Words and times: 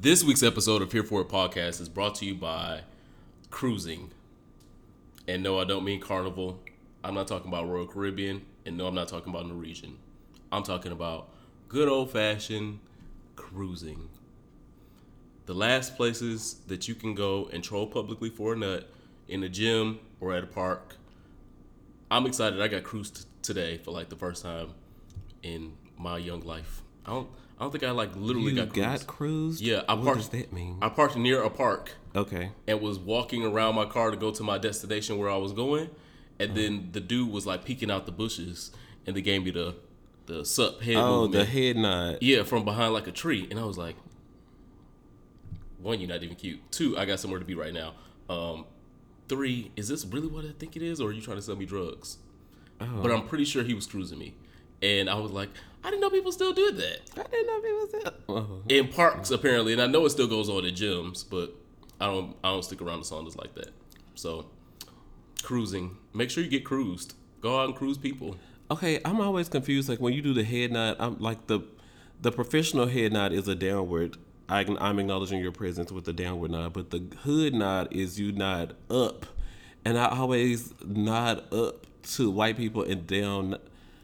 This 0.00 0.22
week's 0.22 0.44
episode 0.44 0.80
of 0.80 0.92
Here 0.92 1.02
For 1.02 1.22
It 1.22 1.28
podcast 1.28 1.80
is 1.80 1.88
brought 1.88 2.14
to 2.16 2.24
you 2.24 2.36
by 2.36 2.82
Cruising. 3.50 4.12
And 5.26 5.42
no, 5.42 5.58
I 5.58 5.64
don't 5.64 5.82
mean 5.82 6.00
Carnival. 6.00 6.60
I'm 7.02 7.14
not 7.14 7.26
talking 7.26 7.48
about 7.48 7.68
Royal 7.68 7.88
Caribbean. 7.88 8.42
And 8.64 8.76
no, 8.76 8.86
I'm 8.86 8.94
not 8.94 9.08
talking 9.08 9.32
about 9.34 9.48
Norwegian. 9.48 9.98
I'm 10.52 10.62
talking 10.62 10.92
about 10.92 11.30
good 11.66 11.88
old 11.88 12.12
fashioned 12.12 12.78
cruising. 13.34 14.08
The 15.46 15.54
last 15.54 15.96
places 15.96 16.60
that 16.68 16.86
you 16.86 16.94
can 16.94 17.16
go 17.16 17.48
and 17.52 17.64
troll 17.64 17.88
publicly 17.88 18.30
for 18.30 18.52
a 18.52 18.56
nut 18.56 18.88
in 19.26 19.42
a 19.42 19.48
gym 19.48 19.98
or 20.20 20.32
at 20.32 20.44
a 20.44 20.46
park. 20.46 20.94
I'm 22.08 22.24
excited. 22.24 22.62
I 22.62 22.68
got 22.68 22.84
cruised 22.84 23.26
today 23.42 23.78
for 23.78 23.90
like 23.90 24.10
the 24.10 24.16
first 24.16 24.44
time 24.44 24.74
in 25.42 25.72
my 25.96 26.18
young 26.18 26.42
life. 26.42 26.82
I 27.04 27.10
don't. 27.10 27.28
I 27.58 27.64
don't 27.64 27.72
think 27.72 27.82
I 27.84 27.90
like 27.90 28.14
literally 28.14 28.52
You 28.52 28.64
got 28.66 28.72
got, 28.72 29.06
cruised. 29.06 29.60
Yeah, 29.60 29.82
I 29.88 29.94
what 29.94 30.04
parked. 30.04 30.18
does 30.20 30.28
that 30.28 30.52
mean? 30.52 30.78
I 30.80 30.88
parked 30.88 31.16
near 31.16 31.42
a 31.42 31.50
park 31.50 31.92
okay. 32.14 32.50
and 32.68 32.80
was 32.80 32.98
walking 32.98 33.44
around 33.44 33.74
my 33.74 33.84
car 33.84 34.10
to 34.12 34.16
go 34.16 34.30
to 34.30 34.42
my 34.44 34.58
destination 34.58 35.18
where 35.18 35.28
I 35.28 35.36
was 35.36 35.52
going, 35.52 35.90
and 36.38 36.54
then 36.56 36.90
the 36.92 37.00
dude 37.00 37.32
was 37.32 37.46
like 37.46 37.64
peeking 37.64 37.90
out 37.90 38.06
the 38.06 38.12
bushes, 38.12 38.70
and 39.06 39.16
they 39.16 39.22
gave 39.22 39.42
me 39.44 39.50
the 39.50 39.74
the 40.26 40.44
sup 40.44 40.82
head 40.82 40.96
Oh, 40.96 41.22
movement. 41.22 41.32
the 41.32 41.44
head 41.50 41.76
nod. 41.76 42.18
yeah, 42.20 42.42
from 42.44 42.64
behind 42.64 42.92
like 42.92 43.06
a 43.08 43.12
tree, 43.12 43.48
and 43.50 43.58
I 43.58 43.64
was 43.64 43.78
like, 43.78 43.96
one, 45.80 46.00
you're 46.00 46.08
not 46.08 46.22
even 46.22 46.36
cute. 46.36 46.60
Two, 46.70 46.98
I 46.98 47.04
got 47.06 47.20
somewhere 47.20 47.38
to 47.40 47.46
be 47.46 47.54
right 47.54 47.72
now. 47.72 47.94
Um, 48.28 48.66
three, 49.28 49.70
is 49.76 49.88
this 49.88 50.04
really 50.04 50.26
what 50.28 50.44
I 50.44 50.50
think 50.58 50.76
it 50.76 50.82
is, 50.82 51.00
or 51.00 51.08
are 51.08 51.12
you 51.12 51.22
trying 51.22 51.38
to 51.38 51.42
sell 51.42 51.56
me 51.56 51.64
drugs? 51.66 52.18
Oh. 52.80 52.86
But 53.02 53.10
I'm 53.10 53.26
pretty 53.26 53.44
sure 53.44 53.62
he 53.64 53.74
was 53.74 53.86
cruising 53.86 54.18
me, 54.18 54.34
and 54.82 55.08
I 55.08 55.14
was 55.14 55.30
like, 55.32 55.48
I 55.84 55.90
didn't 55.90 56.00
know 56.00 56.10
people 56.10 56.32
still 56.32 56.52
did 56.52 56.76
that 56.76 57.00
I 57.16 57.22
didn't 57.22 57.46
know 57.46 57.58
if 57.58 57.64
it 57.64 57.72
was 57.72 58.04
that. 58.04 58.14
Oh. 58.28 58.62
in 58.68 58.88
parks 58.88 59.30
apparently, 59.30 59.72
and 59.72 59.80
I 59.82 59.86
know 59.86 60.04
it 60.04 60.10
still 60.10 60.26
goes 60.26 60.48
on 60.48 60.64
in 60.64 60.74
gyms, 60.74 61.24
but 61.28 61.54
I 62.00 62.06
don't 62.06 62.36
I 62.42 62.50
don't 62.50 62.64
stick 62.64 62.80
around 62.82 63.00
the 63.00 63.06
saunas 63.06 63.36
like 63.36 63.54
that. 63.54 63.70
So 64.14 64.46
cruising, 65.42 65.96
make 66.12 66.30
sure 66.30 66.42
you 66.42 66.50
get 66.50 66.64
cruised. 66.64 67.14
Go 67.40 67.60
out 67.60 67.66
and 67.66 67.76
cruise 67.76 67.98
people. 67.98 68.36
Okay, 68.70 69.00
I'm 69.04 69.20
always 69.20 69.48
confused. 69.48 69.88
Like 69.88 70.00
when 70.00 70.12
you 70.12 70.22
do 70.22 70.34
the 70.34 70.44
head 70.44 70.72
nod, 70.72 70.96
I'm 70.98 71.18
like 71.18 71.46
the 71.46 71.60
the 72.20 72.32
professional 72.32 72.86
head 72.86 73.12
nod 73.12 73.32
is 73.32 73.48
a 73.48 73.54
downward. 73.54 74.16
I, 74.48 74.64
I'm 74.80 74.98
acknowledging 74.98 75.40
your 75.40 75.52
presence 75.52 75.92
with 75.92 76.04
the 76.04 76.12
downward 76.12 76.50
nod, 76.50 76.72
but 76.72 76.90
the 76.90 77.06
hood 77.22 77.54
nod 77.54 77.88
is 77.90 78.18
you 78.18 78.32
nod 78.32 78.74
up, 78.90 79.26
and 79.84 79.98
I 79.98 80.06
always 80.08 80.72
nod 80.84 81.52
up 81.52 81.86
to 82.14 82.30
white 82.30 82.56
people 82.56 82.82
and 82.82 83.06
down 83.06 83.56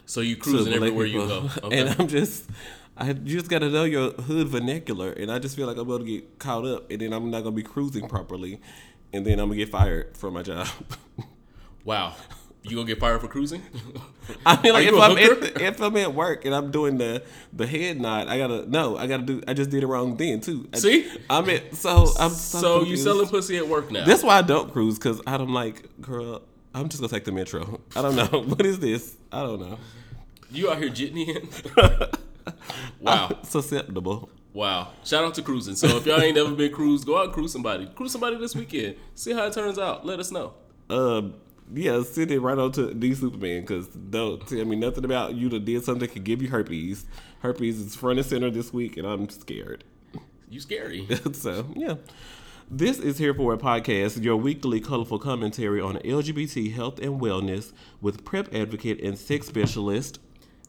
So 0.07 0.21
you 0.21 0.37
cruising 0.37 0.73
everywhere 0.75 1.07
you 1.07 1.27
go. 1.27 1.49
Okay. 1.65 1.79
And 1.81 1.97
I'm 2.01 2.09
just, 2.09 2.49
I 2.97 3.09
you 3.09 3.15
just 3.39 3.49
got 3.49 3.61
to 3.61 3.71
know 3.71 3.85
your 3.85 4.11
hood 4.13 4.49
vernacular, 4.49 5.11
and 5.13 5.31
I 5.33 5.39
just 5.39 5.57
feel 5.57 5.67
like 5.67 5.77
I'm 5.77 5.87
going 5.89 6.05
to 6.05 6.11
get 6.11 6.39
caught 6.39 6.65
up, 6.67 6.91
and 6.91 7.01
then 7.01 7.13
I'm 7.13 7.31
not 7.31 7.43
going 7.43 7.55
to 7.57 7.63
be 7.63 7.63
cruising 7.63 8.09
properly, 8.09 8.61
and 9.13 9.25
then 9.25 9.39
I'm 9.39 9.47
gonna 9.49 9.57
get 9.57 9.69
fired 9.71 10.17
from 10.17 10.35
my 10.35 10.43
job. 10.43 10.67
wow, 11.85 12.15
you 12.63 12.77
gonna 12.77 12.87
get 12.87 12.99
fired 12.99 13.21
for 13.21 13.29
cruising? 13.29 13.63
I 14.47 14.61
mean, 14.63 14.73
like 14.73 14.87
if 14.87 14.95
I'm 14.95 15.17
at 15.17 15.63
if 15.63 15.81
I'm 15.81 15.97
at 15.97 16.15
work 16.15 16.45
and 16.45 16.55
I'm 16.55 16.71
doing 16.71 16.99
the 16.99 17.23
the 17.53 17.67
head 17.67 18.01
nod, 18.01 18.27
I 18.29 18.39
gotta 18.39 18.69
no, 18.69 18.97
I 18.97 19.07
gotta 19.07 19.23
do. 19.23 19.43
I 19.47 19.55
just 19.55 19.71
did 19.71 19.83
it 19.83 19.87
wrong 19.87 20.17
then 20.17 20.41
too. 20.41 20.69
I- 20.73 20.79
See? 20.79 21.11
I'm 21.31 21.49
at 21.49 21.75
so 21.77 22.09
I'm 22.19 22.31
so, 22.31 22.61
so 22.61 22.83
you 22.85 22.97
selling 22.97 23.29
pussy 23.29 23.57
at 23.57 23.69
work 23.69 23.91
now? 23.91 24.05
That's 24.05 24.23
why 24.25 24.39
I 24.39 24.43
don't 24.43 24.73
cruise 24.73 24.99
because 24.99 25.21
I'm 25.27 25.53
like, 25.55 25.89
girl, 26.01 26.43
I'm 26.75 26.89
just 26.89 27.01
gonna 27.01 27.11
take 27.11 27.25
the 27.25 27.33
metro. 27.33 27.81
I 27.95 28.03
don't 28.03 28.17
know 28.17 28.41
what 28.47 28.65
is 28.67 28.79
this. 28.81 29.17
I 29.31 29.43
don't 29.43 29.61
know. 29.61 29.79
you 30.51 30.71
out 30.71 30.79
here 30.79 30.91
jitney 30.91 31.29
in? 31.29 31.49
wow, 33.01 33.29
It's 33.43 33.55
acceptable. 33.55 34.29
wow. 34.53 34.89
Shout 35.05 35.25
out 35.25 35.35
to 35.35 35.43
cruising. 35.43 35.77
So 35.77 35.97
if 35.97 36.07
y'all 36.07 36.21
ain't 36.21 36.37
never 36.37 36.53
been 36.55 36.73
cruised, 36.73 37.07
go 37.07 37.19
out 37.19 37.27
and 37.27 37.33
cruise 37.33 37.53
somebody. 37.53 37.87
Cruise 37.95 38.13
somebody 38.13 38.37
this 38.37 38.55
weekend. 38.57 38.97
See 39.15 39.33
how 39.33 39.47
it 39.47 39.53
turns 39.53 39.79
out. 39.79 40.05
Let 40.05 40.19
us 40.21 40.31
know. 40.31 40.55
Um, 40.91 41.35
yeah, 41.73 42.03
send 42.03 42.31
it 42.31 42.41
right 42.41 42.59
on 42.59 42.73
to 42.73 42.93
D 42.93 43.15
Superman 43.15 43.63
because 43.63 43.87
don't 43.89 44.47
tell 44.47 44.65
me 44.65 44.77
nothing 44.77 45.05
about 45.05 45.35
you 45.35 45.49
that 45.51 45.65
did 45.65 45.83
something 45.85 46.01
that 46.01 46.13
could 46.13 46.25
give 46.25 46.43
you 46.43 46.49
herpes. 46.49 47.07
Herpes 47.41 47.79
is 47.81 47.95
front 47.95 48.19
and 48.19 48.27
center 48.27 48.51
this 48.51 48.73
week, 48.73 48.97
and 48.97 49.07
I'm 49.07 49.29
scared. 49.29 49.85
You 50.51 50.61
scary. 50.61 51.07
so 51.33 51.67
yeah. 51.75 51.95
This 52.71 52.99
is 52.99 53.19
Here 53.19 53.35
For 53.35 53.55
It 53.55 53.61
Podcast, 53.61 54.23
your 54.25 54.37
weekly 54.37 54.81
colorful 54.81 55.19
commentary 55.19 55.81
on 55.81 55.97
LGBT 55.97 56.73
health 56.73 56.99
and 56.99 57.21
wellness 57.21 57.73
with 58.01 58.25
PrEP 58.25 58.55
advocate 58.55 59.01
and 59.01 59.19
sex 59.19 59.47
specialist, 59.47 60.19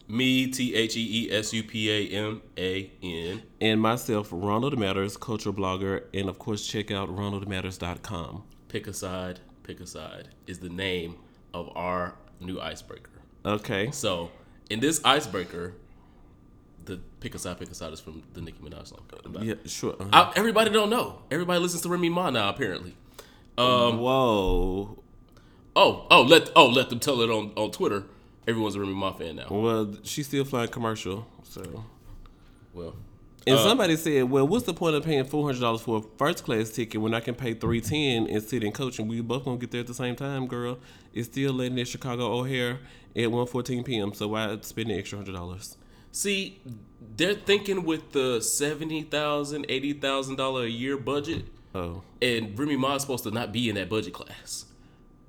Me, 0.07 0.47
T 0.51 0.75
H 0.75 0.95
E 0.97 1.25
E 1.25 1.31
S 1.31 1.53
U 1.53 1.63
P 1.63 1.89
A 1.89 2.15
M 2.15 2.41
A 2.57 2.91
N. 3.01 3.41
and 3.61 3.81
myself, 3.81 4.29
Ronald 4.31 4.77
Matters, 4.77 5.17
culture 5.17 5.51
blogger, 5.51 6.03
and 6.13 6.29
of 6.29 6.37
course, 6.37 6.67
check 6.67 6.91
out 6.91 7.09
ronaldmatters.com. 7.09 8.43
Pick 8.67 8.87
a 8.87 8.93
side, 8.93 9.39
pick 9.63 9.79
a 9.79 9.87
side 9.87 10.27
is 10.47 10.59
the 10.59 10.69
name 10.69 11.15
of 11.53 11.69
our 11.75 12.15
new 12.39 12.59
icebreaker. 12.59 13.09
Okay. 13.45 13.89
So, 13.91 14.31
in 14.69 14.79
this 14.79 15.01
icebreaker, 15.03 15.75
the 16.85 16.99
pick 17.19 17.35
a 17.35 17.39
side, 17.39 17.57
pick 17.59 17.69
a 17.69 17.75
side 17.75 17.91
is 17.93 17.99
from 17.99 18.23
the 18.33 18.41
Nicki 18.41 18.59
Minaj 18.63 18.87
song. 18.87 19.01
Yeah, 19.41 19.55
sure. 19.65 19.95
uh-huh. 19.99 20.09
I, 20.11 20.33
everybody 20.35 20.69
don't 20.71 20.89
know. 20.89 21.19
Everybody 21.31 21.59
listens 21.59 21.81
to 21.83 21.89
Remy 21.89 22.09
Ma 22.09 22.29
now, 22.29 22.49
apparently. 22.49 22.95
Um, 23.57 23.99
Whoa. 23.99 24.97
oh, 25.75 26.07
oh, 26.11 26.21
let 26.23 26.51
oh 26.55 26.67
let 26.67 26.89
them 26.89 26.99
tell 26.99 27.21
it 27.21 27.29
on 27.29 27.51
on 27.55 27.71
Twitter. 27.71 28.03
Everyone's 28.47 28.75
a 28.75 28.79
Remy 28.79 28.93
Ma 28.93 29.11
fan 29.13 29.37
now. 29.37 29.47
Well, 29.49 29.95
she's 30.03 30.27
still 30.27 30.45
flying 30.45 30.69
commercial, 30.69 31.25
so. 31.43 31.83
Well, 32.73 32.93
And 33.47 33.57
Uh, 33.57 33.63
somebody 33.63 33.95
said, 33.95 34.29
"Well, 34.29 34.47
what's 34.47 34.65
the 34.65 34.73
point 34.73 34.95
of 34.95 35.03
paying 35.03 35.23
four 35.23 35.45
hundred 35.45 35.61
dollars 35.61 35.81
for 35.81 35.97
a 35.99 36.01
first 36.17 36.43
class 36.43 36.69
ticket 36.71 36.99
when 36.99 37.13
I 37.13 37.19
can 37.21 37.35
pay 37.35 37.53
three 37.53 37.79
ten 37.81 38.27
and 38.27 38.43
sit 38.43 38.63
in 38.63 38.71
coach 38.71 38.99
and 38.99 39.07
we 39.09 39.21
both 39.21 39.45
gonna 39.45 39.57
get 39.57 39.71
there 39.71 39.81
at 39.81 39.87
the 39.87 39.93
same 39.93 40.15
time, 40.15 40.47
girl? 40.47 40.79
It's 41.13 41.27
still 41.29 41.53
letting 41.53 41.79
at 41.79 41.87
Chicago 41.87 42.33
O'Hare 42.39 42.79
at 43.15 43.31
one 43.31 43.47
fourteen 43.47 43.83
p.m. 43.83 44.13
So 44.13 44.27
why 44.29 44.57
spend 44.61 44.89
the 44.89 44.95
extra 44.95 45.17
hundred 45.17 45.33
dollars? 45.33 45.77
See, 46.15 46.61
they're 47.17 47.33
thinking 47.33 47.83
with 47.83 48.11
the 48.11 48.41
seventy 48.41 49.03
thousand, 49.03 49.65
eighty 49.69 49.93
thousand 49.93 50.35
dollar 50.37 50.63
$80,000 50.63 50.65
a 50.65 50.69
year 50.71 50.97
budget, 50.97 51.45
Oh, 51.73 52.03
and 52.21 52.57
Remy 52.57 52.77
Ma 52.77 52.95
is 52.95 53.01
supposed 53.01 53.23
to 53.25 53.31
not 53.31 53.51
be 53.51 53.67
in 53.69 53.75
that 53.75 53.89
budget 53.89 54.13
class. 54.13 54.65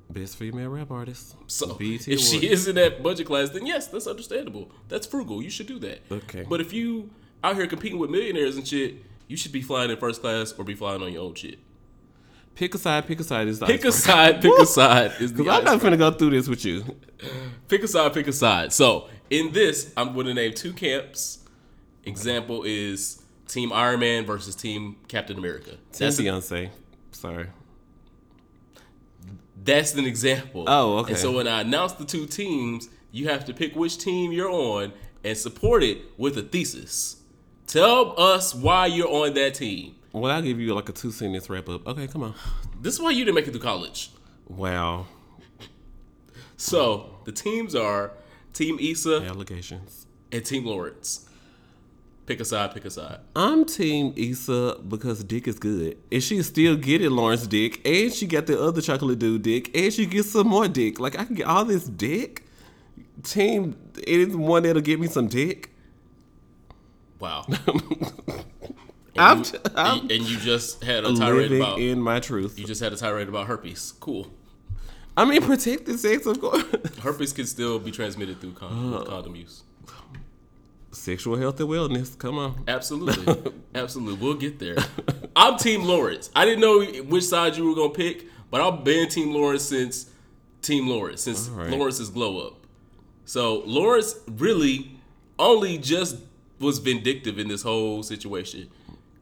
best 0.08 0.36
female 0.36 0.68
rap 0.70 0.90
artist. 0.92 1.34
So 1.48 1.74
BET 1.74 2.06
if 2.08 2.20
she 2.20 2.48
is 2.48 2.68
in 2.68 2.76
that 2.76 3.02
budget 3.02 3.26
class, 3.26 3.50
then 3.50 3.66
yes, 3.66 3.88
that's 3.88 4.06
understandable. 4.06 4.70
That's 4.88 5.06
frugal. 5.06 5.42
You 5.42 5.50
should 5.50 5.66
do 5.66 5.78
that. 5.80 6.00
Okay. 6.10 6.44
But 6.48 6.60
if 6.60 6.72
you 6.72 7.10
out 7.42 7.56
here 7.56 7.66
competing 7.66 7.98
with 7.98 8.10
millionaires 8.10 8.56
and 8.56 8.66
shit, 8.66 8.94
you 9.28 9.36
should 9.36 9.50
be 9.52 9.60
flying 9.62 9.90
in 9.90 9.96
first 9.96 10.20
class 10.20 10.52
or 10.56 10.64
be 10.64 10.74
flying 10.76 11.02
on 11.02 11.12
your 11.12 11.22
own 11.24 11.34
shit. 11.34 11.58
pick 12.54 12.74
a 12.74 12.78
side, 12.78 13.06
pick 13.08 13.18
a 13.20 13.24
side 13.24 13.48
is 13.48 13.58
the 13.58 13.66
Pick 13.66 13.84
a 13.84 13.90
side. 13.92 14.40
Pick 14.40 14.56
a 14.58 14.64
side 14.66 15.12
is 15.20 15.32
the. 15.32 15.44
'Cause 15.44 15.58
I'm 15.58 15.64
not 15.64 15.80
gonna 15.80 15.96
go 15.96 16.12
through 16.12 16.30
this 16.30 16.46
with 16.48 16.64
you. 16.64 16.84
Pick 17.68 17.82
a 17.82 17.88
side. 17.88 18.14
Pick 18.14 18.28
a 18.28 18.32
side. 18.32 18.72
So 18.72 19.08
in 19.30 19.52
this, 19.52 19.92
I'm 19.96 20.14
going 20.14 20.26
to 20.26 20.34
name 20.34 20.52
two 20.52 20.72
camps. 20.72 21.38
Example 22.04 22.62
is 22.64 23.22
Team 23.48 23.72
Iron 23.72 24.00
Man 24.00 24.24
versus 24.24 24.54
Team 24.54 24.96
Captain 25.08 25.38
America. 25.38 25.70
Team 25.70 25.78
That's 25.98 26.20
Beyonce. 26.20 26.70
Sorry. 27.12 27.48
That's 29.62 29.94
an 29.94 30.04
example. 30.04 30.64
Oh, 30.68 30.98
okay. 30.98 31.12
And 31.12 31.18
so 31.18 31.32
when 31.32 31.48
I 31.48 31.62
announce 31.62 31.92
the 31.92 32.04
two 32.04 32.26
teams, 32.26 32.88
you 33.10 33.28
have 33.28 33.44
to 33.46 33.54
pick 33.54 33.74
which 33.74 33.98
team 33.98 34.30
you're 34.32 34.50
on 34.50 34.92
and 35.24 35.36
support 35.36 35.82
it 35.82 35.98
with 36.16 36.38
a 36.38 36.42
thesis. 36.42 37.16
Tell 37.66 38.18
us 38.20 38.54
why 38.54 38.86
you're 38.86 39.08
on 39.08 39.34
that 39.34 39.54
team. 39.54 39.96
Well, 40.12 40.30
I'll 40.30 40.42
give 40.42 40.60
you 40.60 40.72
like 40.74 40.88
a 40.88 40.92
two 40.92 41.10
sentence 41.10 41.50
wrap 41.50 41.68
up. 41.68 41.86
Okay, 41.86 42.06
come 42.06 42.22
on. 42.22 42.34
This 42.80 42.94
is 42.94 43.00
why 43.00 43.10
you 43.10 43.24
didn't 43.24 43.34
make 43.34 43.48
it 43.48 43.50
through 43.50 43.60
college. 43.60 44.12
Wow. 44.48 45.06
So 46.56 47.18
the 47.24 47.32
teams 47.32 47.74
are 47.74 48.12
Team 48.56 48.78
Issa 48.80 49.20
Allegations. 49.22 50.06
and 50.32 50.42
Team 50.42 50.64
Lawrence. 50.64 51.28
Pick 52.24 52.40
a 52.40 52.44
side, 52.44 52.72
pick 52.72 52.86
a 52.86 52.90
side. 52.90 53.20
I'm 53.36 53.66
Team 53.66 54.14
Issa 54.16 54.78
because 54.88 55.22
Dick 55.22 55.46
is 55.46 55.58
good. 55.58 55.98
And 56.10 56.22
she 56.22 56.42
still 56.42 56.74
getting 56.74 57.10
Lawrence 57.10 57.46
Dick. 57.46 57.86
And 57.86 58.10
she 58.10 58.26
got 58.26 58.46
the 58.46 58.58
other 58.60 58.80
chocolate 58.80 59.18
dude 59.18 59.42
Dick. 59.42 59.76
And 59.76 59.92
she 59.92 60.06
gets 60.06 60.30
some 60.30 60.48
more 60.48 60.68
Dick. 60.68 60.98
Like, 60.98 61.18
I 61.18 61.24
can 61.26 61.34
get 61.34 61.46
all 61.46 61.66
this 61.66 61.84
Dick. 61.84 62.44
Team, 63.22 63.76
it 63.98 64.08
is 64.20 64.34
one 64.34 64.62
that'll 64.62 64.80
get 64.80 64.98
me 64.98 65.06
some 65.06 65.28
Dick. 65.28 65.70
Wow. 67.20 67.46
And, 69.18 69.46
you, 69.46 69.60
I'm 69.74 70.00
and 70.00 70.10
you 70.10 70.36
just 70.36 70.84
had 70.84 71.06
a 71.06 71.16
tirade 71.16 71.50
about 71.50 71.78
in 71.78 72.02
my 72.02 72.20
truth. 72.20 72.58
you 72.58 72.66
just 72.66 72.82
had 72.82 72.92
a 72.92 72.96
tirade 72.96 73.28
about 73.28 73.46
herpes. 73.46 73.94
Cool. 73.98 74.30
I 75.16 75.24
mean, 75.24 75.42
protected 75.42 75.98
sex, 75.98 76.26
of 76.26 76.40
course. 76.40 76.62
Herpes 77.02 77.32
can 77.32 77.46
still 77.46 77.78
be 77.78 77.90
transmitted 77.90 78.40
through 78.40 78.52
con- 78.52 78.94
Uh. 78.94 79.04
condom 79.04 79.36
use. 79.36 79.62
Sexual 80.92 81.36
health 81.36 81.60
and 81.60 81.68
wellness. 81.68 82.18
Come 82.18 82.38
on. 82.38 82.64
Absolutely. 82.66 83.52
Absolutely. 83.74 84.14
We'll 84.24 84.34
get 84.34 84.58
there. 84.58 84.76
I'm 85.34 85.58
Team 85.58 85.82
Lawrence. 85.84 86.30
I 86.34 86.44
didn't 86.44 86.60
know 86.60 86.82
which 87.02 87.24
side 87.24 87.56
you 87.56 87.68
were 87.68 87.74
going 87.74 87.92
to 87.92 87.96
pick, 87.96 88.26
but 88.50 88.60
I've 88.60 88.82
been 88.82 89.08
Team 89.08 89.32
Lawrence 89.32 89.62
since 89.64 90.10
Team 90.62 90.88
Lawrence, 90.88 91.22
since 91.22 91.48
right. 91.48 91.68
Lawrence's 91.70 92.08
glow 92.08 92.46
up. 92.46 92.66
So 93.26 93.62
Lawrence 93.66 94.14
really 94.26 94.98
only 95.38 95.76
just 95.76 96.16
was 96.60 96.78
vindictive 96.78 97.38
in 97.38 97.48
this 97.48 97.62
whole 97.62 98.02
situation. 98.02 98.68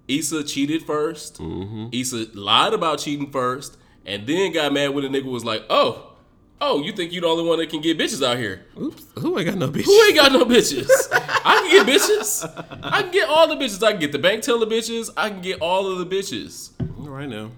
Issa 0.06 0.44
cheated 0.44 0.86
1st 0.86 1.32
Mm-hmm. 1.38 1.86
Issa 1.92 2.26
lied 2.34 2.72
about 2.72 2.98
cheating 3.00 3.30
first, 3.32 3.76
and 4.06 4.26
then 4.26 4.52
got 4.52 4.72
mad 4.72 4.94
when 4.94 5.10
the 5.10 5.20
nigga 5.20 5.24
was 5.30 5.44
like, 5.44 5.64
"Oh, 5.70 6.12
oh, 6.60 6.82
you 6.82 6.92
think 6.92 7.12
you 7.12 7.20
the 7.20 7.26
only 7.26 7.44
one 7.48 7.58
that 7.58 7.68
can 7.70 7.80
get 7.80 7.98
bitches 7.98 8.24
out 8.26 8.38
here? 8.38 8.64
Oops. 8.80 9.04
Who 9.18 9.38
ain't 9.38 9.48
got 9.48 9.58
no 9.58 9.68
bitches? 9.68 9.84
Who 9.84 10.02
ain't 10.04 10.16
got 10.16 10.32
no 10.32 10.44
bitches? 10.44 10.88
I 11.12 11.60
can 11.60 11.86
get 11.86 11.86
bitches. 11.86 12.80
I 12.82 13.02
can 13.02 13.10
get 13.12 13.28
all 13.28 13.48
the 13.48 13.56
bitches. 13.56 13.82
I 13.82 13.92
can 13.92 14.00
get 14.00 14.12
the 14.12 14.18
bank 14.18 14.42
teller 14.42 14.66
bitches. 14.66 15.10
I 15.16 15.30
can 15.30 15.40
get 15.42 15.60
all 15.60 15.86
of 15.90 15.98
the 15.98 16.06
bitches." 16.06 16.70
right 16.98 17.28
now. 17.28 17.50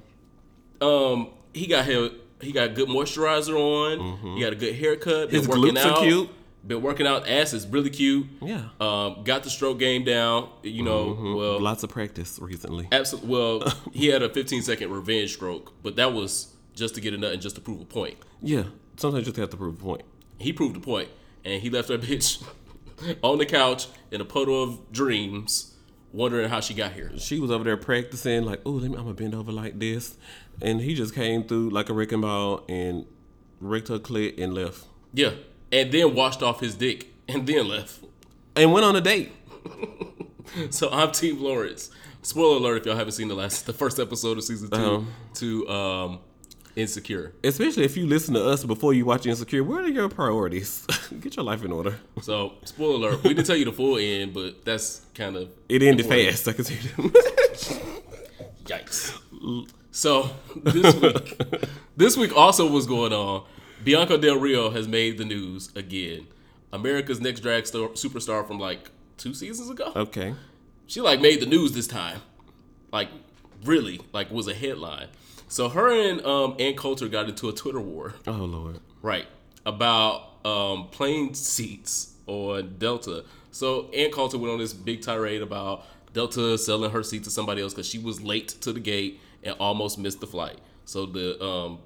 Um, 0.80 1.30
he 1.54 1.66
got 1.66 1.84
hair, 1.86 2.10
he 2.40 2.52
got 2.52 2.74
good 2.74 2.88
moisturizer 2.88 3.54
on. 3.56 4.36
He 4.36 4.42
got 4.42 4.52
a 4.52 4.56
good 4.56 4.74
haircut. 4.74 5.30
His 5.30 5.48
working 5.48 5.74
glutes 5.74 5.84
are 5.84 5.92
out. 5.92 6.02
cute. 6.02 6.28
Been 6.66 6.82
working 6.82 7.06
out. 7.06 7.28
Ass 7.28 7.52
is 7.52 7.66
really 7.66 7.90
cute. 7.90 8.26
Yeah. 8.40 8.68
Um, 8.80 9.22
got 9.24 9.44
the 9.44 9.50
stroke 9.50 9.78
game 9.78 10.04
down. 10.04 10.48
You 10.62 10.82
know, 10.82 11.34
well, 11.36 11.60
Lots 11.60 11.82
of 11.84 11.90
practice 11.90 12.38
recently. 12.40 12.88
absolutely. 12.90 13.30
Well, 13.30 13.72
he 13.92 14.08
had 14.08 14.22
a 14.22 14.28
15 14.28 14.62
second 14.62 14.90
revenge 14.90 15.34
stroke, 15.34 15.72
but 15.82 15.96
that 15.96 16.12
was 16.12 16.54
just 16.74 16.94
to 16.96 17.00
get 17.00 17.14
a 17.14 17.18
nut 17.18 17.32
and 17.32 17.40
just 17.42 17.54
to 17.56 17.60
prove 17.62 17.80
a 17.80 17.84
point. 17.84 18.16
Yeah. 18.42 18.64
Sometimes 18.96 19.26
you 19.26 19.32
just 19.32 19.36
have 19.40 19.50
to 19.50 19.56
prove 19.56 19.74
a 19.80 19.82
point. 19.82 20.02
He 20.38 20.52
proved 20.52 20.76
a 20.76 20.80
point, 20.80 21.08
and 21.44 21.62
he 21.62 21.70
left 21.70 21.88
that 21.88 22.00
bitch 22.02 22.42
on 23.22 23.38
the 23.38 23.46
couch 23.46 23.86
in 24.10 24.20
a 24.20 24.24
puddle 24.24 24.62
of 24.62 24.90
dreams, 24.92 25.74
wondering 26.12 26.48
how 26.48 26.60
she 26.60 26.74
got 26.74 26.92
here. 26.92 27.10
She 27.18 27.38
was 27.38 27.50
over 27.50 27.62
there 27.64 27.76
practicing, 27.76 28.44
like, 28.44 28.60
oh, 28.66 28.70
let 28.72 28.90
me, 28.90 28.96
I'm 28.96 29.02
gonna 29.04 29.14
bend 29.14 29.34
over 29.34 29.52
like 29.52 29.78
this, 29.78 30.16
and 30.62 30.80
he 30.80 30.94
just 30.94 31.14
came 31.14 31.44
through 31.44 31.70
like 31.70 31.88
a 31.90 31.92
wrecking 31.92 32.22
ball 32.22 32.64
and 32.68 33.06
wrecked 33.60 33.88
her 33.88 33.98
clit 33.98 34.42
and 34.42 34.54
left, 34.54 34.84
Yeah, 35.12 35.32
and 35.72 35.90
then 35.92 36.14
washed 36.14 36.42
off 36.42 36.60
his 36.60 36.74
dick 36.74 37.06
and 37.28 37.46
then 37.46 37.68
left. 37.68 38.00
and 38.54 38.72
went 38.72 38.84
on 38.84 38.96
a 38.96 39.00
date. 39.00 39.32
So 40.70 40.88
I'm 40.90 41.10
Team 41.10 41.42
Lawrence. 41.42 41.90
Spoiler 42.22 42.56
alert 42.58 42.76
if 42.78 42.86
y'all 42.86 42.96
haven't 42.96 43.12
seen 43.12 43.28
the 43.28 43.34
last 43.34 43.66
the 43.66 43.72
first 43.74 43.98
episode 43.98 44.38
of 44.38 44.44
season 44.44 44.70
2 44.70 44.76
Uh-huh. 44.76 45.02
to 45.34 45.68
um 45.68 46.18
Insecure. 46.76 47.32
Especially 47.42 47.84
if 47.84 47.96
you 47.96 48.06
listen 48.06 48.32
to 48.34 48.48
us 48.48 48.64
before 48.64 48.94
you 48.94 49.04
watch 49.04 49.26
Insecure. 49.26 49.64
What 49.64 49.84
are 49.84 49.88
your 49.88 50.08
priorities? 50.08 50.86
Get 51.20 51.36
your 51.36 51.44
life 51.44 51.64
in 51.64 51.72
order. 51.72 51.98
So 52.22 52.52
spoiler 52.64 53.08
alert, 53.08 53.22
we 53.24 53.30
didn't 53.34 53.46
tell 53.46 53.56
you 53.56 53.64
the 53.66 53.72
full 53.72 53.98
end, 53.98 54.32
but 54.32 54.64
that's 54.64 55.04
kind 55.14 55.36
of 55.36 55.50
It 55.68 55.82
ended 55.82 56.06
important. 56.06 56.30
fast. 56.30 56.48
I 56.48 56.52
can 56.52 56.64
see 56.64 56.76
that. 56.76 57.82
Yikes. 58.64 59.18
So 59.90 60.30
this 60.62 60.94
week 60.94 61.36
this 61.96 62.16
week 62.16 62.36
also 62.36 62.70
was 62.70 62.86
going 62.86 63.12
on. 63.12 63.44
Bianca 63.86 64.18
Del 64.18 64.36
Rio 64.36 64.70
has 64.70 64.88
made 64.88 65.16
the 65.16 65.24
news 65.24 65.70
again. 65.76 66.26
America's 66.72 67.20
next 67.20 67.38
drag 67.38 67.68
star, 67.68 67.90
superstar 67.90 68.44
from 68.44 68.58
like 68.58 68.90
two 69.16 69.32
seasons 69.32 69.70
ago. 69.70 69.92
okay. 69.94 70.34
she 70.88 71.00
like 71.00 71.20
made 71.20 71.38
the 71.40 71.46
news 71.46 71.70
this 71.70 71.86
time. 71.86 72.20
Like 72.92 73.08
really, 73.64 74.00
like 74.12 74.28
was 74.32 74.48
a 74.48 74.54
headline. 74.54 75.06
So 75.46 75.68
her 75.68 75.88
and 75.88 76.20
um 76.26 76.56
Ann 76.58 76.74
Coulter 76.74 77.06
got 77.06 77.28
into 77.28 77.48
a 77.48 77.52
Twitter 77.52 77.80
war, 77.80 78.14
Oh 78.26 78.32
Lord. 78.32 78.80
right, 79.02 79.26
about 79.64 80.44
um 80.44 80.88
plane 80.88 81.34
seats 81.34 82.14
on 82.26 82.74
Delta. 82.78 83.24
So 83.52 83.88
Ann 83.92 84.10
Coulter 84.10 84.36
went 84.36 84.52
on 84.52 84.58
this 84.58 84.72
big 84.72 85.00
tirade 85.02 85.42
about 85.42 85.84
Delta 86.12 86.58
selling 86.58 86.90
her 86.90 87.04
seat 87.04 87.22
to 87.22 87.30
somebody 87.30 87.62
else 87.62 87.72
because 87.72 87.86
she 87.86 88.00
was 88.00 88.20
late 88.20 88.48
to 88.62 88.72
the 88.72 88.80
gate 88.80 89.20
and 89.44 89.54
almost 89.60 89.96
missed 89.96 90.18
the 90.18 90.26
flight. 90.26 90.58
So 90.86 91.06
the 91.06 91.40
um 91.40 91.78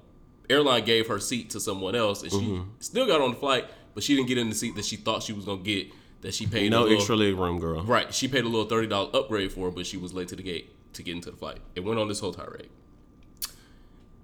airline 0.51 0.83
gave 0.85 1.07
her 1.07 1.19
seat 1.19 1.49
to 1.51 1.59
someone 1.59 1.95
else, 1.95 2.21
and 2.23 2.31
she 2.31 2.61
still 2.79 3.07
got 3.07 3.21
on 3.21 3.31
the 3.31 3.37
flight, 3.37 3.65
but 3.93 4.03
she 4.03 4.15
didn't 4.15 4.27
get 4.27 4.37
in 4.37 4.49
the 4.49 4.55
seat 4.55 4.75
that 4.75 4.85
she 4.85 4.95
thought 4.97 5.23
she 5.23 5.33
was 5.33 5.45
gonna 5.45 5.61
get. 5.63 5.87
That 6.21 6.35
she 6.35 6.45
paid 6.45 6.69
No 6.69 6.83
little- 6.83 6.97
extra 6.97 7.15
leg 7.15 7.35
room, 7.35 7.59
girl. 7.59 7.81
Right. 7.83 8.13
She 8.13 8.27
paid 8.27 8.43
a 8.43 8.47
little 8.47 8.65
thirty 8.67 8.85
dollar 8.87 9.09
upgrade 9.15 9.51
for 9.51 9.69
it, 9.69 9.75
but 9.75 9.87
she 9.87 9.97
was 9.97 10.13
late 10.13 10.27
to 10.27 10.35
the 10.35 10.43
gate 10.43 10.69
to 10.93 11.01
get 11.01 11.15
into 11.15 11.31
the 11.31 11.37
flight. 11.37 11.57
It 11.75 11.79
went 11.83 11.99
on 11.99 12.07
this 12.07 12.19
whole 12.19 12.31
tirade. 12.33 12.69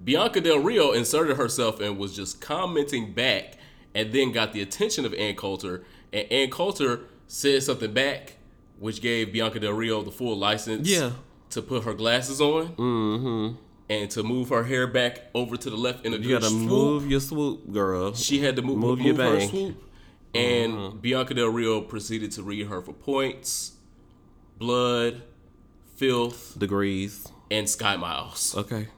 Bianca 0.03 0.41
Del 0.41 0.59
Rio 0.59 0.91
inserted 0.91 1.37
herself 1.37 1.79
and 1.79 1.97
was 1.97 2.15
just 2.15 2.39
commenting 2.39 3.13
back, 3.13 3.57
and 3.95 4.11
then 4.13 4.31
got 4.31 4.53
the 4.53 4.61
attention 4.61 5.05
of 5.05 5.13
Ann 5.15 5.35
Coulter, 5.35 5.83
and 6.13 6.31
Ann 6.31 6.49
Coulter 6.51 7.01
said 7.27 7.63
something 7.63 7.91
back, 7.93 8.35
which 8.79 9.01
gave 9.01 9.33
Bianca 9.33 9.59
Del 9.59 9.73
Rio 9.73 10.03
the 10.03 10.11
full 10.11 10.37
license. 10.37 10.87
Yeah. 10.87 11.11
To 11.51 11.61
put 11.61 11.83
her 11.85 11.93
glasses 11.93 12.41
on. 12.41 12.75
Mm-hmm. 12.75 13.55
And 13.89 14.11
to 14.11 14.23
move 14.23 14.49
her 14.49 14.65
hair 14.65 14.85
back 14.85 15.23
over 15.33 15.55
to 15.55 15.69
the 15.69 15.77
left 15.77 16.05
in 16.05 16.13
a 16.13 16.17
You 16.17 16.33
gotta 16.35 16.49
swoop. 16.49 16.67
move 16.69 17.09
your 17.09 17.21
swoop, 17.21 17.71
girl. 17.71 18.13
She 18.13 18.39
had 18.39 18.57
to 18.57 18.61
move, 18.61 18.77
Move 18.77 18.99
move, 18.99 19.17
your 19.17 19.25
her 19.25 19.39
swoop. 19.41 19.81
And 20.35 20.73
uh-huh. 20.73 20.89
Bianca 21.01 21.33
Del 21.33 21.47
Rio 21.47 21.79
proceeded 21.81 22.31
to 22.33 22.43
read 22.43 22.67
her 22.67 22.81
for 22.81 22.91
points, 22.91 23.73
blood, 24.57 25.23
filth, 25.95 26.55
Degrees. 26.59 27.27
and 27.49 27.69
sky 27.69 27.95
miles. 27.95 28.55
Okay. 28.57 28.89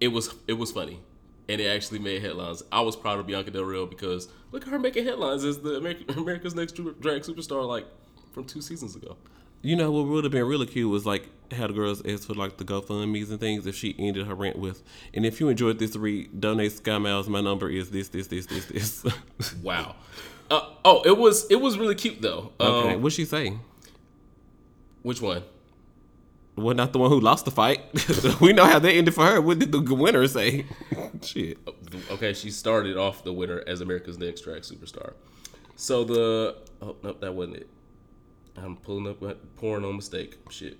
It 0.00 0.08
was 0.08 0.34
it 0.48 0.54
was 0.54 0.72
funny. 0.72 1.00
And 1.48 1.60
it 1.60 1.66
actually 1.66 1.98
made 2.00 2.22
headlines. 2.22 2.62
I 2.72 2.80
was 2.80 2.96
proud 2.96 3.18
of 3.20 3.26
Bianca 3.26 3.50
Del 3.52 3.62
Rio 3.64 3.86
because 3.86 4.28
look 4.50 4.62
at 4.62 4.68
her 4.68 4.78
making 4.78 5.04
headlines 5.04 5.44
as 5.44 5.60
the 5.60 5.76
American, 5.76 6.10
America's 6.18 6.54
Next 6.54 6.72
Drag 6.72 7.22
Superstar 7.22 7.66
like 7.66 7.86
from 8.32 8.44
two 8.44 8.60
seasons 8.60 8.96
ago. 8.96 9.16
You 9.62 9.76
know 9.76 9.90
what 9.92 10.06
would 10.06 10.24
have 10.24 10.32
been 10.32 10.44
really 10.46 10.66
cute 10.66 10.90
was 10.90 11.06
like 11.06 11.28
how 11.52 11.66
the 11.68 11.72
girls 11.72 12.02
asked 12.04 12.26
for 12.26 12.34
like 12.34 12.56
the 12.56 12.64
GoFundmes 12.64 13.30
and 13.30 13.38
things 13.38 13.66
if 13.66 13.76
she 13.76 13.94
ended 13.98 14.26
her 14.26 14.34
rant 14.34 14.58
with, 14.58 14.82
and 15.14 15.24
if 15.24 15.38
you 15.40 15.48
enjoyed 15.48 15.78
this 15.78 15.94
read, 15.96 16.40
donate 16.40 16.72
Sky 16.72 16.98
Miles. 16.98 17.28
My 17.28 17.40
number 17.40 17.68
is 17.70 17.90
this, 17.90 18.08
this, 18.08 18.26
this, 18.26 18.46
this, 18.46 18.66
this. 18.66 19.04
Wow. 19.62 19.94
Uh, 20.50 20.68
oh, 20.84 21.02
it 21.02 21.16
was 21.16 21.50
it 21.50 21.56
was 21.60 21.78
really 21.78 21.94
cute 21.94 22.20
though. 22.20 22.52
okay, 22.60 22.94
Um, 22.94 23.02
what'd 23.02 23.14
she 23.16 23.24
say? 23.24 23.56
which 25.02 25.20
one? 25.22 25.42
Well, 26.54 26.74
not 26.74 26.92
the 26.92 26.98
one 26.98 27.08
who 27.10 27.18
lost 27.18 27.44
the 27.46 27.50
fight. 27.50 27.80
we 28.40 28.52
know 28.52 28.66
how 28.66 28.78
that 28.78 28.92
ended 28.92 29.14
for 29.14 29.24
her. 29.24 29.40
What 29.40 29.58
did 29.58 29.72
the 29.72 29.80
winner 29.80 30.26
say? 30.26 30.66
Shit. 31.22 31.56
Okay, 32.10 32.34
she 32.34 32.50
started 32.50 32.96
off 32.98 33.24
the 33.24 33.32
winner 33.32 33.62
as 33.66 33.80
America's 33.80 34.18
Next 34.18 34.42
Drag 34.42 34.60
Superstar. 34.62 35.14
So 35.76 36.04
the 36.04 36.56
oh 36.82 36.96
no, 37.02 37.12
that 37.14 37.34
wasn't 37.34 37.56
it. 37.58 37.68
I'm 38.56 38.76
pulling 38.76 39.06
up 39.08 39.20
pouring 39.56 39.84
on 39.84 39.96
mistake. 39.96 40.38
Shit, 40.50 40.78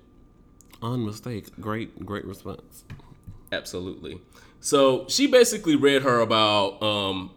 On 0.82 1.04
mistake. 1.04 1.48
Great, 1.60 2.04
great 2.04 2.24
response. 2.24 2.84
absolutely. 3.50 4.20
So 4.60 5.06
she 5.08 5.26
basically 5.26 5.76
read 5.76 6.02
her 6.02 6.20
about 6.20 6.82
um 6.82 7.30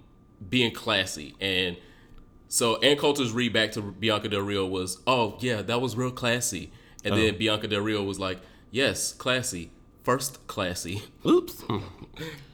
being 0.50 0.74
classy, 0.74 1.36
and 1.42 1.78
so 2.48 2.78
Ann 2.82 2.98
Coulter's 2.98 3.32
read 3.32 3.52
back 3.54 3.72
to 3.74 3.82
Bianca 3.82 4.30
Del 4.30 4.42
Rio 4.42 4.66
was, 4.66 5.00
"Oh 5.08 5.38
yeah, 5.40 5.62
that 5.64 5.82
was 5.82 5.96
real 5.96 6.12
classy," 6.12 6.72
and 7.04 7.16
then 7.16 7.38
Bianca 7.38 7.68
Del 7.68 7.82
Rio 7.82 8.04
was 8.04 8.20
like, 8.20 8.40
"Yes, 8.72 9.12
classy, 9.14 9.72
first 10.04 10.46
classy," 10.48 11.02
Oops. 11.26 11.64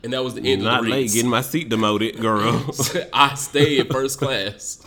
and 0.03 0.13
that 0.13 0.23
was 0.23 0.35
the 0.35 0.41
end 0.41 0.63
Not 0.63 0.79
of 0.79 0.85
the 0.85 0.89
Not 0.89 0.97
late. 0.97 1.11
Getting 1.11 1.29
my 1.29 1.41
seat 1.41 1.67
demoted, 1.69 2.19
girl. 2.21 2.73
I 3.13 3.33
stay 3.35 3.79
in 3.79 3.87
first 3.87 4.19
class. 4.19 4.85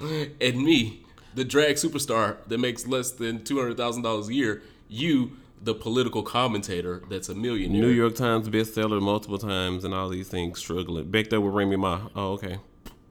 And 0.00 0.56
me, 0.62 1.04
the 1.34 1.44
drag 1.44 1.76
superstar 1.76 2.36
that 2.46 2.58
makes 2.58 2.86
less 2.86 3.10
than 3.10 3.42
two 3.44 3.58
hundred 3.58 3.76
thousand 3.76 4.02
dollars 4.02 4.28
a 4.28 4.34
year, 4.34 4.62
you, 4.88 5.32
the 5.62 5.74
political 5.74 6.22
commentator 6.22 7.02
that's 7.08 7.28
a 7.28 7.34
millionaire. 7.34 7.82
New 7.82 7.88
York 7.88 8.14
Times 8.14 8.48
bestseller 8.48 9.00
multiple 9.00 9.38
times 9.38 9.84
and 9.84 9.94
all 9.94 10.08
these 10.08 10.28
things 10.28 10.58
struggling. 10.58 11.10
Back 11.10 11.30
there 11.30 11.40
with 11.40 11.54
Remy 11.54 11.76
Ma. 11.76 12.08
Oh, 12.14 12.32
okay. 12.32 12.58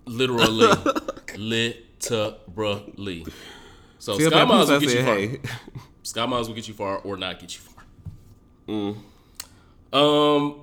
literally, 0.05 0.67
literally. 1.37 3.25
So 3.99 4.17
See, 4.17 4.25
Sky 4.25 4.45
Miles 4.45 4.69
will 4.69 4.79
get 4.79 4.93
you 4.93 5.03
far. 5.03 5.15
hey. 5.15 5.39
Sky 6.03 6.25
Miles 6.25 6.47
will 6.47 6.55
get 6.55 6.67
you 6.67 6.73
far 6.73 6.99
or 6.99 7.17
not 7.17 7.39
get 7.39 7.55
you 7.55 7.61
far. 7.61 7.83
Mm. 8.67 8.97
Um, 9.93 10.61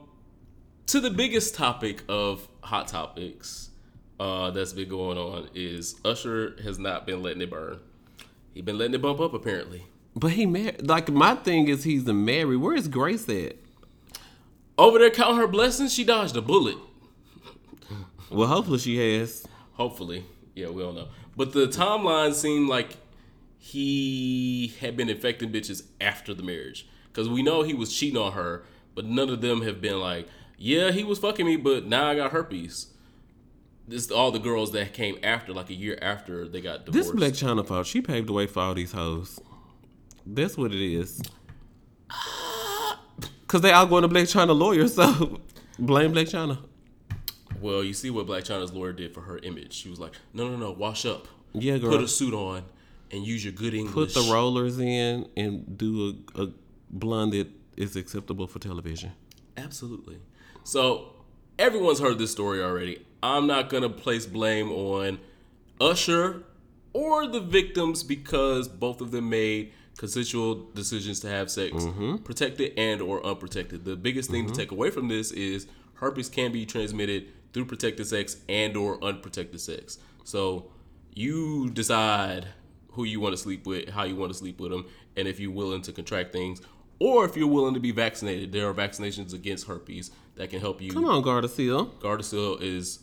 to 0.86 1.00
the 1.00 1.10
biggest 1.10 1.54
topic 1.54 2.02
of 2.08 2.48
hot 2.62 2.88
topics 2.88 3.70
uh, 4.20 4.50
that's 4.50 4.72
been 4.72 4.88
going 4.88 5.18
on 5.18 5.48
is 5.54 5.96
Usher 6.04 6.56
has 6.62 6.78
not 6.78 7.06
been 7.06 7.22
letting 7.22 7.42
it 7.42 7.50
burn. 7.50 7.80
He 8.52 8.62
been 8.62 8.78
letting 8.78 8.94
it 8.94 9.02
bump 9.02 9.20
up 9.20 9.34
apparently. 9.34 9.86
But 10.14 10.32
he 10.32 10.46
married. 10.46 10.86
Like 10.86 11.10
my 11.10 11.34
thing 11.34 11.68
is, 11.68 11.84
he's 11.84 12.06
a 12.06 12.12
married. 12.12 12.56
Where 12.56 12.74
is 12.74 12.88
Grace 12.88 13.28
at? 13.28 13.56
Over 14.78 14.98
there 14.98 15.10
counting 15.10 15.36
her 15.38 15.46
blessings, 15.46 15.92
she 15.92 16.04
dodged 16.04 16.36
a 16.36 16.42
bullet. 16.42 16.76
Well, 18.30 18.48
hopefully 18.48 18.78
she 18.78 18.96
has. 18.96 19.46
Hopefully, 19.74 20.24
yeah, 20.54 20.68
we 20.68 20.82
don't 20.82 20.94
know. 20.94 21.08
But 21.36 21.52
the 21.52 21.66
timeline 21.66 22.32
seemed 22.32 22.68
like 22.68 22.96
he 23.58 24.74
had 24.80 24.96
been 24.96 25.08
infecting 25.08 25.50
bitches 25.50 25.84
after 26.00 26.34
the 26.34 26.42
marriage 26.42 26.88
because 27.08 27.28
we 27.28 27.42
know 27.42 27.62
he 27.62 27.74
was 27.74 27.96
cheating 27.96 28.20
on 28.20 28.32
her, 28.32 28.64
but 28.94 29.04
none 29.04 29.30
of 29.30 29.40
them 29.40 29.62
have 29.62 29.80
been 29.80 30.00
like, 30.00 30.28
yeah, 30.58 30.90
he 30.90 31.02
was 31.02 31.18
fucking 31.18 31.46
me, 31.46 31.56
but 31.56 31.86
now 31.86 32.08
I 32.08 32.16
got 32.16 32.32
herpes. 32.32 32.88
This 33.86 34.10
all 34.10 34.30
the 34.30 34.38
girls 34.38 34.72
that 34.72 34.94
came 34.94 35.18
after, 35.22 35.52
like 35.52 35.68
a 35.68 35.74
year 35.74 35.98
after 36.00 36.48
they 36.48 36.60
got 36.60 36.86
divorced. 36.86 37.16
This. 37.16 37.40
Blac 37.42 37.48
Chyna 37.48 37.66
fault. 37.66 37.86
She 37.86 38.00
paved 38.00 38.28
the 38.28 38.32
way 38.32 38.46
for 38.46 38.60
all 38.60 38.74
these 38.74 38.92
hoes. 38.92 39.40
That's 40.26 40.56
what 40.56 40.72
it 40.72 40.80
is. 40.80 41.20
Cause 43.46 43.60
they 43.60 43.72
all 43.72 43.86
going 43.86 44.02
to 44.02 44.08
Blac 44.08 44.24
Chyna 44.32 44.56
lawyer, 44.56 44.88
so 44.88 45.40
blame 45.78 46.12
Blac 46.12 46.30
Chyna. 46.30 46.58
well, 47.60 47.84
you 47.84 47.92
see 47.92 48.10
what 48.10 48.26
Blac 48.26 48.42
Chyna's 48.42 48.72
lawyer 48.72 48.92
did 48.92 49.12
for 49.12 49.20
her 49.20 49.38
image. 49.38 49.74
She 49.74 49.88
was 49.90 50.00
like, 50.00 50.12
no, 50.32 50.48
no, 50.48 50.56
no, 50.56 50.72
wash 50.72 51.04
up. 51.04 51.28
Yeah, 51.52 51.78
girl. 51.78 51.90
Put 51.90 52.02
a 52.02 52.08
suit 52.08 52.34
on 52.34 52.64
and 53.12 53.24
use 53.24 53.44
your 53.44 53.52
good 53.52 53.74
English. 53.74 53.94
Put 53.94 54.14
the 54.14 54.32
rollers 54.32 54.78
in 54.78 55.28
and 55.36 55.76
do 55.78 56.16
a, 56.36 56.42
a 56.42 56.48
blonde 56.90 57.32
that 57.34 57.48
is 57.76 57.96
acceptable 57.96 58.46
for 58.46 58.58
television. 58.58 59.12
Absolutely. 59.56 60.18
So 60.64 61.12
everyone's 61.58 62.00
heard 62.00 62.18
this 62.18 62.32
story 62.32 62.62
already. 62.62 63.04
I'm 63.24 63.46
not 63.46 63.68
gonna 63.70 63.88
place 63.88 64.26
blame 64.26 64.70
on 64.70 65.18
Usher 65.80 66.44
or 66.92 67.26
the 67.26 67.40
victims 67.40 68.02
because 68.02 68.68
both 68.68 69.00
of 69.00 69.10
them 69.10 69.30
made 69.30 69.72
consensual 69.96 70.66
decisions 70.74 71.20
to 71.20 71.28
have 71.28 71.50
sex, 71.50 71.72
Mm-hmm. 71.74 72.16
protected 72.18 72.72
and 72.76 73.00
or 73.00 73.24
unprotected. 73.24 73.84
The 73.84 73.96
biggest 73.96 74.30
thing 74.30 74.46
to 74.46 74.52
take 74.54 74.70
away 74.72 74.90
from 74.90 75.08
this 75.08 75.30
is 75.32 75.66
herpes 75.94 76.28
can 76.28 76.52
be 76.52 76.66
transmitted 76.66 77.28
through 77.52 77.64
protected 77.66 78.06
sex 78.06 78.36
and 78.48 78.76
or 78.76 79.02
unprotected 79.02 79.60
sex. 79.60 79.98
So 80.24 80.70
you 81.14 81.70
decide 81.70 82.46
who 82.92 83.04
you 83.04 83.20
want 83.20 83.32
to 83.34 83.36
sleep 83.42 83.66
with, 83.66 83.88
how 83.88 84.04
you 84.04 84.16
want 84.16 84.32
to 84.32 84.38
sleep 84.38 84.60
with 84.60 84.70
them, 84.70 84.86
and 85.16 85.26
if 85.28 85.38
you're 85.40 85.50
willing 85.52 85.82
to 85.82 85.92
contract 85.92 86.32
things, 86.32 86.60
or 86.98 87.24
if 87.24 87.36
you're 87.36 87.48
willing 87.48 87.74
to 87.74 87.80
be 87.80 87.90
vaccinated. 87.90 88.52
There 88.52 88.68
are 88.68 88.74
vaccinations 88.74 89.32
against 89.34 89.66
herpes 89.66 90.10
that 90.36 90.50
can 90.50 90.60
help 90.60 90.80
you. 90.82 90.92
Come 90.92 91.04
on, 91.06 91.22
Gardasil. 91.22 91.90
Gardasil 92.00 92.60
is 92.62 93.00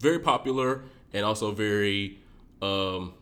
very 0.00 0.18
popular 0.18 0.82
and 1.12 1.24
also 1.24 1.52
very 1.52 2.18
um, 2.62 3.12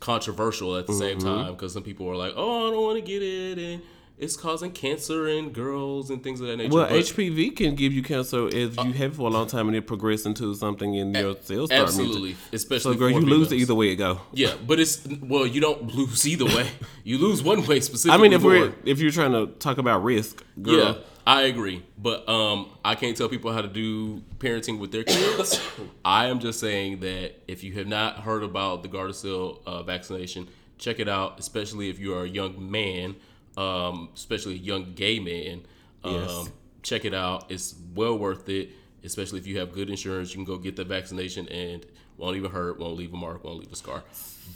controversial 0.00 0.76
at 0.76 0.86
the 0.86 0.92
same 0.92 1.18
Mm-hmm. 1.18 1.26
time 1.28 1.52
because 1.54 1.72
some 1.72 1.82
people 1.82 2.08
are 2.08 2.16
like, 2.16 2.32
"Oh, 2.36 2.68
I 2.68 2.72
don't 2.72 2.82
want 2.82 2.96
to 2.96 3.02
get 3.02 3.22
it," 3.22 3.58
and 3.58 3.82
it's 4.18 4.36
causing 4.36 4.72
cancer 4.72 5.28
in 5.28 5.50
girls 5.50 6.10
and 6.10 6.22
things 6.22 6.40
of 6.40 6.48
that 6.48 6.56
nature. 6.56 6.74
Well, 6.74 6.88
But- 6.88 6.98
HPV 6.98 7.50
can 7.56 7.74
give 7.76 7.92
you 7.92 8.02
cancer 8.02 8.48
if 8.48 8.76
you 8.76 8.92
have 8.92 9.12
it 9.12 9.14
for 9.14 9.28
a 9.28 9.30
long 9.30 9.46
time 9.46 9.68
and 9.68 9.76
it 9.76 9.86
progresses 9.86 10.26
into 10.26 10.52
something 10.54 10.94
in 10.94 11.14
your 11.14 11.36
cells. 11.40 11.70
absolutely, 11.70 12.36
especially 12.52 12.94
So, 12.94 12.98
girl, 12.98 13.10
you 13.10 13.20
lose 13.20 13.52
it 13.52 13.56
either 13.56 13.74
way 13.76 13.90
it 13.92 13.96
go. 13.96 14.20
Yeah, 14.32 14.54
but 14.66 14.80
it's 14.80 15.06
well, 15.20 15.46
you 15.46 15.60
don't 15.60 15.94
lose 15.94 16.26
either 16.26 16.46
way. 16.46 16.68
you 17.04 17.18
lose 17.18 17.42
one 17.42 17.64
way 17.66 17.80
specifically. 17.80 18.18
I 18.18 18.22
mean, 18.22 18.32
if 18.32 18.42
we're 18.42 18.72
if 18.84 18.98
you're 19.00 19.12
trying 19.12 19.32
to 19.32 19.46
talk 19.58 19.78
about 19.78 20.02
risk, 20.04 20.44
girl, 20.60 20.74
Yeah, 20.76 20.94
I 21.28 21.42
agree. 21.42 21.84
But 21.98 22.26
um, 22.26 22.70
I 22.82 22.94
can't 22.94 23.14
tell 23.14 23.28
people 23.28 23.52
how 23.52 23.60
to 23.60 23.68
do 23.68 24.22
parenting 24.38 24.78
with 24.78 24.92
their 24.92 25.04
kids. 25.04 25.60
I 26.04 26.26
am 26.28 26.40
just 26.40 26.58
saying 26.58 27.00
that 27.00 27.34
if 27.46 27.62
you 27.62 27.74
have 27.74 27.86
not 27.86 28.20
heard 28.20 28.42
about 28.42 28.82
the 28.82 28.88
Gardasil 28.88 29.60
uh, 29.66 29.82
vaccination, 29.82 30.48
check 30.78 31.00
it 31.00 31.08
out, 31.08 31.38
especially 31.38 31.90
if 31.90 31.98
you 31.98 32.14
are 32.14 32.22
a 32.22 32.28
young 32.28 32.70
man, 32.70 33.14
um, 33.58 34.08
especially 34.14 34.54
a 34.54 34.58
young 34.58 34.94
gay 34.94 35.20
man. 35.20 35.66
Um, 36.02 36.14
Yes. 36.14 36.50
Check 36.82 37.04
it 37.04 37.12
out. 37.12 37.50
It's 37.50 37.74
well 37.94 38.16
worth 38.18 38.48
it, 38.48 38.70
especially 39.04 39.38
if 39.38 39.46
you 39.46 39.58
have 39.58 39.72
good 39.72 39.90
insurance. 39.90 40.30
You 40.30 40.36
can 40.36 40.44
go 40.46 40.56
get 40.56 40.76
the 40.76 40.84
vaccination 40.84 41.46
and 41.48 41.84
won't 42.16 42.38
even 42.38 42.50
hurt, 42.50 42.78
won't 42.78 42.96
leave 42.96 43.12
a 43.12 43.16
mark, 43.16 43.44
won't 43.44 43.58
leave 43.58 43.70
a 43.70 43.76
scar. 43.76 44.02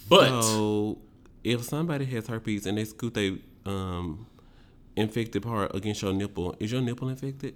But 0.08 0.40
So 0.40 0.98
if 1.44 1.64
somebody 1.64 2.06
has 2.06 2.28
herpes 2.28 2.64
and 2.64 2.78
they 2.78 2.86
scoot 2.86 3.12
their 3.12 3.32
um, 3.66 4.26
infected 4.96 5.42
part 5.42 5.74
against 5.74 6.02
your 6.02 6.12
nipple, 6.12 6.54
is 6.58 6.72
your 6.72 6.80
nipple 6.80 7.08
infected? 7.08 7.54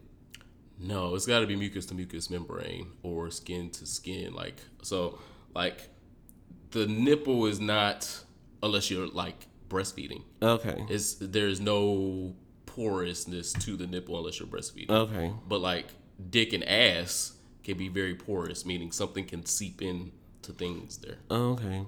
No, 0.78 1.14
it's 1.14 1.26
got 1.26 1.40
to 1.40 1.46
be 1.46 1.56
mucus 1.56 1.86
to 1.86 1.94
mucus 1.94 2.28
membrane 2.28 2.88
or 3.02 3.30
skin 3.30 3.70
to 3.70 3.86
skin. 3.86 4.34
Like 4.34 4.60
so, 4.82 5.18
like 5.54 5.88
the 6.70 6.86
nipple 6.86 7.46
is 7.46 7.60
not 7.60 8.24
unless 8.62 8.90
you're 8.90 9.06
like 9.06 9.46
breastfeeding. 9.68 10.22
Okay. 10.42 10.84
It's 10.88 11.14
there's 11.14 11.60
no 11.60 12.34
porousness 12.66 13.52
to 13.54 13.76
the 13.76 13.86
nipple 13.86 14.18
unless 14.18 14.38
you're 14.38 14.48
breastfeeding. 14.48 14.90
Okay. 14.90 15.32
But 15.48 15.60
like 15.60 15.86
dick 16.30 16.52
and 16.52 16.64
ass 16.64 17.32
can 17.64 17.78
be 17.78 17.88
very 17.88 18.14
porous, 18.14 18.66
meaning 18.66 18.92
something 18.92 19.24
can 19.24 19.46
seep 19.46 19.80
in 19.80 20.12
to 20.42 20.52
things 20.52 20.98
there. 20.98 21.18
Okay. 21.30 21.86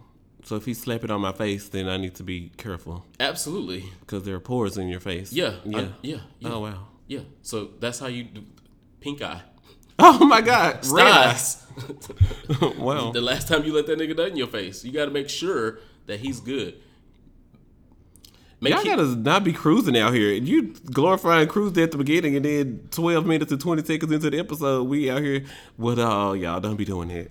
So 0.49 0.57
if 0.57 0.65
he 0.65 0.73
slap 0.73 1.05
it 1.05 1.11
on 1.11 1.21
my 1.21 1.33
face, 1.33 1.69
then 1.69 1.91
I 1.91 1.99
need 1.99 2.15
to 2.15 2.23
be 2.23 2.53
careful 2.57 3.05
Absolutely. 3.21 3.85
because 4.01 4.25
there 4.25 4.35
are 4.35 4.41
pores 4.41 4.79
in 4.79 4.89
your 4.89 4.99
face. 4.99 5.31
Yeah. 5.31 5.57
Yeah. 5.63 5.79
I- 5.79 5.89
yeah. 6.01 6.21
Yeah. 6.39 6.49
Oh 6.49 6.61
wow. 6.61 6.87
Yeah. 7.07 7.21
So 7.43 7.73
that's 7.79 7.99
how 7.99 8.07
you 8.07 8.25
do 8.25 8.45
pink 8.99 9.21
eye. 9.21 9.43
Oh 10.01 10.25
my 10.25 10.41
God. 10.41 10.87
Red. 10.87 11.35
Styes. 11.35 11.67
wow. 12.79 13.11
the 13.11 13.21
last 13.21 13.47
time 13.49 13.65
you 13.65 13.75
let 13.75 13.87
that 13.89 13.99
nigga 13.99 14.17
nut 14.17 14.29
in 14.29 14.37
your 14.37 14.47
face. 14.47 14.85
You 14.85 14.93
got 14.93 15.07
to 15.07 15.11
make 15.11 15.29
sure 15.29 15.81
that 16.07 16.21
he's 16.21 16.41
good. 16.41 16.77
Make 18.61 18.75
Y'all 18.75 18.85
gotta 18.85 19.17
not 19.17 19.45
be 19.45 19.53
cruising 19.53 19.99
out 19.99 20.15
here. 20.15 20.33
You 20.33 20.73
glorifying 20.93 21.47
cruise 21.49 21.77
at 21.79 21.91
the 21.93 21.99
beginning, 21.99 22.37
and 22.37 22.45
then 22.45 22.89
twelve 22.91 23.27
minutes 23.27 23.53
and 23.53 23.61
twenty 23.61 23.85
seconds 23.85 24.11
into 24.11 24.31
the 24.31 24.39
episode, 24.39 24.85
we 24.85 25.11
out 25.11 25.23
here. 25.23 25.45
What? 25.77 25.99
Oh, 25.99 26.31
uh, 26.31 26.33
y'all 26.33 26.61
don't 26.61 26.77
be 26.77 26.85
doing 26.85 27.09
that. 27.09 27.31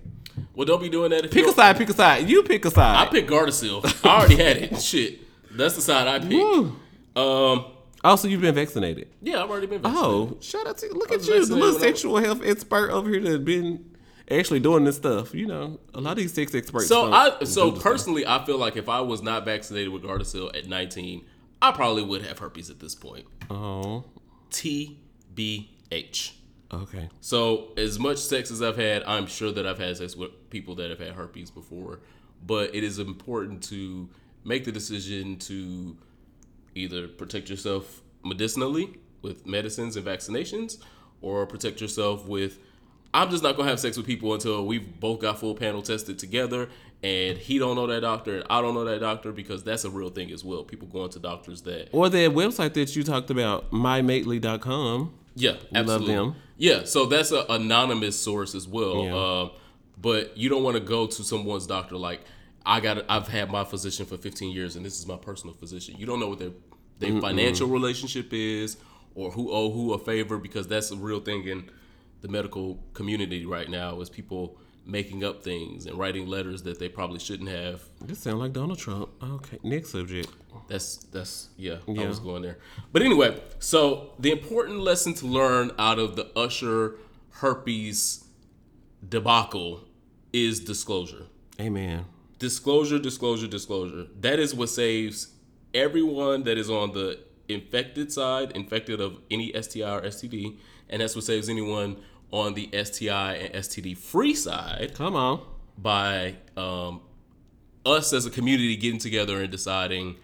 Well, 0.54 0.66
don't 0.66 0.80
be 0.80 0.88
doing 0.88 1.10
that. 1.10 1.24
If 1.26 1.30
Pick 1.30 1.46
a 1.46 1.52
side. 1.52 1.76
Pick 1.76 1.88
a 1.90 1.92
side. 1.94 2.28
You 2.28 2.42
pick 2.42 2.64
a 2.64 2.70
side. 2.70 3.06
I 3.06 3.10
picked 3.10 3.30
Gardasil. 3.30 3.84
I 4.04 4.18
already 4.18 4.36
had 4.36 4.56
it. 4.58 4.80
Shit, 4.80 5.20
that's 5.56 5.74
the 5.76 5.80
side 5.82 6.06
I 6.08 6.18
picked. 6.18 6.32
Woo. 6.32 6.76
Um, 7.16 7.64
Also, 8.04 8.28
you've 8.28 8.40
been 8.40 8.54
vaccinated. 8.54 9.08
yeah, 9.20 9.42
I've 9.42 9.50
already 9.50 9.66
been 9.66 9.82
vaccinated. 9.82 10.08
Oh, 10.12 10.36
shout 10.40 10.66
out 10.66 10.78
to 10.78 10.86
you. 10.86 10.92
Look 10.94 11.10
at 11.12 11.26
you, 11.26 11.44
the 11.44 11.56
little 11.56 11.78
sexual 11.80 12.16
health 12.18 12.42
expert 12.44 12.90
over 12.90 13.08
here 13.10 13.20
that's 13.20 13.42
been 13.42 13.84
actually 14.30 14.60
doing 14.60 14.84
this 14.84 14.96
stuff. 14.96 15.34
You 15.34 15.46
know, 15.46 15.80
a 15.94 16.00
lot 16.00 16.12
of 16.12 16.18
these 16.18 16.32
sex 16.32 16.54
experts. 16.54 16.86
So 16.86 17.12
I 17.12 17.30
so 17.30 17.40
this 17.40 17.52
stuff. 17.52 17.82
personally, 17.82 18.26
I 18.26 18.44
feel 18.44 18.58
like 18.58 18.76
if 18.76 18.88
I 18.88 19.00
was 19.00 19.20
not 19.22 19.44
vaccinated 19.44 19.88
with 19.92 20.02
Gardasil 20.04 20.56
at 20.56 20.66
19, 20.68 21.24
I 21.60 21.72
probably 21.72 22.04
would 22.04 22.22
have 22.22 22.38
herpes 22.38 22.70
at 22.70 22.78
this 22.78 22.94
point. 22.94 23.26
Oh, 23.50 24.04
TBH. 24.50 26.32
Okay. 26.72 27.08
So 27.20 27.72
as 27.76 27.98
much 27.98 28.18
sex 28.18 28.50
as 28.50 28.62
I've 28.62 28.76
had, 28.76 29.02
I'm 29.04 29.26
sure 29.26 29.52
that 29.52 29.66
I've 29.66 29.78
had 29.78 29.96
sex 29.96 30.16
with 30.16 30.50
people 30.50 30.74
that 30.76 30.90
have 30.90 30.98
had 30.98 31.12
herpes 31.12 31.50
before. 31.50 32.00
But 32.46 32.74
it 32.74 32.84
is 32.84 32.98
important 32.98 33.62
to 33.64 34.08
make 34.44 34.64
the 34.64 34.72
decision 34.72 35.36
to 35.38 35.96
either 36.74 37.08
protect 37.08 37.50
yourself 37.50 38.02
medicinally 38.24 38.96
with 39.22 39.46
medicines 39.46 39.96
and 39.96 40.06
vaccinations, 40.06 40.78
or 41.20 41.46
protect 41.46 41.80
yourself 41.80 42.28
with 42.28 42.58
I'm 43.12 43.30
just 43.30 43.42
not 43.42 43.56
gonna 43.56 43.68
have 43.70 43.80
sex 43.80 43.96
with 43.96 44.06
people 44.06 44.34
until 44.34 44.66
we've 44.66 45.00
both 45.00 45.20
got 45.20 45.40
full 45.40 45.54
panel 45.54 45.82
tested 45.82 46.18
together, 46.18 46.68
and 47.02 47.38
he 47.38 47.58
don't 47.58 47.74
know 47.74 47.86
that 47.86 48.00
doctor 48.00 48.36
and 48.36 48.44
I 48.50 48.60
don't 48.60 48.74
know 48.74 48.84
that 48.84 49.00
doctor 49.00 49.32
because 49.32 49.64
that's 49.64 49.84
a 49.84 49.90
real 49.90 50.10
thing 50.10 50.30
as 50.30 50.44
well. 50.44 50.62
People 50.62 50.88
going 50.88 51.10
to 51.10 51.18
doctors 51.18 51.62
that 51.62 51.88
Or 51.92 52.08
that 52.08 52.30
website 52.32 52.74
that 52.74 52.94
you 52.94 53.02
talked 53.02 53.30
about, 53.30 53.70
mymately.com. 53.70 55.14
Yeah, 55.38 55.56
absolutely. 55.74 56.14
them. 56.14 56.36
Yeah, 56.56 56.84
so 56.84 57.06
that's 57.06 57.30
an 57.30 57.44
anonymous 57.48 58.18
source 58.18 58.54
as 58.54 58.66
well. 58.66 59.04
Yeah. 59.04 59.40
Um, 59.42 59.50
but 60.00 60.36
you 60.36 60.48
don't 60.48 60.62
want 60.62 60.76
to 60.76 60.82
go 60.82 61.06
to 61.06 61.22
someone's 61.22 61.66
doctor 61.66 61.96
like 61.96 62.20
I 62.66 62.80
got. 62.80 63.04
I've 63.08 63.28
had 63.28 63.50
my 63.50 63.64
physician 63.64 64.06
for 64.06 64.16
15 64.16 64.52
years, 64.52 64.76
and 64.76 64.84
this 64.84 64.98
is 64.98 65.06
my 65.06 65.16
personal 65.16 65.54
physician. 65.54 65.96
You 65.96 66.06
don't 66.06 66.20
know 66.20 66.28
what 66.28 66.38
their 66.38 66.50
their 66.98 67.20
financial 67.20 67.68
relationship 67.68 68.32
is, 68.32 68.76
or 69.14 69.30
who 69.30 69.50
owe 69.50 69.70
who 69.70 69.94
a 69.94 69.98
favor, 69.98 70.38
because 70.38 70.66
that's 70.66 70.90
a 70.90 70.96
real 70.96 71.20
thing 71.20 71.46
in 71.46 71.70
the 72.20 72.28
medical 72.28 72.82
community 72.94 73.46
right 73.46 73.68
now. 73.68 74.00
Is 74.00 74.10
people 74.10 74.58
making 74.84 75.22
up 75.22 75.42
things 75.44 75.86
and 75.86 75.98
writing 75.98 76.26
letters 76.26 76.62
that 76.62 76.78
they 76.78 76.88
probably 76.88 77.18
shouldn't 77.18 77.48
have. 77.48 77.82
This 78.00 78.18
sound 78.20 78.38
like 78.38 78.52
Donald 78.52 78.78
Trump. 78.78 79.10
Okay, 79.22 79.58
next 79.62 79.90
subject. 79.90 80.30
That's 80.68 80.96
that's 80.96 81.48
yeah, 81.56 81.78
I 81.88 82.06
was 82.06 82.20
going 82.20 82.42
there. 82.42 82.58
But 82.92 83.02
anyway, 83.02 83.40
so 83.58 84.12
the 84.18 84.30
important 84.30 84.80
lesson 84.80 85.14
to 85.14 85.26
learn 85.26 85.72
out 85.78 85.98
of 85.98 86.14
the 86.14 86.26
Usher 86.38 86.96
herpes 87.30 88.24
debacle 89.06 89.84
is 90.32 90.60
disclosure. 90.60 91.26
Amen. 91.60 92.04
Disclosure, 92.38 92.98
disclosure, 92.98 93.46
disclosure. 93.46 94.06
That 94.20 94.38
is 94.38 94.54
what 94.54 94.68
saves 94.68 95.28
everyone 95.74 96.44
that 96.44 96.58
is 96.58 96.70
on 96.70 96.92
the 96.92 97.18
infected 97.48 98.12
side, 98.12 98.52
infected 98.52 99.00
of 99.00 99.18
any 99.30 99.52
STI 99.60 99.96
or 99.96 100.02
STD, 100.02 100.56
and 100.88 101.00
that's 101.00 101.14
what 101.14 101.24
saves 101.24 101.48
anyone 101.48 101.96
on 102.30 102.54
the 102.54 102.68
STI 102.84 103.34
and 103.34 103.54
STD 103.54 103.96
free 103.96 104.34
side 104.34 104.92
Come 104.94 105.16
on. 105.16 105.40
by 105.78 106.36
um, 106.56 107.00
us 107.86 108.12
as 108.12 108.26
a 108.26 108.30
community 108.30 108.76
getting 108.76 109.00
together 109.00 109.40
and 109.40 109.50
deciding 109.50 110.16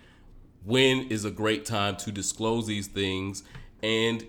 when 0.65 1.09
is 1.09 1.25
a 1.25 1.31
great 1.31 1.65
time 1.65 1.97
to 1.97 2.13
disclose 2.13 2.67
these 2.67 2.87
things 2.87 3.43
and 3.83 4.25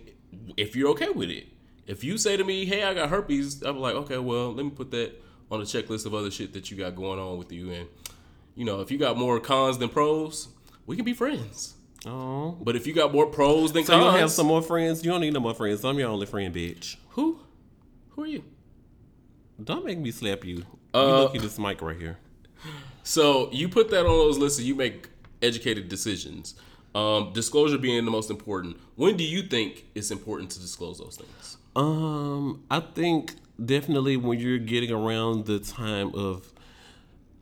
if 0.58 0.76
you're 0.76 0.90
okay 0.90 1.10
with 1.10 1.30
it. 1.30 1.48
If 1.88 2.04
you 2.04 2.18
say 2.18 2.36
to 2.36 2.44
me, 2.44 2.66
hey, 2.66 2.84
I 2.84 2.94
got 2.94 3.10
herpes, 3.10 3.62
I'm 3.62 3.78
like, 3.78 3.94
okay, 3.94 4.18
well, 4.18 4.52
let 4.52 4.66
me 4.66 4.72
put 4.72 4.92
that 4.92 5.14
on 5.52 5.62
a 5.62 5.64
checklist 5.64 6.06
of 6.06 6.14
other 6.16 6.32
shit 6.32 6.54
that 6.54 6.72
you 6.72 6.78
got 6.78 6.96
going 6.96 7.20
on 7.20 7.38
with 7.38 7.52
you. 7.52 7.72
And, 7.72 7.88
you 8.56 8.66
know, 8.66 8.82
if 8.82 8.90
you 8.90 8.98
got 8.98 9.18
more 9.18 9.40
cons 9.40 9.78
than 9.78 9.90
pros, 9.90 10.48
we 10.88 10.96
can 10.96 11.06
be 11.06 11.14
friends. 11.14 11.76
Oh. 12.08 12.58
But 12.60 12.76
if 12.76 12.88
you 12.88 12.94
got 12.94 13.14
more 13.14 13.28
pros 13.28 13.72
than 13.72 13.84
cons, 13.84 13.88
So 13.88 13.98
you 13.98 14.04
don't 14.04 14.20
have 14.20 14.32
some 14.32 14.48
more 14.48 14.64
friends? 14.64 15.06
You 15.06 15.12
don't 15.12 15.22
need 15.22 15.34
no 15.34 15.40
more 15.40 15.54
friends. 15.54 15.86
I'm 15.86 15.98
your 16.00 16.10
only 16.10 16.26
friend, 16.26 16.54
bitch. 16.54 16.96
who? 17.10 17.40
Who 18.10 18.24
are 18.24 18.28
you? 18.28 18.44
Don't 19.64 19.86
make 19.86 20.00
me 20.00 20.12
slap 20.12 20.44
you. 20.44 20.64
Uh, 20.94 21.00
you 21.00 21.06
look 21.14 21.36
at 21.36 21.42
this 21.42 21.60
mic 21.60 21.82
right 21.82 21.98
here. 21.98 22.18
So 23.04 23.50
you 23.52 23.70
put 23.70 23.90
that 23.92 24.02
on 24.02 24.18
those 24.18 24.38
lists 24.40 24.58
and 24.58 24.68
you 24.68 24.74
make 24.74 25.10
educated 25.42 25.90
decisions. 25.90 26.56
Um, 26.94 27.34
disclosure 27.34 27.78
being 27.78 28.06
the 28.06 28.12
most 28.12 28.30
important. 28.30 28.78
When 28.96 29.18
do 29.18 29.24
you 29.24 29.44
think 29.44 29.86
it's 29.96 30.12
important 30.12 30.52
to 30.52 30.60
disclose 30.60 30.98
those 30.98 31.18
things? 31.18 31.58
Um, 31.76 32.64
I 32.72 32.80
think 32.80 33.36
definitely 33.64 34.16
when 34.16 34.40
you're 34.40 34.58
getting 34.58 34.92
around 34.92 35.46
the 35.46 35.60
time 35.60 36.16
of 36.16 36.54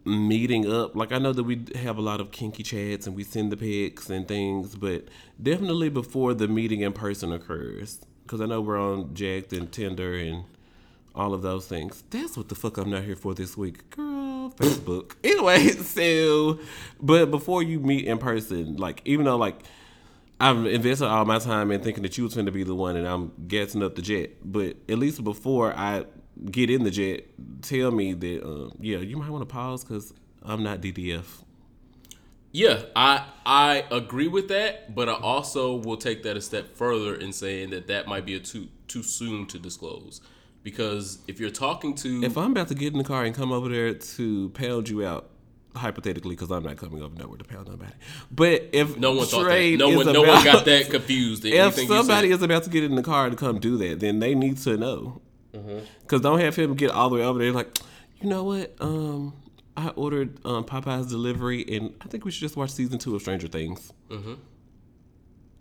meeting 0.05 0.71
up. 0.71 0.95
Like 0.95 1.12
I 1.12 1.17
know 1.17 1.33
that 1.33 1.43
we 1.43 1.65
have 1.75 1.97
a 1.97 2.01
lot 2.01 2.19
of 2.19 2.31
kinky 2.31 2.63
chats 2.63 3.07
and 3.07 3.15
we 3.15 3.23
send 3.23 3.51
the 3.51 3.57
pics 3.57 4.09
and 4.09 4.27
things, 4.27 4.75
but 4.75 5.05
definitely 5.41 5.89
before 5.89 6.33
the 6.33 6.47
meeting 6.47 6.81
in 6.81 6.93
person 6.93 7.31
occurs. 7.31 8.05
Because 8.23 8.41
I 8.41 8.45
know 8.45 8.62
we're 8.62 8.79
on 8.79 9.13
Jack'd 9.13 9.53
and 9.53 9.71
Tinder 9.71 10.15
and 10.15 10.45
all 11.13 11.33
of 11.33 11.41
those 11.41 11.67
things. 11.67 12.03
That's 12.09 12.38
what 12.38 12.50
the 12.50 12.55
fuck 12.55 12.77
I'm 12.77 12.89
not 12.89 13.03
here 13.03 13.15
for 13.15 13.33
this 13.33 13.57
week, 13.57 13.89
girl. 13.89 14.12
Facebook. 14.51 15.13
anyway, 15.23 15.69
so 15.69 16.59
but 17.01 17.31
before 17.31 17.63
you 17.63 17.79
meet 17.79 18.05
in 18.05 18.17
person, 18.17 18.77
like 18.77 19.01
even 19.05 19.25
though 19.25 19.38
like 19.38 19.63
I've 20.39 20.65
invested 20.65 21.07
all 21.07 21.25
my 21.25 21.39
time 21.39 21.71
in 21.71 21.81
thinking 21.81 22.03
that 22.03 22.17
you 22.17 22.25
was 22.25 22.33
going 22.33 22.47
to 22.47 22.51
be 22.51 22.63
the 22.63 22.75
one, 22.75 22.95
and 22.95 23.07
I'm 23.07 23.31
gassing 23.47 23.83
up 23.83 23.95
the 23.95 24.01
jet. 24.01 24.31
But 24.43 24.77
at 24.89 24.97
least 24.97 25.23
before 25.23 25.73
I 25.73 26.05
get 26.50 26.69
in 26.69 26.83
the 26.83 26.91
jet, 26.91 27.25
tell 27.62 27.91
me 27.91 28.13
that 28.13 28.43
um, 28.43 28.71
yeah, 28.79 28.97
you 28.97 29.17
might 29.17 29.29
want 29.29 29.47
to 29.47 29.53
pause 29.53 29.83
because 29.83 30.13
I'm 30.41 30.63
not 30.63 30.81
DDF. 30.81 31.43
Yeah, 32.51 32.83
I 32.95 33.25
I 33.45 33.85
agree 33.89 34.27
with 34.27 34.47
that, 34.50 34.93
but 34.93 35.09
I 35.09 35.13
also 35.13 35.75
will 35.75 35.97
take 35.97 36.23
that 36.23 36.38
a 36.38 36.41
step 36.41 36.75
further 36.75 37.15
in 37.15 37.33
saying 37.33 37.71
that 37.71 37.88
that 37.88 38.07
might 38.07 38.25
be 38.25 38.35
a 38.35 38.39
too 38.39 38.67
too 38.88 39.01
soon 39.01 39.47
to 39.47 39.59
disclose. 39.59 40.21
Because 40.63 41.20
if 41.27 41.39
you're 41.39 41.50
talking 41.50 41.93
to, 41.96 42.24
If 42.24 42.38
I'm 42.38 42.51
about 42.51 42.70
to 42.70 42.75
get 42.75 42.93
in 42.93 42.98
the 42.98 43.03
car 43.03 43.25
and 43.25 43.36
come 43.36 43.51
over 43.51 43.67
there 43.70 43.93
to 43.93 44.50
pound 44.50 44.88
you 44.89 45.05
out, 45.05 45.29
hypothetically, 45.75 46.36
because 46.36 46.51
I'm 46.51 46.63
not 46.63 46.77
coming 46.77 47.01
over 47.01 47.15
nowhere 47.15 47.38
to 47.38 47.43
pound 47.43 47.67
nobody. 47.67 47.91
But 48.32 48.70
if 48.72 48.98
no 48.98 49.13
one 49.13 49.25
thought 49.25 49.46
that, 49.46 49.75
no 49.77 49.89
one, 49.89 50.05
no 50.13 50.22
one 50.22 50.43
got 50.43 50.65
that 50.65 50.89
confused. 50.89 51.46
If 51.46 51.53
Anything 51.53 51.88
somebody 51.88 52.32
is 52.32 52.41
about 52.41 52.63
to 52.63 52.70
get 52.70 52.84
in 52.84 52.96
the 52.96 53.03
car 53.03 53.29
to 53.29 53.36
come 53.36 53.60
do 53.60 53.77
that, 53.77 54.00
then 54.00 54.20
they 54.20 54.36
need 54.36 54.58
to 54.60 54.77
know. 54.77 55.22
Mm-hmm. 55.53 55.79
Because 56.01 56.22
don't 56.22 56.39
have 56.39 56.55
him 56.55 56.75
get 56.75 56.91
all 56.91 57.10
the 57.10 57.15
way 57.15 57.24
over 57.24 57.39
there 57.39 57.51
like, 57.51 57.77
you 58.22 58.29
know 58.29 58.43
what? 58.43 58.75
Um, 58.79 59.34
I 59.75 59.89
ordered 59.89 60.39
um, 60.46 60.63
Popeye's 60.63 61.08
delivery, 61.08 61.65
and 61.67 61.93
I 62.01 62.08
think 62.08 62.25
we 62.25 62.32
should 62.32 62.41
just 62.41 62.55
watch 62.55 62.72
season 62.72 63.00
two 63.00 63.15
of 63.15 63.22
Stranger 63.22 63.48
Things. 63.48 63.91
Mm-hmm. 64.10 64.34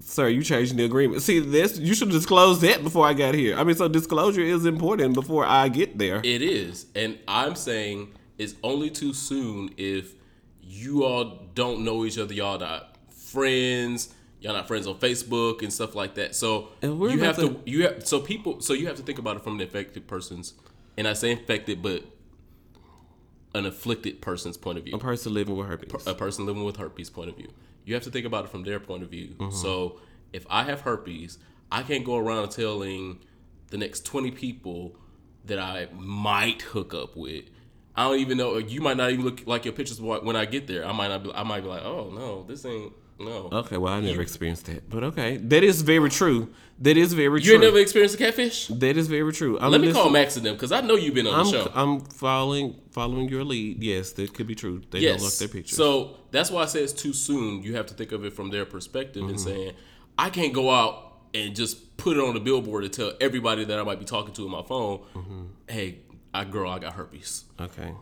Sir, 0.00 0.28
you 0.28 0.42
changed 0.42 0.76
the 0.76 0.84
agreement. 0.84 1.22
See, 1.22 1.38
this 1.38 1.78
you 1.78 1.94
should 1.94 2.10
disclose 2.10 2.60
that 2.62 2.82
before 2.82 3.06
I 3.06 3.14
got 3.14 3.34
here. 3.34 3.56
I 3.56 3.64
mean, 3.64 3.76
so 3.76 3.88
disclosure 3.88 4.40
is 4.40 4.66
important 4.66 5.14
before 5.14 5.44
I 5.44 5.68
get 5.68 5.98
there. 5.98 6.20
It 6.24 6.42
is, 6.42 6.86
and 6.94 7.18
I'm 7.28 7.54
saying 7.54 8.12
it's 8.38 8.54
only 8.62 8.90
too 8.90 9.14
soon 9.14 9.74
if 9.76 10.14
you 10.60 11.04
all 11.04 11.46
don't 11.54 11.84
know 11.84 12.04
each 12.04 12.18
other. 12.18 12.34
Y'all 12.34 12.58
not 12.58 12.96
friends. 13.10 14.12
Y'all 14.40 14.54
not 14.54 14.66
friends 14.66 14.88
on 14.88 14.96
Facebook 14.96 15.62
and 15.62 15.72
stuff 15.72 15.94
like 15.94 16.16
that. 16.16 16.34
So 16.34 16.70
you 16.82 17.20
have 17.20 17.38
about 17.38 17.64
to 17.64 17.70
you 17.70 17.84
have 17.84 18.06
so 18.06 18.18
people 18.18 18.60
so 18.60 18.72
you 18.72 18.88
have 18.88 18.96
to 18.96 19.02
think 19.02 19.20
about 19.20 19.36
it 19.36 19.44
from 19.44 19.58
the 19.58 19.64
affected 19.64 20.08
person's, 20.08 20.54
and 20.96 21.06
I 21.06 21.12
say 21.12 21.30
infected, 21.30 21.80
but 21.80 22.02
an 23.54 23.66
afflicted 23.66 24.20
person's 24.20 24.56
point 24.56 24.78
of 24.78 24.84
view 24.84 24.94
a 24.94 24.98
person 24.98 25.34
living 25.34 25.54
with 25.56 25.68
herpes. 25.68 26.06
a 26.06 26.14
person 26.14 26.46
living 26.46 26.64
with 26.64 26.76
herpes 26.76 27.10
point 27.10 27.28
of 27.28 27.36
view. 27.36 27.48
You 27.84 27.94
have 27.94 28.02
to 28.04 28.10
think 28.10 28.26
about 28.26 28.44
it 28.44 28.50
from 28.50 28.62
their 28.62 28.80
point 28.80 29.02
of 29.02 29.10
view. 29.10 29.34
Mm-hmm. 29.38 29.56
So 29.56 30.00
if 30.32 30.46
I 30.48 30.64
have 30.64 30.82
herpes, 30.82 31.38
I 31.70 31.82
can't 31.82 32.04
go 32.04 32.16
around 32.16 32.50
telling 32.50 33.20
the 33.68 33.78
next 33.78 34.04
20 34.04 34.30
people 34.30 34.96
that 35.44 35.58
I 35.58 35.88
might 35.92 36.62
hook 36.62 36.94
up 36.94 37.16
with. 37.16 37.44
I 37.94 38.04
don't 38.04 38.20
even 38.20 38.38
know. 38.38 38.56
You 38.58 38.80
might 38.80 38.96
not 38.96 39.10
even 39.10 39.24
look 39.24 39.42
like 39.46 39.64
your 39.64 39.74
pictures 39.74 40.00
when 40.00 40.36
I 40.36 40.44
get 40.44 40.66
there. 40.66 40.86
I 40.86 40.92
might 40.92 41.08
not. 41.08 41.24
Be, 41.24 41.32
I 41.34 41.42
might 41.42 41.60
be 41.60 41.68
like, 41.68 41.84
oh 41.84 42.10
no, 42.10 42.44
this 42.44 42.64
ain't 42.64 42.92
no. 43.18 43.48
Okay, 43.52 43.76
well, 43.76 43.92
I 43.92 44.00
never 44.00 44.22
experienced 44.22 44.66
that, 44.66 44.88
but 44.90 45.04
okay, 45.04 45.36
that 45.36 45.62
is 45.62 45.82
very 45.82 46.10
true. 46.10 46.48
That 46.80 46.96
is 46.96 47.12
very 47.12 47.40
you 47.40 47.44
true. 47.46 47.54
ain't 47.54 47.62
never 47.62 47.78
experienced 47.78 48.16
a 48.16 48.18
catfish? 48.18 48.66
that 48.66 48.96
is 48.96 49.06
very 49.06 49.32
true. 49.32 49.56
I'm 49.60 49.70
Let 49.70 49.80
me 49.80 49.86
listening- 49.88 50.02
call 50.02 50.10
Max 50.12 50.36
and 50.36 50.44
them 50.44 50.54
because 50.54 50.72
I 50.72 50.80
know 50.80 50.94
you've 50.96 51.14
been 51.14 51.28
on 51.28 51.40
I'm, 51.40 51.46
the 51.46 51.52
show. 51.52 51.70
I'm 51.74 52.00
following 52.00 52.80
following 52.90 53.28
your 53.28 53.44
lead. 53.44 53.82
Yes, 53.82 54.12
that 54.12 54.34
could 54.34 54.46
be 54.48 54.54
true. 54.56 54.82
They 54.90 55.02
don't 55.04 55.22
look 55.22 55.34
their 55.34 55.48
pictures. 55.48 55.76
So 55.76 56.16
that's 56.32 56.50
why 56.50 56.62
I 56.62 56.66
say 56.66 56.82
it's 56.82 56.92
too 56.92 57.12
soon. 57.12 57.62
You 57.62 57.76
have 57.76 57.86
to 57.86 57.94
think 57.94 58.10
of 58.12 58.24
it 58.24 58.32
from 58.32 58.50
their 58.50 58.64
perspective 58.64 59.22
and 59.22 59.36
Mm-hmm. 59.36 59.48
saying, 59.48 59.72
I 60.18 60.30
can't 60.30 60.52
go 60.52 60.70
out 60.70 61.12
and 61.34 61.54
just 61.54 61.96
put 61.96 62.16
it 62.16 62.20
on 62.22 62.34
the 62.34 62.40
billboard 62.40 62.82
and 62.84 62.92
tell 62.92 63.12
everybody 63.20 63.64
that 63.64 63.78
I 63.78 63.82
might 63.84 63.98
be 64.00 64.04
talking 64.04 64.34
to 64.34 64.44
on 64.44 64.50
my 64.50 64.62
phone, 64.62 64.98
Mm-hmm. 65.14 65.42
hey, 65.68 65.98
I 66.34 66.44
girl, 66.44 66.70
I 66.70 66.78
got 66.80 66.94
herpes. 66.94 67.44
okay, 67.60 67.92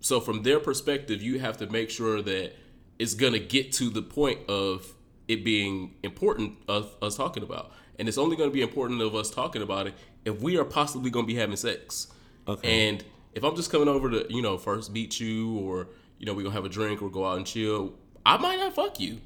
So 0.00 0.20
from 0.20 0.42
their 0.42 0.60
perspective, 0.60 1.22
you 1.22 1.38
have 1.38 1.56
to 1.58 1.66
make 1.68 1.88
sure 1.90 2.20
that 2.20 2.52
it's 2.98 3.14
gonna 3.14 3.38
get 3.38 3.72
to 3.72 3.90
the 3.90 4.02
point 4.02 4.48
of 4.48 4.94
it 5.28 5.44
being 5.44 5.94
important 6.02 6.56
of 6.68 6.94
us 7.02 7.16
talking 7.16 7.42
about. 7.42 7.72
And 7.98 8.08
it's 8.08 8.18
only 8.18 8.36
gonna 8.36 8.50
be 8.50 8.62
important 8.62 9.00
of 9.00 9.14
us 9.14 9.30
talking 9.30 9.62
about 9.62 9.86
it 9.86 9.94
if 10.24 10.40
we 10.40 10.58
are 10.58 10.64
possibly 10.64 11.10
gonna 11.10 11.26
be 11.26 11.34
having 11.34 11.56
sex. 11.56 12.08
Okay. 12.46 12.88
And 12.88 13.04
if 13.34 13.44
I'm 13.44 13.56
just 13.56 13.70
coming 13.70 13.88
over 13.88 14.10
to, 14.10 14.26
you 14.28 14.42
know, 14.42 14.56
first 14.56 14.92
meet 14.92 15.20
you 15.20 15.58
or, 15.58 15.88
you 16.18 16.26
know, 16.26 16.34
we're 16.34 16.42
gonna 16.42 16.54
have 16.54 16.64
a 16.64 16.70
drink 16.70 17.02
or 17.02 17.10
go 17.10 17.26
out 17.26 17.36
and 17.36 17.46
chill, 17.46 17.94
I 18.24 18.36
might 18.36 18.58
not 18.58 18.74
fuck 18.74 18.98
you. 19.00 19.20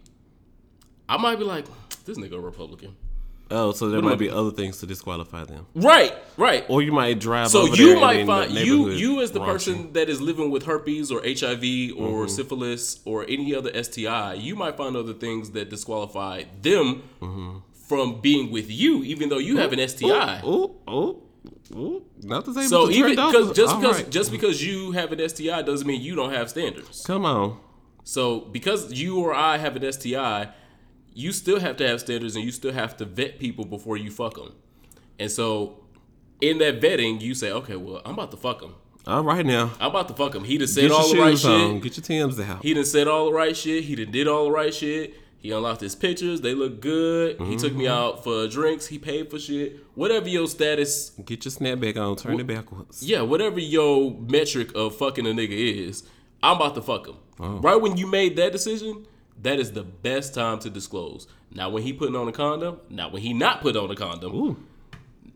I 1.08 1.16
might 1.16 1.36
be 1.36 1.44
like, 1.44 1.66
this 2.04 2.18
nigga 2.18 2.34
a 2.34 2.40
Republican. 2.40 2.96
Oh, 3.50 3.72
so 3.72 3.88
there 3.90 4.02
might 4.02 4.18
be 4.18 4.30
other 4.30 4.50
things 4.50 4.78
to 4.78 4.86
disqualify 4.86 5.44
them, 5.44 5.66
Right, 5.74 6.14
right. 6.36 6.64
or 6.68 6.82
you 6.82 6.92
might 6.92 7.18
drive. 7.20 7.48
So 7.48 7.66
you 7.66 8.00
might 8.00 8.26
find 8.26 8.52
you 8.52 8.90
you 8.90 9.20
as 9.20 9.30
the 9.32 9.40
raunchy. 9.40 9.46
person 9.46 9.92
that 9.94 10.08
is 10.08 10.20
living 10.20 10.50
with 10.50 10.64
herpes 10.64 11.10
or 11.10 11.20
HIV 11.22 11.62
or 11.96 12.24
Mm-hmm. 12.24 12.28
syphilis 12.28 13.00
or 13.04 13.24
any 13.28 13.54
other 13.54 13.70
STI, 13.82 14.34
you 14.34 14.54
might 14.56 14.76
find 14.76 14.96
other 14.96 15.14
things 15.14 15.50
that 15.52 15.70
disqualify 15.70 16.44
them 16.62 17.02
Mm-hmm. 17.20 17.58
from 17.88 18.20
being 18.20 18.50
with 18.52 18.70
you, 18.70 19.02
even 19.04 19.28
though 19.30 19.38
you 19.38 19.56
have 19.58 19.72
an 19.72 19.80
STI. 19.88 20.40
Oh, 20.44 20.76
oh, 20.86 21.22
oh! 21.74 22.02
Not 22.22 22.44
the 22.44 22.52
same. 22.54 22.68
So 22.68 22.90
even 22.90 23.10
because 23.16 23.52
just 23.56 23.74
all 23.74 23.80
because 23.80 24.02
right. 24.02 24.10
just 24.10 24.30
because 24.30 24.64
you 24.64 24.92
have 24.92 25.10
an 25.12 25.28
STI 25.28 25.62
doesn't 25.62 25.86
mean 25.86 26.00
you 26.00 26.14
don't 26.14 26.32
have 26.32 26.48
standards. 26.50 27.04
come 27.06 27.24
on, 27.24 27.58
So 28.04 28.40
because 28.40 28.92
you 28.92 29.18
or 29.20 29.34
I 29.34 29.56
have 29.58 29.74
an 29.76 29.90
STI, 29.92 30.48
you 31.20 31.32
still 31.32 31.60
have 31.60 31.76
to 31.78 31.86
have 31.88 32.00
standards 32.00 32.34
and 32.36 32.44
you 32.44 32.50
still 32.52 32.72
have 32.72 32.96
to 32.98 33.04
vet 33.04 33.38
people 33.38 33.64
before 33.64 33.96
you 33.96 34.10
fuck 34.10 34.34
them. 34.34 34.52
And 35.18 35.30
so 35.30 35.80
in 36.40 36.58
that 36.58 36.80
vetting, 36.80 37.20
you 37.20 37.34
say, 37.34 37.50
okay, 37.52 37.76
well, 37.76 38.00
I'm 38.04 38.14
about 38.14 38.30
to 38.30 38.36
fuck 38.36 38.62
him. 38.62 38.74
all 39.06 39.22
right 39.22 39.44
now. 39.44 39.72
I'm 39.80 39.90
about 39.90 40.08
to 40.08 40.14
fuck 40.14 40.34
him. 40.34 40.44
He 40.44 40.56
done 40.58 40.68
said 40.68 40.90
all 40.90 41.08
the 41.12 41.18
right 41.18 41.44
on. 41.44 41.74
shit. 41.74 41.82
Get 41.82 41.96
your 41.98 42.04
Tim's 42.04 42.40
out. 42.40 42.62
He 42.62 42.72
done 42.74 42.84
said 42.84 43.06
all 43.08 43.26
the 43.26 43.32
right 43.32 43.56
shit. 43.56 43.84
He 43.84 43.94
done 43.96 44.10
did 44.10 44.26
all 44.28 44.44
the 44.46 44.50
right 44.50 44.72
shit. 44.72 45.14
He 45.38 45.52
unlocked 45.52 45.80
his 45.80 45.94
pictures. 45.96 46.42
They 46.42 46.54
look 46.54 46.80
good. 46.82 47.40
He 47.40 47.56
took 47.56 47.72
me 47.74 47.84
Mm-hmm. 47.84 47.92
out 47.92 48.24
for 48.24 48.46
drinks. 48.46 48.86
He 48.88 48.98
paid 48.98 49.30
for 49.30 49.38
shit. 49.38 49.76
Whatever 49.94 50.28
your 50.28 50.46
status, 50.46 51.10
Get 51.24 51.44
your 51.46 51.52
snapback 51.52 51.96
on. 51.96 52.16
Turn 52.16 52.38
it 52.40 52.46
backwards. 52.46 53.02
yeah, 53.02 53.22
whatever 53.22 53.58
your 53.58 54.12
metric 54.20 54.70
of 54.74 54.96
fucking 54.96 55.26
a 55.26 55.30
nigga 55.30 55.50
is, 55.88 56.02
I'm 56.42 56.56
about 56.56 56.74
to 56.74 56.82
fuck 56.82 57.06
him. 57.06 57.16
Oh. 57.38 57.58
Right 57.58 57.80
when 57.80 57.96
you 57.96 58.06
made 58.06 58.36
that 58.36 58.52
decision, 58.52 59.06
that 59.42 59.58
is 59.58 59.72
the 59.72 59.82
best 59.82 60.34
time 60.34 60.58
to 60.60 60.70
disclose. 60.70 61.26
Not 61.50 61.72
when 61.72 61.82
he 61.82 61.92
putting 61.92 62.16
on 62.16 62.28
a 62.28 62.32
condom. 62.32 62.78
Not 62.88 63.12
when 63.12 63.22
he 63.22 63.32
not 63.32 63.60
put 63.60 63.76
on 63.76 63.90
a 63.90 63.96
condom. 63.96 64.34
Ooh. 64.34 64.56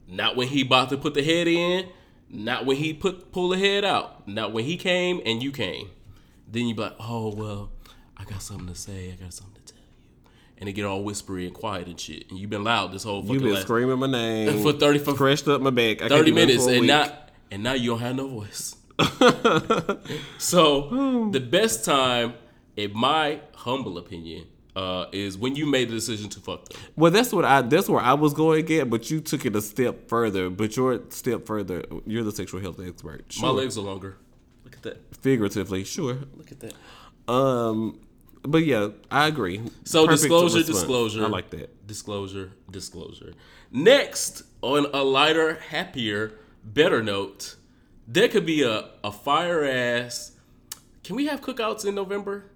Not 0.06 0.36
when 0.36 0.48
he 0.48 0.62
about 0.62 0.90
to 0.90 0.96
put 0.96 1.14
the 1.14 1.22
head 1.22 1.48
in. 1.48 1.88
Not 2.28 2.66
when 2.66 2.76
he 2.76 2.92
put 2.92 3.32
pull 3.32 3.48
the 3.48 3.58
head 3.58 3.84
out. 3.84 4.26
Not 4.28 4.52
when 4.52 4.64
he 4.64 4.76
came 4.76 5.20
and 5.24 5.42
you 5.42 5.50
came. 5.50 5.90
Then 6.50 6.66
you 6.66 6.74
be 6.74 6.82
like, 6.82 6.96
oh 7.00 7.34
well, 7.34 7.70
I 8.16 8.24
got 8.24 8.42
something 8.42 8.68
to 8.68 8.74
say. 8.74 9.12
I 9.12 9.22
got 9.22 9.32
something 9.32 9.62
to 9.64 9.72
tell 9.72 9.82
you. 9.82 10.30
And 10.58 10.68
it 10.68 10.72
get 10.72 10.84
all 10.84 11.02
whispery 11.02 11.46
and 11.46 11.54
quiet 11.54 11.88
and 11.88 11.98
shit. 11.98 12.30
And 12.30 12.38
you've 12.38 12.50
been 12.50 12.64
loud 12.64 12.92
this 12.92 13.04
whole 13.04 13.22
fucking. 13.22 13.34
You've 13.34 13.42
been 13.42 13.54
last 13.54 13.62
screaming 13.62 13.98
my 13.98 14.06
name 14.06 14.62
for 14.62 14.72
30 14.72 14.98
for 15.00 15.14
Crashed 15.14 15.48
up 15.48 15.60
my 15.60 15.70
back. 15.70 16.02
I 16.02 16.08
thirty 16.08 16.32
minutes 16.32 16.66
and 16.66 16.86
not 16.86 17.30
and 17.50 17.62
now 17.62 17.72
you 17.72 17.90
don't 17.90 18.00
have 18.00 18.16
no 18.16 18.28
voice. 18.28 18.76
so 20.38 20.82
hmm. 20.82 21.30
the 21.30 21.40
best 21.40 21.84
time, 21.84 22.34
in 22.76 22.92
my 22.94 23.40
humble 23.54 23.98
opinion, 23.98 24.46
uh, 24.76 25.06
is 25.12 25.38
when 25.38 25.54
you 25.54 25.66
made 25.66 25.88
the 25.88 25.94
decision 25.94 26.28
to 26.30 26.40
fuck 26.40 26.68
them. 26.68 26.80
Well, 26.96 27.10
that's 27.10 27.32
what 27.32 27.44
I. 27.44 27.62
That's 27.62 27.88
where 27.88 28.00
I 28.02 28.14
was 28.14 28.34
going 28.34 28.70
at, 28.72 28.90
but 28.90 29.10
you 29.10 29.20
took 29.20 29.46
it 29.46 29.54
a 29.54 29.62
step 29.62 30.08
further. 30.08 30.50
But 30.50 30.76
your 30.76 31.00
step 31.10 31.46
further, 31.46 31.84
you're 32.06 32.24
the 32.24 32.32
sexual 32.32 32.60
health 32.60 32.80
expert. 32.84 33.34
My 33.40 33.50
legs 33.50 33.78
are 33.78 33.82
longer. 33.82 34.16
Look 34.64 34.74
at 34.74 34.82
that. 34.82 35.16
figuratively, 35.16 35.84
sure. 35.84 36.18
Look 36.36 36.50
at 36.50 36.60
that. 36.60 37.32
Um, 37.32 38.00
but 38.42 38.64
yeah, 38.64 38.88
I 39.10 39.26
agree. 39.26 39.62
So 39.84 40.06
Perfect 40.06 40.22
disclosure, 40.22 40.62
disclosure. 40.62 41.24
I 41.24 41.28
like 41.28 41.50
that. 41.50 41.86
Disclosure, 41.86 42.52
disclosure. 42.70 43.32
Next, 43.70 44.42
on 44.62 44.86
a 44.92 45.02
lighter, 45.02 45.54
happier, 45.70 46.32
better 46.64 47.02
note, 47.02 47.56
there 48.06 48.28
could 48.28 48.44
be 48.46 48.62
a, 48.62 48.90
a 49.02 49.12
fire 49.12 49.64
ass. 49.64 50.32
Can 51.02 51.16
we 51.16 51.26
have 51.26 51.40
cookouts 51.40 51.84
in 51.86 51.94
November? 51.94 52.46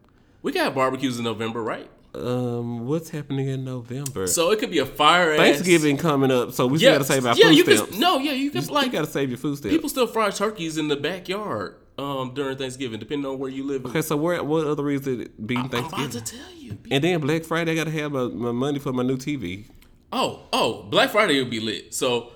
We 0.48 0.52
can 0.52 0.64
have 0.64 0.74
barbecues 0.74 1.18
in 1.18 1.24
November, 1.24 1.62
right? 1.62 1.90
Um, 2.14 2.86
what's 2.86 3.10
happening 3.10 3.48
in 3.48 3.66
November? 3.66 4.26
So 4.26 4.50
it 4.50 4.58
could 4.58 4.70
be 4.70 4.78
a 4.78 4.86
fire 4.86 5.32
ass. 5.32 5.36
Thanksgiving 5.38 5.98
coming 5.98 6.30
up, 6.30 6.52
so 6.52 6.66
we 6.66 6.78
still 6.78 6.88
Yeah, 6.92 6.94
gotta 6.94 7.04
save 7.04 7.26
our 7.26 7.36
yeah, 7.36 7.48
food 7.48 7.56
you 7.58 7.64
stamps. 7.64 7.90
can. 7.90 8.00
No, 8.00 8.16
yeah, 8.16 8.32
you 8.32 8.50
can 8.50 8.62
you 8.62 8.68
like 8.68 8.90
gotta 8.90 9.06
save 9.06 9.28
your 9.28 9.36
food 9.36 9.58
stamps. 9.58 9.76
people 9.76 9.90
still 9.90 10.06
fry 10.06 10.30
turkeys 10.30 10.78
in 10.78 10.88
the 10.88 10.96
backyard 10.96 11.76
um 11.98 12.32
during 12.32 12.56
Thanksgiving, 12.56 12.98
depending 12.98 13.30
on 13.30 13.38
where 13.38 13.50
you 13.50 13.62
live. 13.62 13.84
okay, 13.84 14.00
so 14.00 14.16
where, 14.16 14.42
what 14.42 14.66
other 14.66 14.82
reason 14.84 15.28
being 15.44 15.60
I'm 15.60 15.66
about 15.66 15.90
Thanksgiving? 15.90 16.24
to 16.24 16.36
tell 16.38 16.54
you. 16.54 16.78
and 16.90 17.04
then 17.04 17.20
Black 17.20 17.44
Friday, 17.44 17.72
I 17.72 17.74
gotta 17.74 17.90
have 17.90 18.10
my, 18.12 18.24
my 18.28 18.52
money 18.52 18.78
for 18.78 18.94
my 18.94 19.02
new 19.02 19.18
TV. 19.18 19.66
Oh, 20.10 20.44
oh, 20.50 20.84
Black 20.84 21.10
Friday 21.10 21.38
will 21.42 21.50
be 21.50 21.60
lit. 21.60 21.92
So 21.92 22.32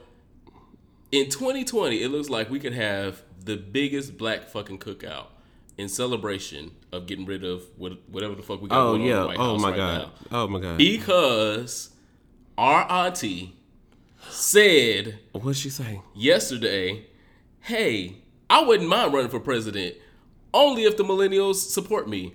in 1.10 1.30
2020, 1.30 2.02
it 2.02 2.10
looks 2.10 2.28
like 2.28 2.50
we 2.50 2.60
could 2.60 2.74
have 2.74 3.22
the 3.42 3.56
biggest 3.56 4.18
black 4.18 4.48
fucking 4.50 4.80
cookout 4.80 5.28
in 5.78 5.88
celebration 5.88 6.70
of 6.92 7.06
getting 7.06 7.24
rid 7.24 7.44
of 7.44 7.62
what, 7.76 7.92
whatever 8.08 8.34
the 8.34 8.42
fuck 8.42 8.60
we 8.62 8.68
got 8.68 8.78
Oh 8.78 8.96
going 8.96 9.02
on 9.02 9.08
in 9.16 9.20
the 9.22 9.26
White 9.28 9.38
Oh 9.38 9.52
House 9.52 9.60
my 9.62 9.68
right 9.70 9.76
god. 9.76 10.10
now. 10.30 10.38
Oh 10.38 10.48
my 10.48 10.60
god. 10.60 10.78
Because 10.78 11.90
our 12.58 12.90
auntie 12.90 13.54
said 14.28 15.18
What'd 15.32 15.56
she 15.56 15.70
say? 15.70 16.00
yesterday, 16.14 17.06
hey, 17.60 18.16
I 18.48 18.62
wouldn't 18.62 18.88
mind 18.88 19.12
running 19.12 19.30
for 19.30 19.40
president 19.40 19.96
only 20.54 20.84
if 20.84 20.96
the 20.96 21.04
millennials 21.04 21.56
support 21.56 22.08
me. 22.08 22.34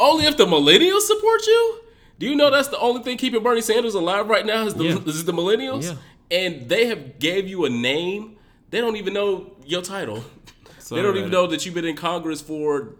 Only 0.00 0.24
if 0.26 0.36
the 0.36 0.46
millennials 0.46 1.02
support 1.02 1.46
you? 1.46 1.80
Do 2.18 2.26
you 2.26 2.34
know 2.34 2.50
that's 2.50 2.68
the 2.68 2.78
only 2.78 3.02
thing 3.02 3.16
keeping 3.18 3.42
Bernie 3.42 3.60
Sanders 3.60 3.94
alive 3.94 4.28
right 4.28 4.46
now 4.46 4.64
is 4.66 4.74
the, 4.74 4.84
Yeah. 4.84 4.98
is 5.06 5.24
the 5.24 5.32
millennials? 5.32 5.84
Yeah. 5.84 5.94
And 6.30 6.68
they 6.68 6.86
have 6.86 7.18
gave 7.18 7.46
you 7.48 7.64
a 7.64 7.70
name. 7.70 8.36
They 8.70 8.80
don't 8.80 8.96
even 8.96 9.12
know 9.14 9.52
your 9.64 9.82
title. 9.82 10.24
Sorry 10.88 11.02
they 11.02 11.06
don't 11.06 11.16
even 11.18 11.30
know 11.30 11.46
that 11.48 11.64
you've 11.66 11.74
been 11.74 11.84
in 11.84 11.96
Congress 11.96 12.40
for 12.40 12.94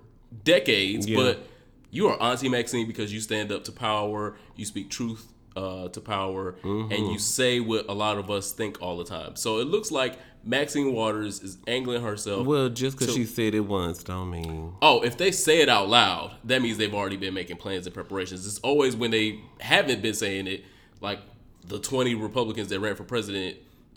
decades, 0.44 1.06
Yeah. 1.06 1.16
but 1.16 1.46
you 1.90 2.08
are 2.08 2.20
Auntie 2.22 2.48
Maxine 2.50 2.86
because 2.86 3.12
you 3.12 3.20
stand 3.20 3.50
up 3.50 3.64
to 3.64 3.72
power, 3.72 4.36
you 4.56 4.64
speak 4.66 4.90
truth 4.90 5.32
uh, 5.56 5.88
to 5.88 6.00
power, 6.00 6.52
Mm-hmm. 6.62 6.92
and 6.92 7.10
you 7.12 7.18
say 7.18 7.60
what 7.60 7.86
a 7.88 7.92
lot 7.94 8.18
of 8.18 8.30
us 8.30 8.52
think 8.52 8.80
all 8.82 8.96
the 8.98 9.04
time. 9.04 9.36
So 9.36 9.58
it 9.58 9.64
looks 9.68 9.90
like 9.90 10.18
Maxine 10.44 10.92
Waters 10.92 11.40
is 11.42 11.56
angling 11.66 12.02
herself. 12.02 12.46
Well, 12.46 12.68
just 12.68 12.98
because 12.98 13.14
she 13.14 13.24
said 13.24 13.54
it 13.54 13.60
once, 13.60 14.04
don't 14.04 14.30
mean. 14.30 14.74
Oh, 14.82 15.00
if 15.02 15.16
they 15.16 15.30
say 15.32 15.60
it 15.62 15.68
out 15.68 15.88
loud, 15.88 16.32
that 16.44 16.60
means 16.62 16.76
they've 16.76 16.94
already 16.94 17.16
been 17.16 17.34
making 17.34 17.56
plans 17.56 17.86
and 17.86 17.94
preparations. 17.94 18.46
It's 18.46 18.58
always 18.58 18.94
when 18.94 19.10
they 19.10 19.40
haven't 19.60 20.02
been 20.02 20.14
saying 20.14 20.46
it, 20.46 20.64
like 21.00 21.20
the 21.66 21.78
20 21.78 22.14
Republicans 22.14 22.68
that 22.68 22.80
ran 22.80 22.94
for 22.96 23.04
president 23.04 23.56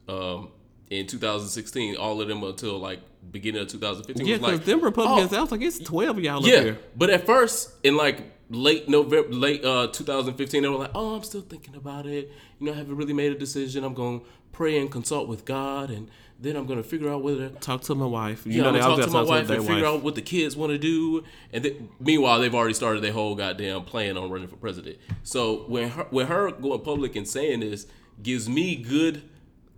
um, 0.10 0.50
in 0.92 1.08
2016, 1.08 1.96
all 1.96 2.22
of 2.22 2.28
them 2.28 2.44
until 2.44 2.78
like 2.78 3.00
beginning 3.32 3.62
of 3.62 3.68
2015 3.70 4.26
Yeah, 4.28 4.34
was 4.34 4.40
because 4.42 4.58
like, 4.60 4.66
them 4.66 4.82
Republicans, 4.82 5.34
oh, 5.34 5.38
I 5.38 5.42
was 5.42 5.52
like, 5.52 5.62
it's 5.62 5.80
twelve 5.80 6.18
of 6.18 6.24
y'all 6.24 6.40
up 6.40 6.46
yeah, 6.46 6.74
but 6.96 7.10
at 7.10 7.26
first, 7.26 7.72
in 7.84 7.96
like 7.96 8.24
late 8.50 8.90
November, 8.90 9.34
late 9.34 9.64
uh 9.64 9.88
2015, 9.88 10.62
they 10.62 10.68
were 10.68 10.76
like, 10.76 10.92
"Oh, 10.94 11.16
I'm 11.16 11.24
still 11.24 11.42
thinking 11.42 11.76
about 11.76 12.06
it. 12.06 12.30
You 12.60 12.68
know, 12.68 12.74
I 12.74 12.76
haven't 12.76 12.98
really 12.98 13.14
made 13.14 13.32
a 13.32 13.38
decision. 13.40 13.86
I'm 13.86 13.94
going 13.94 14.20
to 14.20 14.26
pray 14.52 14.78
and 14.80 14.92
consult 14.92 15.30
with 15.30 15.46
God, 15.46 15.90
and 15.92 16.12
then 16.38 16.58
I'm 16.58 16.66
going 16.66 16.82
to 16.82 16.88
figure 16.88 17.10
out 17.10 17.24
whether." 17.24 17.48
To 17.48 17.56
talk 17.56 17.84
to 17.84 17.96
my 17.96 18.06
wife. 18.06 18.46
You 18.46 18.52
Yeah, 18.52 18.64
know, 18.64 18.72
they 18.74 18.80
talk 18.80 19.00
to 19.00 19.08
my 19.08 19.14
gotta 19.14 19.30
wife 19.30 19.48
their 19.48 19.60
and 19.60 19.68
figure 19.68 19.86
out 19.86 20.04
what 20.04 20.16
the 20.16 20.22
kids 20.22 20.58
want 20.58 20.74
to 20.74 20.78
do. 20.78 21.24
And 21.54 21.64
then, 21.64 21.90
meanwhile, 22.02 22.42
they've 22.42 22.54
already 22.54 22.74
started 22.74 23.02
their 23.02 23.14
whole 23.14 23.36
goddamn 23.36 23.84
plan 23.86 24.18
on 24.18 24.30
running 24.30 24.50
for 24.50 24.58
president. 24.58 24.98
So 25.24 25.64
when 25.70 25.90
her, 25.92 26.08
when 26.10 26.28
her 26.28 26.52
going 26.52 26.82
public 26.82 27.16
and 27.16 27.26
saying 27.26 27.62
this 27.62 27.88
gives 28.22 28.50
me 28.50 28.76
good 28.76 29.24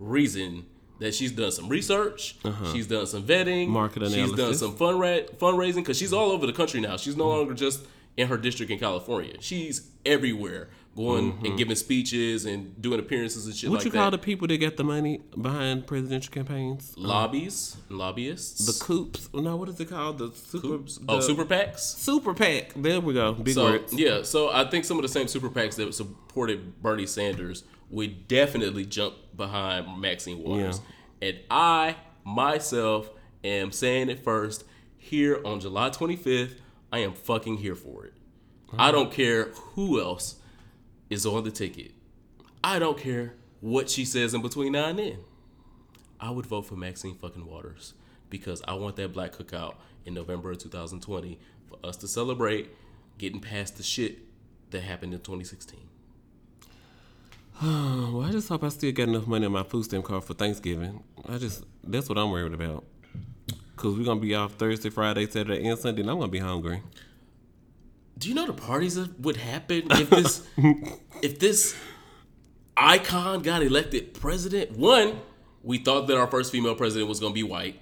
reason 0.00 0.66
that 1.00 1.14
she's 1.14 1.32
done 1.32 1.50
some 1.50 1.68
research, 1.68 2.36
she's 2.72 2.86
done 2.86 3.06
some 3.06 3.22
vetting, 3.24 3.64
Uh-huh. 3.64 3.72
Market 3.72 4.08
she's 4.10 4.32
done 4.32 4.54
some 4.54 4.76
fund 4.76 5.00
ra- 5.00 5.26
fundraising 5.38 5.76
because 5.76 5.98
she's 5.98 6.12
all 6.12 6.30
over 6.30 6.46
the 6.46 6.52
country 6.52 6.80
now. 6.80 6.96
She's 6.96 7.16
no 7.16 7.28
longer 7.28 7.54
just 7.54 7.80
in 8.16 8.28
her 8.28 8.36
district 8.36 8.70
in 8.70 8.78
California. 8.78 9.34
She's 9.40 9.90
everywhere, 10.06 10.68
going 10.94 11.36
and 11.44 11.58
giving 11.58 11.74
speeches 11.74 12.44
and 12.44 12.80
doing 12.80 13.00
appearances 13.00 13.46
and 13.46 13.54
shit 13.56 13.64
Mm-hmm. 13.66 13.70
What 13.72 13.78
like 13.78 13.84
you 13.86 13.90
that. 13.90 13.98
call 13.98 14.10
the 14.12 14.18
people 14.18 14.46
that 14.46 14.58
get 14.58 14.76
the 14.76 14.84
money 14.84 15.20
behind 15.42 15.88
presidential 15.88 16.32
campaigns? 16.32 16.94
Lobbies, 16.96 17.76
lobbyists, 17.88 18.64
The 18.64 18.84
coops. 18.84 19.28
No, 19.34 19.56
what 19.56 19.68
is 19.68 19.80
it 19.80 19.88
called? 19.88 20.18
The 20.18 20.30
super. 20.32 20.78
oh 21.08 21.16
the 21.16 21.22
super 21.22 21.44
PACs. 21.44 21.80
super 21.80 22.32
PAC. 22.34 22.74
There 22.76 23.00
we 23.00 23.14
go. 23.14 23.32
Big 23.32 23.54
So 23.54 23.64
words. 23.64 23.92
yeah, 23.92 24.22
so 24.22 24.50
I 24.52 24.64
think 24.70 24.84
some 24.84 24.96
of 24.98 25.02
the 25.02 25.08
same 25.08 25.26
super 25.26 25.50
PACs 25.50 25.74
that 25.74 25.92
supported 25.92 26.80
Bernie 26.80 27.06
Sanders 27.06 27.64
would 27.90 28.28
definitely 28.28 28.84
jump 28.84 29.14
behind 29.36 30.00
Maxine 30.00 30.42
Waters, 30.42 30.80
and 31.20 31.38
I 31.50 31.96
myself 32.24 33.10
am 33.42 33.72
saying 33.72 34.08
it 34.10 34.24
first 34.24 34.64
here 34.96 35.40
on 35.44 35.60
July 35.60 35.90
25th. 35.90 36.58
I 36.92 36.98
am 37.00 37.12
fucking 37.12 37.58
here 37.58 37.74
for 37.74 38.06
it. 38.06 38.14
I 38.78 38.90
don't 38.90 39.12
care 39.12 39.50
who 39.74 40.00
else 40.00 40.36
is 41.10 41.26
on 41.26 41.44
the 41.44 41.50
ticket. 41.50 41.92
I 42.62 42.78
don't 42.78 42.98
care 42.98 43.34
what 43.60 43.90
she 43.90 44.04
says 44.04 44.34
in 44.34 44.42
between 44.42 44.72
now 44.72 44.86
and 44.86 44.98
then. 44.98 45.18
I 46.18 46.30
would 46.30 46.46
vote 46.46 46.62
for 46.62 46.76
Maxine 46.76 47.14
fucking 47.14 47.46
Waters 47.46 47.94
because 48.30 48.62
I 48.66 48.74
want 48.74 48.96
that 48.96 49.12
black 49.12 49.32
cookout 49.32 49.74
in 50.04 50.14
November 50.14 50.50
of 50.50 50.58
2020 50.58 51.38
for 51.68 51.78
us 51.86 51.96
to 51.98 52.08
celebrate 52.08 52.70
getting 53.18 53.40
past 53.40 53.76
the 53.76 53.82
shit 53.82 54.18
that 54.70 54.82
happened 54.82 55.12
in 55.12 55.20
2016. 55.20 55.80
Well, 57.62 58.22
I 58.22 58.30
just 58.32 58.48
hope 58.48 58.64
I 58.64 58.68
still 58.68 58.92
got 58.92 59.08
enough 59.08 59.26
money 59.26 59.46
on 59.46 59.52
my 59.52 59.62
food 59.62 59.84
stamp 59.84 60.04
card 60.04 60.24
for 60.24 60.34
Thanksgiving. 60.34 61.02
I 61.28 61.38
just 61.38 61.64
that's 61.82 62.08
what 62.08 62.18
I'm 62.18 62.30
worried 62.30 62.52
about. 62.52 62.84
Cause 63.76 63.96
we're 63.96 64.04
gonna 64.04 64.20
be 64.20 64.34
off 64.34 64.54
Thursday, 64.54 64.90
Friday, 64.90 65.26
Saturday, 65.26 65.66
and 65.66 65.78
Sunday, 65.78 66.02
and 66.02 66.10
I'm 66.10 66.18
gonna 66.18 66.30
be 66.30 66.38
hungry. 66.38 66.82
Do 68.18 68.28
you 68.28 68.34
know 68.34 68.46
the 68.46 68.52
parties 68.52 68.94
that 68.94 69.18
would 69.20 69.36
happen 69.36 69.84
if 69.90 70.10
this 70.10 70.46
if 71.22 71.38
this 71.38 71.76
icon 72.76 73.42
got 73.42 73.62
elected 73.62 74.14
president? 74.14 74.72
One, 74.72 75.20
we 75.62 75.78
thought 75.78 76.06
that 76.08 76.16
our 76.16 76.26
first 76.26 76.52
female 76.52 76.74
president 76.74 77.08
was 77.08 77.20
to 77.20 77.30
be 77.32 77.42
white. 77.42 77.80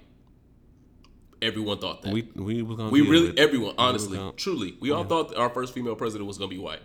Everyone 1.41 1.77
thought 1.77 2.01
that. 2.03 2.13
We 2.13 2.27
we 2.35 2.61
was 2.61 2.77
gonna 2.77 2.89
We 2.89 3.01
really, 3.01 3.37
everyone, 3.37 3.75
honestly, 3.77 4.17
gonna- 4.17 4.31
truly, 4.33 4.77
we 4.79 4.91
all 4.91 5.03
thought 5.03 5.29
that 5.29 5.37
our 5.37 5.49
first 5.49 5.73
female 5.73 5.95
president 5.95 6.27
was 6.27 6.37
gonna 6.37 6.49
be 6.49 6.57
white. 6.57 6.81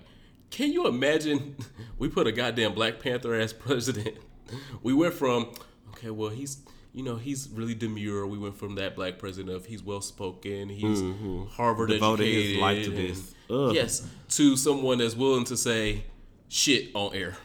Can 0.51 0.73
you 0.73 0.87
imagine? 0.87 1.57
We 1.99 2.09
put 2.09 2.29
a 2.29 2.33
goddamn 2.33 2.75
Black 2.75 3.01
Panther 3.01 3.35
ass 3.35 3.53
president. 3.67 4.19
We 4.85 4.93
went 4.95 5.15
from, 5.15 5.53
okay, 5.91 6.11
well, 6.11 6.29
he's, 6.31 6.59
you 6.93 7.03
know, 7.03 7.17
he's 7.17 7.49
really 7.53 7.75
demure. 7.75 8.25
We 8.25 8.39
went 8.39 8.57
from 8.57 8.77
that 8.77 8.95
black 8.95 9.19
president 9.19 9.57
of 9.57 9.67
he's 9.67 9.83
well 9.83 10.01
spoken, 10.01 10.69
he's 10.69 11.01
Harvard 11.57 11.91
Mm-hmm. 11.91 11.99
Devoted 11.99 12.23
educated, 12.23 12.51
his 12.53 12.61
life 12.61 12.85
to 12.85 12.91
this. 12.93 13.35
Ugh. 13.51 13.75
yes, 13.75 14.07
to 14.29 14.57
someone 14.57 14.99
that's 14.99 15.17
willing 15.17 15.45
to 15.47 15.57
say 15.57 16.05
shit 16.49 16.91
on 16.95 17.17
air. 17.17 17.37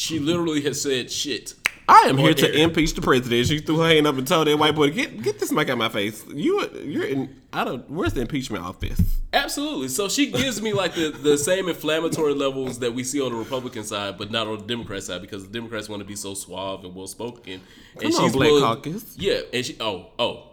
She 0.00 0.18
literally 0.18 0.62
has 0.62 0.80
said 0.80 1.10
shit. 1.10 1.52
I 1.86 2.06
am 2.08 2.16
here 2.16 2.32
to 2.32 2.48
air. 2.48 2.64
impeach 2.64 2.94
the 2.94 3.02
president. 3.02 3.48
She 3.48 3.58
threw 3.58 3.80
her 3.80 3.88
hand 3.88 4.06
up 4.06 4.16
and 4.16 4.26
told 4.26 4.46
that 4.46 4.58
white 4.58 4.74
boy, 4.74 4.88
"Get 4.88 5.22
get 5.22 5.38
this 5.38 5.52
mic 5.52 5.68
out 5.68 5.76
my 5.76 5.90
face." 5.90 6.24
You 6.32 6.70
you're 6.82 7.04
in. 7.04 7.38
I 7.52 7.64
don't. 7.64 7.88
Where's 7.90 8.14
the 8.14 8.22
impeachment 8.22 8.64
office? 8.64 8.98
Absolutely. 9.34 9.88
So 9.88 10.08
she 10.08 10.30
gives 10.30 10.62
me 10.62 10.72
like 10.72 10.94
the, 10.94 11.10
the 11.10 11.36
same 11.36 11.68
inflammatory 11.68 12.32
levels 12.32 12.78
that 12.78 12.94
we 12.94 13.04
see 13.04 13.20
on 13.20 13.32
the 13.32 13.36
Republican 13.38 13.84
side, 13.84 14.16
but 14.16 14.30
not 14.30 14.46
on 14.46 14.60
the 14.60 14.64
Democrat 14.64 15.02
side 15.02 15.20
because 15.20 15.46
the 15.46 15.52
Democrats 15.52 15.86
want 15.90 16.00
to 16.00 16.06
be 16.06 16.16
so 16.16 16.32
suave 16.32 16.82
and 16.82 16.94
well 16.94 17.06
spoken. 17.06 17.60
And 18.00 18.14
Come 18.14 18.24
on, 18.24 18.32
Black 18.32 18.48
willing- 18.48 18.62
Caucus. 18.62 19.18
Yeah, 19.18 19.40
and 19.52 19.66
she 19.66 19.76
oh 19.80 20.12
oh 20.18 20.52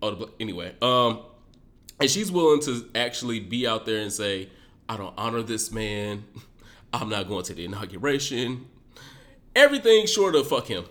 oh 0.00 0.14
the, 0.14 0.30
anyway 0.38 0.76
um, 0.80 1.22
and 1.98 2.08
she's 2.08 2.30
willing 2.30 2.60
to 2.62 2.88
actually 2.94 3.40
be 3.40 3.66
out 3.66 3.84
there 3.84 4.00
and 4.00 4.12
say, 4.12 4.48
I 4.88 4.96
don't 4.96 5.14
honor 5.18 5.42
this 5.42 5.72
man. 5.72 6.22
I'm 6.92 7.08
not 7.08 7.26
going 7.26 7.44
to 7.46 7.54
the 7.54 7.64
inauguration. 7.64 8.66
Everything 9.56 10.06
short 10.06 10.34
of 10.36 10.46
fuck 10.46 10.66
him. 10.66 10.84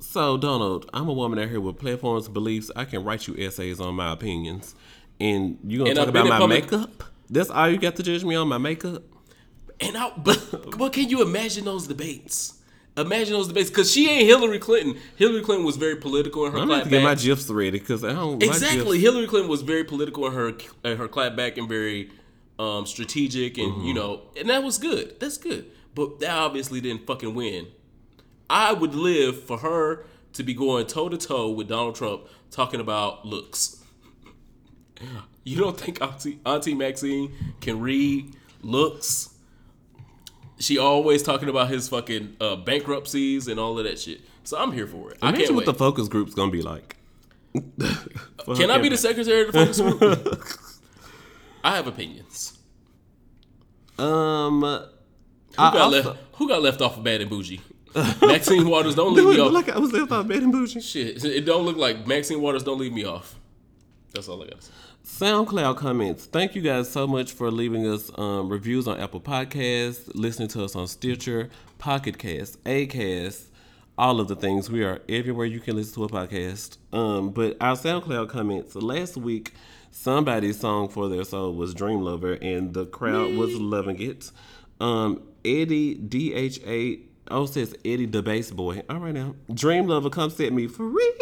So 0.00 0.36
Donald, 0.38 0.88
I'm 0.92 1.08
a 1.08 1.12
woman 1.12 1.38
out 1.38 1.48
here 1.50 1.60
with 1.60 1.78
platforms, 1.78 2.26
beliefs. 2.28 2.70
I 2.74 2.84
can 2.86 3.04
write 3.04 3.28
you 3.28 3.36
essays 3.38 3.78
on 3.78 3.94
my 3.94 4.12
opinions, 4.12 4.74
and 5.20 5.58
you 5.64 5.78
gonna 5.78 5.90
And 5.90 5.98
talk 5.98 6.08
about 6.08 6.26
my 6.26 6.38
public- 6.38 6.64
makeup? 6.72 7.04
That's 7.28 7.50
all 7.50 7.68
you 7.68 7.76
got 7.78 7.94
to 7.96 8.02
judge 8.02 8.24
me 8.24 8.34
on 8.34 8.48
my 8.48 8.58
makeup? 8.58 9.02
And 9.78 9.96
I, 9.96 10.10
but 10.16 10.76
but 10.78 10.92
can 10.92 11.08
you 11.08 11.22
imagine 11.22 11.64
those 11.66 11.86
debates? 11.86 12.54
Imagine 12.96 13.34
those 13.34 13.48
debates 13.48 13.70
because 13.70 13.90
she 13.92 14.10
ain't 14.10 14.26
Hillary 14.26 14.58
Clinton. 14.58 14.96
Hillary 15.16 15.42
Clinton 15.42 15.64
was 15.64 15.76
very 15.76 15.96
political 15.96 16.44
in 16.46 16.52
her 16.52 16.58
I'm 16.58 16.68
have 16.70 16.84
to 16.84 16.90
get 16.90 17.02
my 17.04 17.14
gifs 17.14 17.48
ready 17.48 17.78
because 17.78 18.02
I 18.02 18.12
don't 18.12 18.42
Exactly, 18.42 18.98
Hillary 18.98 19.26
Clinton 19.28 19.48
was 19.48 19.62
very 19.62 19.84
political 19.84 20.26
in 20.26 20.32
her 20.32 20.48
in 20.84 20.96
her 20.96 21.06
clapback 21.08 21.56
and 21.56 21.68
very 21.68 22.10
um, 22.58 22.84
strategic, 22.86 23.58
and 23.58 23.72
Mm-hmm. 23.74 23.84
you 23.86 23.94
know, 23.94 24.22
and 24.36 24.48
that 24.50 24.62
was 24.62 24.78
good. 24.78 25.20
That's 25.20 25.38
good. 25.38 25.66
But 25.94 26.18
that 26.20 26.36
obviously 26.36 26.80
didn't 26.80 27.06
fucking 27.06 27.34
win. 27.34 27.66
I 28.50 28.72
would 28.72 28.94
live 28.94 29.44
for 29.44 29.58
her 29.58 30.04
to 30.34 30.42
be 30.42 30.52
going 30.54 30.86
toe 30.86 31.08
to 31.08 31.16
toe 31.16 31.50
with 31.50 31.68
Donald 31.68 31.94
Trump 31.94 32.22
talking 32.50 32.80
about 32.80 33.24
looks. 33.24 33.82
You 35.42 35.56
don't 35.56 35.80
think 35.80 36.02
Auntie, 36.02 36.38
Auntie 36.44 36.74
Maxine 36.74 37.32
can 37.62 37.80
read 37.80 38.36
looks? 38.60 39.30
She 40.58 40.76
always 40.76 41.22
talking 41.22 41.48
about 41.48 41.70
his 41.70 41.88
fucking 41.88 42.36
uh, 42.38 42.56
bankruptcies 42.56 43.48
and 43.48 43.58
all 43.58 43.78
of 43.78 43.84
that 43.86 43.98
shit. 43.98 44.20
So 44.44 44.58
I'm 44.58 44.70
here 44.70 44.86
for 44.86 45.10
it. 45.10 45.18
I 45.22 45.30
Imagine 45.30 45.46
can't 45.46 45.54
what 45.56 45.66
wait. 45.66 45.72
the 45.72 45.78
focus 45.78 46.08
group's 46.08 46.34
gonna 46.34 46.50
be 46.52 46.60
like. 46.60 46.96
Can 47.54 48.70
I 48.70 48.76
be 48.76 48.90
the 48.90 48.98
secretary 48.98 49.40
of 49.46 49.52
the 49.52 49.58
focus 49.60 49.80
group? 49.80 50.44
I 51.64 51.76
have 51.76 51.86
opinions. 51.86 52.58
Um, 53.98 54.60
Who 54.60 55.56
got 55.56 55.90
left? 55.90 56.18
Who 56.34 56.48
got 56.48 56.60
left 56.60 56.82
off 56.82 56.98
of 56.98 57.02
Bad 57.02 57.22
and 57.22 57.30
Boujee? 57.30 57.60
Maxine 58.22 58.68
Waters, 58.68 58.94
don't 58.94 59.14
leave 59.14 59.24
Dude, 59.24 59.36
me 59.36 59.40
off. 59.40 59.52
like 59.52 59.68
I 59.68 59.78
was 59.78 59.92
left 59.92 60.12
out 60.12 60.28
bed 60.28 60.42
and 60.42 60.52
bougie. 60.52 60.80
Shit, 60.80 61.24
it 61.24 61.44
don't 61.44 61.64
look 61.64 61.76
like 61.76 62.06
Maxine 62.06 62.40
Waters. 62.40 62.62
Don't 62.62 62.78
leave 62.78 62.92
me 62.92 63.04
off. 63.04 63.36
That's 64.14 64.28
all 64.28 64.42
I 64.42 64.46
gotta 64.46 64.62
say. 64.62 64.72
SoundCloud 65.04 65.76
comments. 65.76 66.26
Thank 66.26 66.54
you 66.54 66.62
guys 66.62 66.90
so 66.90 67.06
much 67.06 67.32
for 67.32 67.50
leaving 67.50 67.86
us 67.86 68.10
um, 68.18 68.48
reviews 68.48 68.86
on 68.86 69.00
Apple 69.00 69.20
Podcasts, 69.20 70.10
listening 70.14 70.48
to 70.48 70.64
us 70.64 70.76
on 70.76 70.86
Stitcher, 70.86 71.48
Pocket 71.78 72.18
Cast, 72.18 72.62
Acast, 72.64 73.46
all 73.98 74.20
of 74.20 74.28
the 74.28 74.36
things. 74.36 74.70
We 74.70 74.84
are 74.84 75.00
everywhere 75.08 75.46
you 75.46 75.58
can 75.58 75.76
listen 75.76 75.94
to 75.94 76.04
a 76.04 76.08
podcast. 76.08 76.76
Um, 76.92 77.30
but 77.30 77.56
our 77.60 77.76
SoundCloud 77.76 78.28
comments 78.28 78.74
last 78.76 79.16
week, 79.16 79.54
somebody's 79.90 80.60
song 80.60 80.88
for 80.88 81.08
their 81.08 81.24
soul 81.24 81.54
was 81.54 81.74
Dream 81.74 82.02
Lover, 82.02 82.34
and 82.34 82.72
the 82.72 82.86
crowd 82.86 83.34
was 83.34 83.54
loving 83.54 84.00
it. 84.00 84.30
Um, 84.80 85.22
Eddie 85.44 85.94
D 85.94 86.34
H 86.34 86.60
A 86.66 87.00
oh 87.30 87.46
says 87.46 87.74
Eddie 87.84 88.06
the 88.06 88.22
bass 88.22 88.50
boy. 88.50 88.82
All 88.88 88.98
right 88.98 89.14
now, 89.14 89.34
Dream 89.52 89.86
Lover, 89.86 90.10
come 90.10 90.30
set 90.30 90.52
me 90.52 90.66
free. 90.66 91.12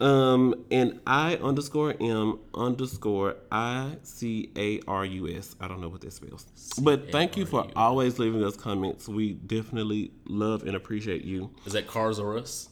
Um, 0.00 0.64
and 0.72 1.00
I 1.06 1.36
underscore 1.36 1.94
M 2.00 2.40
underscore 2.52 3.36
I 3.52 3.96
C 4.02 4.50
A 4.56 4.80
R 4.88 5.04
U 5.04 5.28
S. 5.28 5.54
I 5.60 5.68
don't 5.68 5.80
know 5.80 5.88
what 5.88 6.00
that 6.00 6.12
spells. 6.12 6.46
But 6.82 7.12
thank 7.12 7.36
you 7.36 7.46
for 7.46 7.68
always 7.76 8.18
leaving 8.18 8.42
us 8.42 8.56
comments. 8.56 9.08
We 9.08 9.34
definitely 9.34 10.10
love 10.26 10.64
and 10.64 10.74
appreciate 10.74 11.24
you. 11.24 11.50
Is 11.64 11.74
that 11.74 11.86
Cars 11.86 12.18
or 12.18 12.36
Us? 12.36 12.70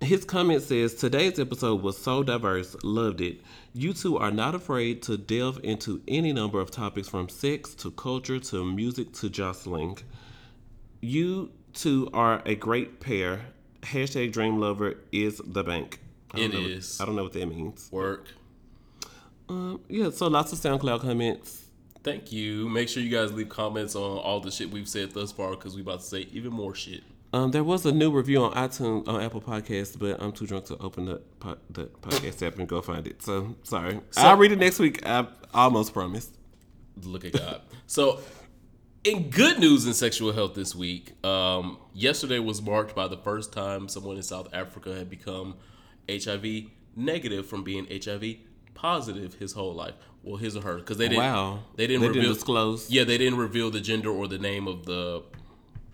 His 0.00 0.24
comment 0.24 0.62
says 0.62 0.94
today's 0.94 1.38
episode 1.38 1.82
was 1.82 1.96
so 1.96 2.22
diverse, 2.22 2.76
loved 2.82 3.20
it. 3.20 3.40
You 3.72 3.92
two 3.92 4.18
are 4.18 4.30
not 4.30 4.54
afraid 4.54 5.02
to 5.04 5.16
delve 5.16 5.60
into 5.62 6.02
any 6.08 6.32
number 6.32 6.60
of 6.60 6.70
topics 6.70 7.08
from 7.08 7.28
sex 7.28 7.74
to 7.76 7.90
culture 7.90 8.38
to 8.38 8.64
music 8.64 9.12
to 9.14 9.30
jostling. 9.30 9.98
You 11.04 11.50
two 11.74 12.08
are 12.14 12.42
a 12.46 12.54
great 12.54 13.00
pair. 13.00 13.42
Hashtag 13.82 14.32
Dream 14.32 14.58
Lover 14.58 14.94
is 15.12 15.40
the 15.44 15.62
bank. 15.62 16.00
I 16.32 16.38
don't 16.38 16.46
It 16.46 16.54
know 16.54 16.62
what- 16.62 16.70
is. 16.70 17.00
I 17.00 17.04
don't 17.04 17.16
know 17.16 17.24
what 17.24 17.32
that 17.34 17.46
means. 17.46 17.88
Work. 17.92 18.28
Um, 19.48 19.80
yeah, 19.88 20.08
so 20.10 20.26
lots 20.28 20.52
of 20.52 20.58
SoundCloud 20.58 21.00
comments. 21.02 21.66
Thank 22.02 22.32
you. 22.32 22.68
Make 22.68 22.88
sure 22.88 23.02
you 23.02 23.10
guys 23.10 23.32
leave 23.32 23.48
comments 23.50 23.94
on 23.94 24.18
all 24.18 24.40
the 24.40 24.50
shit 24.50 24.70
we've 24.70 24.88
said 24.88 25.12
thus 25.12 25.32
far 25.32 25.50
because 25.50 25.74
we 25.74 25.82
about 25.82 26.00
to 26.00 26.06
say 26.06 26.26
even 26.32 26.52
more 26.52 26.74
shit. 26.74 27.02
Um, 27.34 27.50
there 27.50 27.64
was 27.64 27.84
a 27.84 27.92
new 27.92 28.10
review 28.10 28.42
on 28.44 28.52
iTunes 28.52 29.06
on 29.08 29.20
Apple 29.20 29.40
Podcasts, 29.40 29.98
but 29.98 30.22
I'm 30.22 30.32
too 30.32 30.46
drunk 30.46 30.66
to 30.66 30.78
open 30.78 31.06
the 31.06 31.20
po- 31.40 31.58
the 31.68 31.86
podcast 32.00 32.46
app 32.46 32.58
and 32.58 32.68
go 32.68 32.80
find 32.80 33.06
it. 33.06 33.22
So 33.22 33.56
sorry. 33.64 34.00
I'll 34.16 34.36
read 34.36 34.52
it 34.52 34.58
next 34.58 34.78
week. 34.78 35.04
I 35.06 35.26
almost 35.52 35.92
promised. 35.92 36.32
Look 37.02 37.24
at 37.24 37.32
God. 37.32 37.60
so, 37.86 38.20
in 39.04 39.30
good 39.30 39.58
news 39.58 39.86
in 39.86 39.94
sexual 39.94 40.32
health 40.32 40.54
this 40.54 40.74
week, 40.74 41.12
um, 41.24 41.78
yesterday 41.92 42.38
was 42.38 42.62
marked 42.62 42.94
by 42.94 43.06
the 43.06 43.18
first 43.18 43.52
time 43.52 43.88
someone 43.88 44.16
in 44.16 44.22
South 44.22 44.48
Africa 44.52 44.94
had 44.94 45.10
become 45.10 45.56
HIV 46.10 46.64
negative 46.96 47.46
from 47.46 47.62
being 47.64 47.86
HIV 47.90 48.36
positive 48.74 49.34
his 49.34 49.52
whole 49.52 49.74
life. 49.74 49.94
Well, 50.22 50.36
his 50.36 50.56
or 50.56 50.62
her, 50.62 50.76
because 50.76 50.96
they 50.96 51.08
didn't. 51.08 51.22
Wow. 51.22 51.60
They 51.76 51.86
didn't 51.86 52.00
They 52.00 52.08
reveal. 52.08 52.22
didn't 52.22 52.34
disclose. 52.34 52.90
Yeah, 52.90 53.04
they 53.04 53.18
didn't 53.18 53.38
reveal 53.38 53.70
the 53.70 53.80
gender 53.80 54.08
or 54.10 54.26
the 54.26 54.38
name 54.38 54.66
of 54.66 54.86
the 54.86 55.22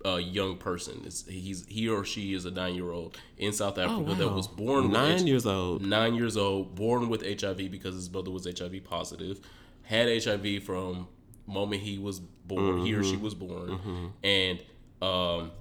uh, 0.05 0.15
young 0.15 0.55
person. 0.55 1.01
It's, 1.05 1.25
he's 1.27 1.65
he 1.67 1.89
or 1.89 2.05
she 2.05 2.33
is 2.33 2.45
a 2.45 2.51
nine 2.51 2.75
year 2.75 2.91
old 2.91 3.17
in 3.37 3.51
South 3.51 3.77
Africa 3.77 4.13
that 4.15 4.27
wow. 4.29 4.35
was 4.35 4.47
born 4.47 4.89
Nine 4.91 5.19
H- 5.19 5.21
years 5.23 5.45
old. 5.45 5.81
nine 5.85 6.15
years 6.15 6.37
old, 6.37 6.75
born 6.75 7.09
with 7.09 7.21
HIV 7.41 7.69
because 7.69 7.93
his 7.95 8.09
mother 8.09 8.31
was 8.31 8.45
HIV 8.45 8.85
positive, 8.85 9.41
had 9.83 10.23
HIV 10.23 10.63
from 10.63 11.09
moment 11.47 11.81
he 11.81 11.97
was 11.97 12.19
born, 12.19 12.85
he 12.85 12.93
or 12.93 13.03
she 13.03 13.17
was 13.17 13.33
born, 13.33 14.11
and 14.23 14.63
um, 15.01 15.51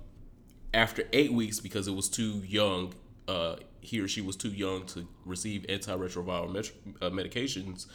after 0.75 1.03
eight 1.13 1.33
weeks 1.33 1.61
because 1.61 1.89
it 1.89 1.95
was 1.95 2.09
too 2.09 2.43
young, 2.47 2.93
uh, 3.29 3.57
he 3.81 4.01
or 4.01 4.09
she 4.09 4.21
was 4.21 4.37
too 4.37 4.51
young 4.51 4.85
to 4.87 5.07
receive 5.25 5.63
antiretroviral 5.69 6.53
met- 6.53 6.73
uh, 7.01 7.11
medications. 7.11 7.87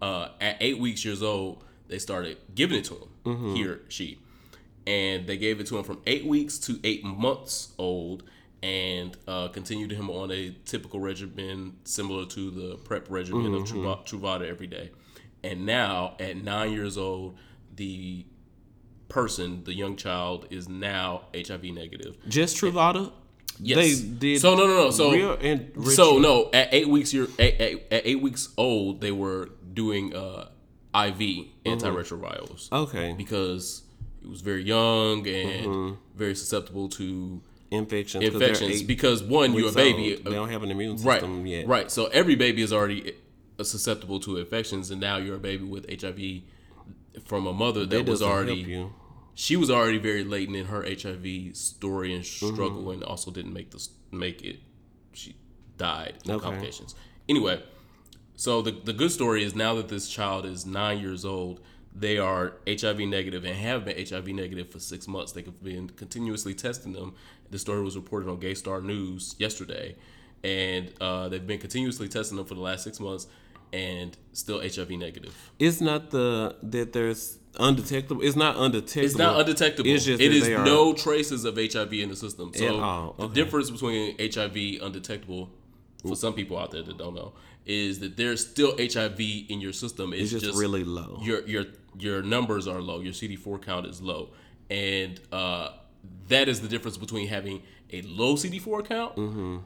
Uh, 0.00 0.28
at 0.40 0.56
eight 0.60 0.78
weeks 0.78 1.04
years 1.04 1.22
old, 1.22 1.62
they 1.88 1.98
started 1.98 2.36
giving 2.54 2.78
it 2.78 2.84
to 2.86 2.94
him. 2.94 3.54
He 3.54 3.64
or 3.66 3.80
she, 3.88 4.18
and 4.86 5.26
they 5.26 5.36
gave 5.36 5.60
it 5.60 5.66
to 5.68 5.78
him 5.78 5.84
from 5.84 6.00
eight 6.06 6.26
weeks 6.26 6.58
to 6.60 6.78
eight 6.84 7.04
months 7.04 7.72
old 7.78 8.24
and 8.64 9.16
uh, 9.26 9.48
continued 9.48 9.90
him 9.92 10.08
on 10.10 10.30
a 10.30 10.54
typical 10.64 11.00
regimen 11.00 11.76
similar 11.84 12.24
to 12.26 12.50
the 12.50 12.76
prep 12.78 13.10
regimen 13.10 13.54
of 13.54 13.62
Truva- 13.64 14.06
Truvada 14.06 14.48
every 14.48 14.66
day. 14.68 14.90
And 15.44 15.66
now, 15.66 16.14
at 16.20 16.36
nine 16.36 16.72
years 16.72 16.96
old, 16.96 17.36
the 17.74 18.24
person, 19.08 19.64
the 19.64 19.74
young 19.74 19.96
child, 19.96 20.46
is 20.50 20.68
now 20.68 21.22
HIV 21.34 21.64
negative. 21.64 22.16
Just 22.28 22.56
Truvada. 22.56 23.12
Yes. 23.58 23.76
They 23.76 24.08
did. 24.08 24.40
So 24.40 24.54
no, 24.54 24.66
no, 24.66 24.74
no. 24.84 24.90
So 24.90 25.36
so 25.90 26.18
no. 26.18 26.48
At 26.52 26.72
eight 26.72 26.88
weeks, 26.88 27.12
you're 27.12 27.28
at, 27.38 27.60
at, 27.60 27.72
at 27.92 28.02
eight 28.06 28.22
weeks 28.22 28.48
old. 28.56 29.00
They 29.00 29.12
were 29.12 29.50
doing 29.72 30.14
uh, 30.14 30.48
IV 30.94 31.46
antiretrovirals 31.64 32.70
Okay. 32.72 33.14
because 33.16 33.82
he 34.22 34.28
was 34.28 34.40
very 34.40 34.62
young 34.62 35.26
and 35.26 35.96
very 36.14 36.34
susceptible 36.34 36.88
to 36.90 37.42
Infections. 37.70 38.22
infections. 38.22 38.82
Because 38.82 39.22
one, 39.22 39.54
you're 39.54 39.70
a 39.70 39.72
baby, 39.72 40.16
old. 40.16 40.24
They 40.24 40.30
don't 40.32 40.50
have 40.50 40.62
an 40.62 40.70
immune 40.70 40.96
right? 40.98 41.20
system 41.20 41.46
yet. 41.46 41.66
Right. 41.66 41.90
So 41.90 42.06
every 42.06 42.34
baby 42.34 42.60
is 42.60 42.70
already 42.72 43.14
susceptible 43.62 44.20
to 44.20 44.36
infections, 44.38 44.90
and 44.90 45.00
now 45.00 45.16
you're 45.18 45.36
a 45.36 45.40
baby 45.40 45.64
with 45.64 45.86
HIV 46.00 46.42
from 47.24 47.46
a 47.46 47.52
mother 47.52 47.80
that, 47.86 48.04
That 48.04 48.10
was 48.10 48.22
already 48.22 48.86
she 49.34 49.56
was 49.56 49.70
already 49.70 49.98
very 49.98 50.24
latent 50.24 50.56
in 50.56 50.66
her 50.66 50.82
HIV 50.82 51.56
story 51.56 52.14
and 52.14 52.24
struggle, 52.24 52.82
Mm-hmm. 52.82 52.90
and 52.90 53.04
also 53.04 53.30
didn't 53.30 53.52
make 53.52 53.70
this 53.70 53.90
make 54.10 54.42
it. 54.42 54.60
She 55.14 55.36
died 55.78 56.18
no 56.26 56.34
Okay. 56.34 56.44
complications. 56.44 56.94
Anyway, 57.28 57.62
so 58.36 58.62
the 58.62 58.72
the 58.72 58.92
good 58.92 59.10
story 59.12 59.42
is 59.44 59.54
now 59.54 59.74
that 59.74 59.88
this 59.88 60.08
child 60.08 60.44
is 60.44 60.66
nine 60.66 60.98
years 61.00 61.24
old, 61.24 61.60
they 61.94 62.18
are 62.18 62.54
HIV 62.66 63.00
negative 63.00 63.44
and 63.44 63.56
have 63.56 63.84
been 63.84 64.06
HIV 64.06 64.28
negative 64.28 64.70
for 64.70 64.78
six 64.80 65.06
months. 65.08 65.32
They 65.32 65.42
have 65.42 65.62
been 65.62 65.88
continuously 65.90 66.54
testing 66.54 66.92
them. 66.92 67.14
The 67.50 67.58
story 67.58 67.82
was 67.82 67.96
reported 67.96 68.28
on 68.30 68.38
Gay 68.40 68.54
Star 68.54 68.80
News 68.80 69.34
yesterday, 69.38 69.96
and 70.42 70.92
uh, 71.00 71.28
they've 71.28 71.46
been 71.46 71.58
continuously 71.60 72.08
testing 72.08 72.36
them 72.36 72.46
for 72.46 72.54
the 72.54 72.60
last 72.62 72.84
six 72.84 72.98
months, 73.00 73.26
and 73.72 74.16
still 74.32 74.60
HIV 74.60 74.90
negative. 74.90 75.34
It's 75.58 75.80
not 75.80 76.10
the 76.10 76.56
that 76.62 76.92
there's 76.92 77.38
undetectable. 77.58 78.22
It's 78.22 78.36
not 78.36 78.56
undetectable. 78.56 79.06
It's 79.06 79.16
not 79.16 79.40
undetectable. 79.40 79.90
It's 79.90 80.04
just 80.04 80.20
it 80.20 80.28
that 80.28 80.34
is 80.36 80.44
they 80.44 80.54
are- 80.54 80.64
no 80.64 80.92
traces 80.94 81.44
of 81.44 81.56
HIV 81.56 81.92
in 81.94 82.08
the 82.08 82.16
system. 82.16 82.52
So 82.54 82.80
all, 82.80 83.12
the 83.18 83.28
difference 83.28 83.70
between 83.70 84.16
HIV 84.18 84.80
undetectable 84.82 85.50
for 86.06 86.16
some 86.16 86.34
people 86.34 86.58
out 86.58 86.70
there 86.70 86.82
that 86.82 86.98
don't 86.98 87.14
know 87.14 87.32
is 87.64 88.00
that 88.00 88.16
there's 88.16 88.44
still 88.46 88.76
HIV 88.76 89.20
in 89.48 89.60
your 89.60 89.72
system. 89.72 90.12
It's, 90.12 90.32
It's 90.32 90.42
just 90.44 90.58
really 90.58 90.84
low. 90.84 91.20
Your 91.22 91.46
your 91.46 91.64
your 91.98 92.22
numbers 92.22 92.66
are 92.66 92.80
low. 92.80 93.00
Your 93.00 93.12
CD4 93.12 93.62
count 93.62 93.86
is 93.86 94.00
low, 94.02 94.30
and 94.70 95.20
uh, 95.30 95.68
that 96.28 96.48
is 96.48 96.60
the 96.60 96.68
difference 96.68 96.96
between 96.96 97.28
having 97.28 97.62
a 97.92 98.02
low 98.02 98.34
CD4 98.34 98.84
count 98.84 99.16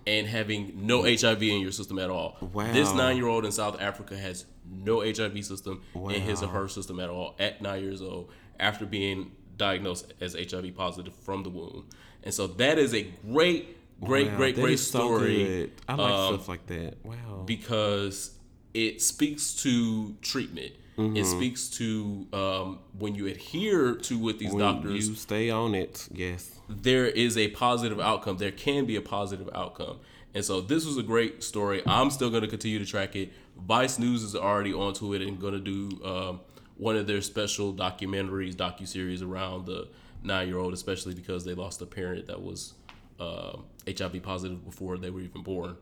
and 0.07 0.27
having 0.27 0.73
no 0.87 1.03
HIV 1.03 1.43
in 1.43 1.61
your 1.61 1.73
system 1.73 1.99
at 1.99 2.11
all. 2.11 2.37
Wow. 2.53 2.73
This 2.73 2.93
nine 2.93 3.17
year 3.17 3.27
old 3.29 3.45
in 3.45 3.53
South 3.53 3.81
Africa 3.81 4.17
has 4.17 4.47
no 4.69 5.01
HIV 5.01 5.45
system 5.45 5.83
in 5.95 6.23
his 6.23 6.43
or 6.43 6.49
her 6.49 6.69
system 6.69 6.99
at 7.01 7.09
all 7.09 7.35
at 7.39 7.62
nine 7.62 7.83
years 7.83 8.03
old 8.03 8.31
after 8.59 8.85
being 8.87 9.33
diagnosed 9.57 10.12
as 10.21 10.35
HIV 10.35 10.75
positive 10.77 11.15
from 11.15 11.43
the 11.43 11.51
womb. 11.51 11.87
And 12.23 12.35
so 12.35 12.47
that 12.47 12.79
is 12.79 12.93
a 12.95 13.03
great, 13.03 13.77
great, 14.01 14.29
Wow, 14.29 14.37
great, 14.37 14.55
great 14.57 14.75
is 14.75 14.91
so 14.91 14.99
story. 14.99 15.71
I 15.89 15.95
like 15.95 16.12
um, 16.12 16.35
stuff 16.35 16.49
like 16.49 16.67
that. 16.67 16.95
Wow. 17.05 17.45
because 17.47 18.33
it 18.75 19.01
speaks 19.01 19.55
to 19.62 20.15
treatment. 20.21 20.73
Mm-hmm. 20.99 21.17
It 21.17 21.27
speaks 21.27 21.69
to 21.71 22.27
um, 22.33 22.79
when 22.99 23.15
you 23.15 23.27
adhere 23.27 23.95
to 23.95 24.19
what 24.19 24.39
these 24.39 24.53
When 24.53 24.59
doctors 24.61 25.09
you 25.09 25.15
stay 25.15 25.51
on 25.51 25.75
it, 25.75 26.09
yes. 26.12 26.56
There 26.69 27.07
is 27.07 27.37
a 27.37 27.49
positive 27.49 28.01
outcome. 28.01 28.39
There 28.39 28.51
can 28.51 28.87
be 28.87 28.97
a 28.97 29.03
positive 29.03 29.49
outcome. 29.55 29.99
And 30.35 30.45
so 30.45 30.61
this 30.61 30.85
was 30.85 30.99
a 30.99 31.03
great 31.03 31.43
story. 31.43 31.83
I'm 31.87 32.11
still 32.11 32.29
going 32.31 32.43
to 32.43 32.49
continue 32.49 32.79
to 32.79 32.85
track 32.85 33.17
it. 33.17 33.33
Vice 33.57 33.99
News 33.99 34.23
is 34.23 34.37
already 34.37 34.75
onto 34.75 35.15
it 35.15 35.23
and 35.23 35.41
going 35.41 35.55
to 35.55 35.61
do 35.61 36.05
um, 36.05 36.41
one 36.77 36.97
of 36.97 37.07
their 37.07 37.23
special 37.23 37.73
documentaries, 37.73 38.55
docu 38.55 38.87
series 38.87 39.23
around 39.23 39.67
the 39.67 39.89
nine 40.23 40.49
year 40.49 40.59
old, 40.59 40.75
especially 40.75 41.15
because 41.15 41.45
they 41.45 41.55
lost 41.55 41.81
a 41.81 41.87
parent 41.87 42.27
that 42.27 42.43
was 42.43 42.75
uh, 43.19 43.57
HIV 43.87 44.23
positive 44.23 44.63
before 44.65 44.99
they 44.99 45.09
were 45.11 45.21
even 45.21 45.43
born. 45.43 45.77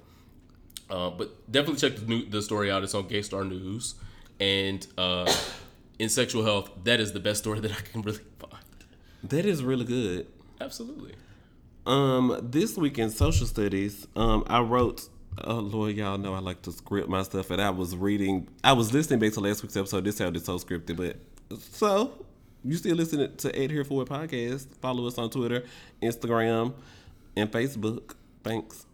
Uh, 0.89 1.11
but 1.11 1.51
definitely 1.51 1.81
check 1.81 1.99
the, 1.99 2.07
new, 2.07 2.25
the 2.27 2.43
story 2.43 2.71
out. 2.71 2.85
It's 2.85 2.95
on 2.95 3.09
Gay 3.09 3.23
Star 3.23 3.45
News. 3.45 3.95
And 4.39 4.87
uh, 4.99 5.33
in 5.99 6.09
sexual 6.09 6.45
health, 6.45 6.71
that 6.85 7.01
is 7.01 7.13
the 7.13 7.21
best 7.21 7.41
story 7.41 7.61
that 7.61 7.73
I 7.73 7.81
can 7.81 8.03
really 8.03 8.21
find. 8.39 8.63
That 9.25 9.47
is 9.47 9.65
really 9.65 9.85
good. 9.85 10.27
Absolutely. 10.65 11.15
Um, 11.87 12.41
this 12.43 12.77
week 12.77 12.99
in 12.99 13.11
social 13.11 13.47
studies, 13.47 14.07
um, 14.17 14.45
I 14.47 14.61
wrote. 14.61 15.09
Oh 15.43 15.57
Lord, 15.57 15.97
y'all 15.97 16.17
know 16.17 16.33
I 16.33 16.39
like 16.39 16.63
to 16.63 16.71
script 16.71 17.09
my 17.09 17.25
stuff, 17.25 17.51
and 17.51 17.61
I 17.61 17.71
was 17.71 17.97
reading. 17.97 18.49
I 18.63 18.73
was 18.73 18.95
listening 18.95 19.19
back 19.19 19.33
to 19.33 19.41
last 19.41 19.63
week's 19.65 19.77
episode. 19.77 20.05
This 20.05 20.17
sounded 20.17 20.45
so 20.45 20.59
scripted, 20.59 20.97
but 20.97 21.17
so 21.59 22.25
you 22.65 22.77
still 22.77 22.97
listening 22.97 23.37
to 23.37 23.55
Ed 23.55 23.71
Here 23.71 23.85
For 23.85 24.03
It 24.03 24.09
podcast? 24.09 24.69
Follow 24.77 25.07
us 25.07 25.19
on 25.19 25.31
Twitter, 25.31 25.65
Instagram, 26.01 26.73
and 27.37 27.51
Facebook. 27.51 28.15
Thanks. 28.43 28.87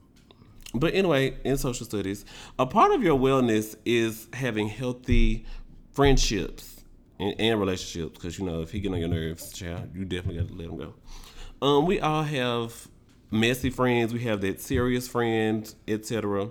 But 0.75 0.95
anyway, 0.95 1.37
in 1.45 1.57
social 1.57 1.87
studies, 1.87 2.25
a 2.59 2.67
part 2.67 2.93
of 2.93 3.03
your 3.03 3.19
wellness 3.19 3.77
is 3.85 4.27
having 4.33 4.69
healthy 4.69 5.45
friendships 5.93 6.85
and, 7.19 7.35
and 7.39 7.61
relationships. 7.61 8.15
Because 8.15 8.39
you 8.39 8.47
know, 8.47 8.63
if 8.63 8.71
he 8.73 8.81
get 8.81 8.93
on 8.93 8.99
your 8.99 9.09
nerves, 9.09 9.53
child, 9.53 9.91
you 9.95 10.05
definitely 10.05 10.41
got 10.41 10.49
to 10.49 10.55
let 10.55 10.69
him 10.69 10.77
go. 10.77 10.95
Um, 11.63 11.85
we 11.87 12.01
all 12.01 12.23
have 12.23 12.89
messy 13.31 13.71
friends, 13.71 14.13
we 14.13 14.21
have 14.21 14.41
that 14.41 14.61
serious 14.61 15.07
friend, 15.07 15.73
etc. 15.87 16.51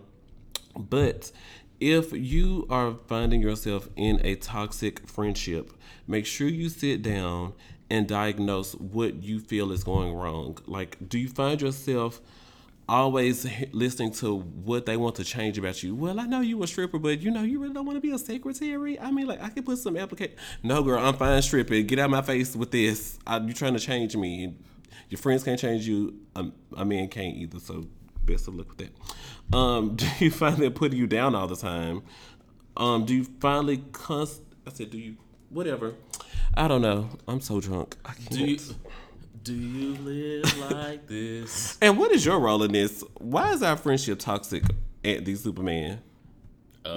But 0.77 1.31
if 1.79 2.13
you 2.13 2.67
are 2.69 2.93
finding 3.07 3.41
yourself 3.41 3.89
in 3.95 4.21
a 4.23 4.35
toxic 4.35 5.07
friendship, 5.07 5.71
make 6.07 6.25
sure 6.25 6.47
you 6.47 6.69
sit 6.69 7.01
down 7.01 7.53
and 7.89 8.07
diagnose 8.07 8.73
what 8.75 9.23
you 9.23 9.39
feel 9.39 9.71
is 9.71 9.83
going 9.83 10.13
wrong. 10.13 10.57
Like, 10.67 10.97
do 11.07 11.17
you 11.17 11.27
find 11.27 11.59
yourself 11.59 12.21
always 12.87 13.47
listening 13.71 14.11
to 14.11 14.37
what 14.37 14.85
they 14.85 14.97
want 14.97 15.15
to 15.15 15.23
change 15.23 15.57
about 15.57 15.81
you? 15.81 15.95
Well, 15.95 16.19
I 16.19 16.25
know 16.25 16.41
you 16.41 16.61
a 16.61 16.67
stripper, 16.67 16.99
but 16.99 17.19
you 17.21 17.31
know 17.31 17.41
you 17.41 17.59
really 17.59 17.73
don't 17.73 17.85
want 17.85 17.97
to 17.97 18.01
be 18.01 18.11
a 18.11 18.19
secretary. 18.19 18.99
I 18.99 19.09
mean, 19.09 19.25
like, 19.25 19.41
I 19.41 19.49
could 19.49 19.65
put 19.65 19.79
some 19.79 19.97
application. 19.97 20.35
No, 20.61 20.83
girl, 20.83 21.03
I'm 21.03 21.15
fine 21.15 21.41
stripping. 21.41 21.87
Get 21.87 21.97
out 21.97 22.05
of 22.05 22.11
my 22.11 22.21
face 22.21 22.55
with 22.55 22.71
this. 22.71 23.17
I, 23.25 23.39
you 23.39 23.53
trying 23.53 23.73
to 23.73 23.79
change 23.79 24.15
me? 24.15 24.53
Your 25.09 25.17
friends 25.17 25.43
can't 25.43 25.59
change 25.59 25.87
you. 25.87 26.15
Um, 26.35 26.53
a 26.75 26.85
man 26.85 27.07
can't 27.07 27.35
either. 27.35 27.59
So 27.59 27.87
best 28.23 28.47
of 28.47 28.55
luck 28.55 28.69
with 28.69 28.77
that. 28.77 29.57
Um, 29.57 29.95
do 29.95 30.05
you 30.19 30.31
find 30.31 30.57
that 30.57 30.75
putting 30.75 30.97
you 30.97 31.07
down 31.07 31.35
all 31.35 31.47
the 31.47 31.55
time? 31.55 32.03
Um, 32.77 33.05
do 33.05 33.15
you 33.15 33.25
finally 33.39 33.83
const? 33.91 34.41
I 34.65 34.71
said, 34.71 34.91
do 34.91 34.97
you 34.97 35.17
whatever? 35.49 35.95
I 36.55 36.67
don't 36.67 36.81
know. 36.81 37.09
I'm 37.27 37.41
so 37.41 37.59
drunk. 37.59 37.97
I 38.05 38.13
can't. 38.13 38.29
Do 38.29 38.45
you 38.45 38.57
do 39.43 39.53
you 39.53 39.95
live 39.95 40.57
like 40.71 41.07
this? 41.07 41.77
and 41.81 41.97
what 41.97 42.11
is 42.11 42.25
your 42.25 42.39
role 42.39 42.61
in 42.63 42.71
this? 42.71 43.03
Why 43.17 43.51
is 43.53 43.63
our 43.63 43.77
friendship 43.77 44.19
toxic, 44.19 44.63
Anthony 45.03 45.35
Superman? 45.35 46.01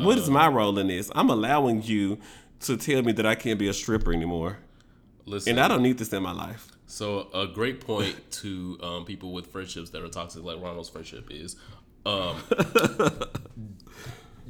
what 0.00 0.16
is 0.16 0.30
my 0.30 0.48
role 0.48 0.78
in 0.78 0.88
this? 0.88 1.10
I'm 1.14 1.28
allowing 1.28 1.82
you 1.82 2.18
to 2.60 2.76
tell 2.76 3.02
me 3.02 3.12
that 3.12 3.26
I 3.26 3.34
can't 3.34 3.58
be 3.58 3.68
a 3.68 3.74
stripper 3.74 4.12
anymore, 4.12 4.58
Listen, 5.26 5.50
and 5.50 5.60
I 5.60 5.68
don't 5.68 5.82
need 5.82 5.98
this 5.98 6.12
in 6.12 6.22
my 6.22 6.32
life. 6.32 6.71
So 6.92 7.28
a 7.32 7.46
great 7.46 7.80
point 7.80 8.14
to 8.32 8.78
um, 8.82 9.06
people 9.06 9.32
with 9.32 9.46
friendships 9.46 9.88
that 9.90 10.02
are 10.02 10.08
toxic, 10.08 10.44
like 10.44 10.60
Ronald's 10.60 10.90
friendship, 10.90 11.28
is 11.30 11.56
um, 12.04 12.36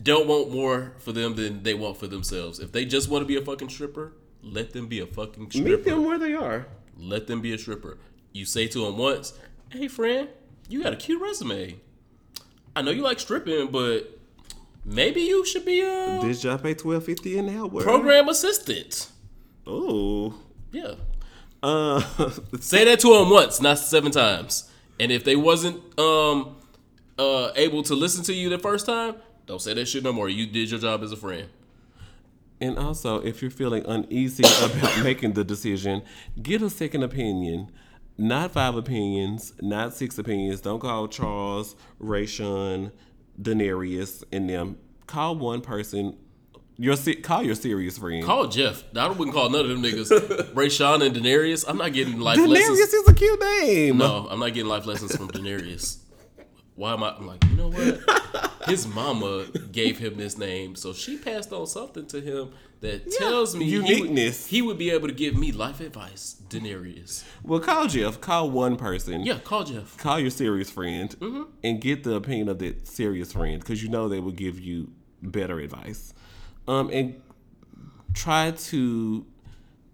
don't 0.03 0.27
want 0.27 0.51
more 0.51 0.95
for 0.99 1.13
them 1.13 1.37
than 1.37 1.63
they 1.63 1.75
want 1.75 1.99
for 1.99 2.09
themselves. 2.09 2.59
If 2.59 2.73
they 2.73 2.85
just 2.85 3.09
want 3.09 3.23
to 3.23 3.29
be 3.29 3.37
a 3.37 3.45
fucking 3.45 3.69
stripper, 3.69 4.15
let 4.43 4.73
them 4.73 4.89
be 4.89 4.99
a 4.99 5.07
fucking 5.07 5.53
stripper. 5.53 5.69
Meet 5.69 5.85
them 5.85 6.05
where 6.05 6.19
they 6.19 6.35
are. 6.35 6.67
Let 6.99 7.29
them 7.29 7.43
be 7.43 7.53
a 7.53 7.59
stripper. 7.59 7.99
You 8.33 8.45
say 8.45 8.67
to 8.67 8.87
them 8.87 8.99
once, 8.99 9.35
"Hey, 9.71 9.87
friend, 9.87 10.29
you 10.69 10.83
got 10.83 10.93
a 10.93 10.97
cute 10.97 11.23
resume. 11.23 11.77
I 12.75 12.83
know 12.83 12.91
you 12.91 13.03
like 13.03 13.21
stripping, 13.21 13.69
but 13.69 14.19
maybe 14.85 15.21
you 15.21 15.47
should 15.47 15.65
be 15.65 15.83
a 15.83 16.19
This 16.21 16.43
job 16.43 16.65
pay 16.65 16.75
twelve 16.75 17.05
fifty 17.05 17.39
an 17.39 17.57
hour. 17.57 17.83
program 17.83 18.29
assistant." 18.29 19.11
Oh. 19.65 20.35
Yeah. 20.73 20.95
Uh, 21.63 22.01
Say 22.61 22.85
that 22.85 23.01
to 23.01 23.19
them 23.19 23.31
once, 23.31 23.61
not 23.61 23.79
seven 23.79 24.11
times. 24.13 24.71
And 24.99 25.11
if 25.13 25.25
they 25.25 25.37
wasn't 25.37 25.77
um 25.99 26.57
uh 27.19 27.51
able 27.57 27.83
to 27.85 27.95
listen 27.95 28.25
to 28.25 28.33
you 28.33 28.49
the 28.49 28.59
first 28.59 28.87
time, 28.87 29.17
don't 29.47 29.61
say 29.61 29.75
that 29.75 29.87
shit 29.87 30.05
no 30.05 30.13
more. 30.13 30.29
You 30.29 30.47
did 30.47 30.71
your 30.71 30.81
job 30.81 31.03
as 31.03 31.13
a 31.13 31.17
friend. 31.17 31.49
And 32.61 32.79
also, 32.79 33.21
if 33.21 33.43
you're 33.43 33.51
feeling 33.51 33.85
uneasy 33.87 34.45
about 34.63 35.03
making 35.03 35.33
the 35.33 35.43
decision, 35.45 36.03
get 36.41 36.63
a 36.63 36.71
second 36.71 37.03
opinion. 37.03 37.71
Not 38.19 38.53
five 38.53 38.77
opinions, 38.77 39.55
not 39.61 39.95
six 39.95 40.19
opinions. 40.19 40.61
Don't 40.61 40.79
call 40.79 41.09
Charles, 41.09 41.75
Rayshawn, 42.01 42.93
Daenerys, 43.41 44.23
and 44.31 44.49
them. 44.49 44.79
Call 45.07 45.35
one 45.37 45.61
person. 45.61 46.17
Your 46.83 46.97
call 47.23 47.45
your 47.45 47.55
serious 47.55 47.97
friend. 47.97 48.25
Call 48.25 48.49
Jeff. 48.49 48.83
I 48.97 49.09
wouldn't 49.09 49.33
call 49.33 49.49
none 49.51 49.61
of 49.61 49.69
them 49.69 49.83
niggas. 49.85 50.09
Rayshawn 50.53 51.07
and 51.07 51.15
Daenerys. 51.15 51.65
I'm 51.69 51.77
not 51.79 51.93
getting 51.93 52.19
life 52.19 52.37
lessons. 52.39 52.59
Daenerys 52.59 52.71
lessons. 52.81 52.93
is 52.93 53.09
a 53.09 53.15
cute 53.15 53.41
name. 53.41 53.99
No, 53.99 54.27
I'm 54.29 54.41
not 54.41 54.53
getting 54.53 54.69
life 54.69 54.85
lessons 54.85 55.15
from 55.17 55.29
Daenerys. 55.31 55.99
Why 56.75 56.95
am 56.95 57.05
I? 57.05 57.15
I'm 57.15 57.25
like, 57.25 57.45
you 57.45 57.55
know 57.57 57.69
what? 57.69 58.51
His 58.69 58.89
mama 58.89 59.47
gave 59.71 59.99
him 59.99 60.17
this 60.17 60.37
name, 60.37 60.75
so 60.75 60.93
she 60.93 61.19
passed 61.19 61.53
on 61.53 61.69
something 61.69 62.07
to 62.07 62.21
him 62.21 62.51
that 62.81 63.13
tells 63.13 63.55
me 63.55 63.67
he 63.67 63.79
would- 63.79 63.89
uniqueness. 63.89 64.47
He 64.49 64.61
would, 64.61 64.77
be 64.79 64.91
able 64.91 65.07
to 65.07 65.15
give 65.15 65.37
me 65.37 65.53
life 65.53 65.81
advice. 65.81 66.43
Daenerys. 66.49 67.23
Well, 67.45 67.61
call 67.61 67.87
Jeff. 67.87 68.21
Call 68.21 68.51
one 68.51 68.75
person. 68.77 69.23
Yeah, 69.23 69.39
call 69.39 69.63
Jeff. 69.63 69.97
Call 69.99 70.19
your 70.19 70.31
serious 70.31 70.69
friend 70.69 71.11
Mm-hmm. 71.21 71.43
and 71.63 71.81
get 71.81 72.03
the 72.03 72.15
opinion 72.17 72.49
of 72.49 72.59
that 72.59 72.89
serious 72.89 73.33
friend 73.33 73.61
because 73.61 73.85
you 73.85 73.89
know 73.89 74.09
they 74.09 74.19
will 74.19 74.33
give 74.33 74.59
you 74.59 74.91
better 75.23 75.61
advice. 75.61 76.13
Um, 76.69 76.91
and 76.91 77.21
try 78.15 78.53
to 78.53 79.27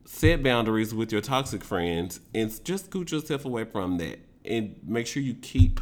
set 0.04 0.42
boundaries 0.42 0.94
with 0.94 1.12
your 1.12 1.20
toxic 1.20 1.62
friends 1.62 2.20
and 2.35 2.64
just 2.64 2.87
scoot 2.87 3.12
yourself 3.12 3.44
away 3.44 3.64
from 3.64 3.98
that 3.98 4.18
and 4.44 4.76
make 4.83 5.07
sure 5.07 5.22
you 5.22 5.35
keep 5.35 5.81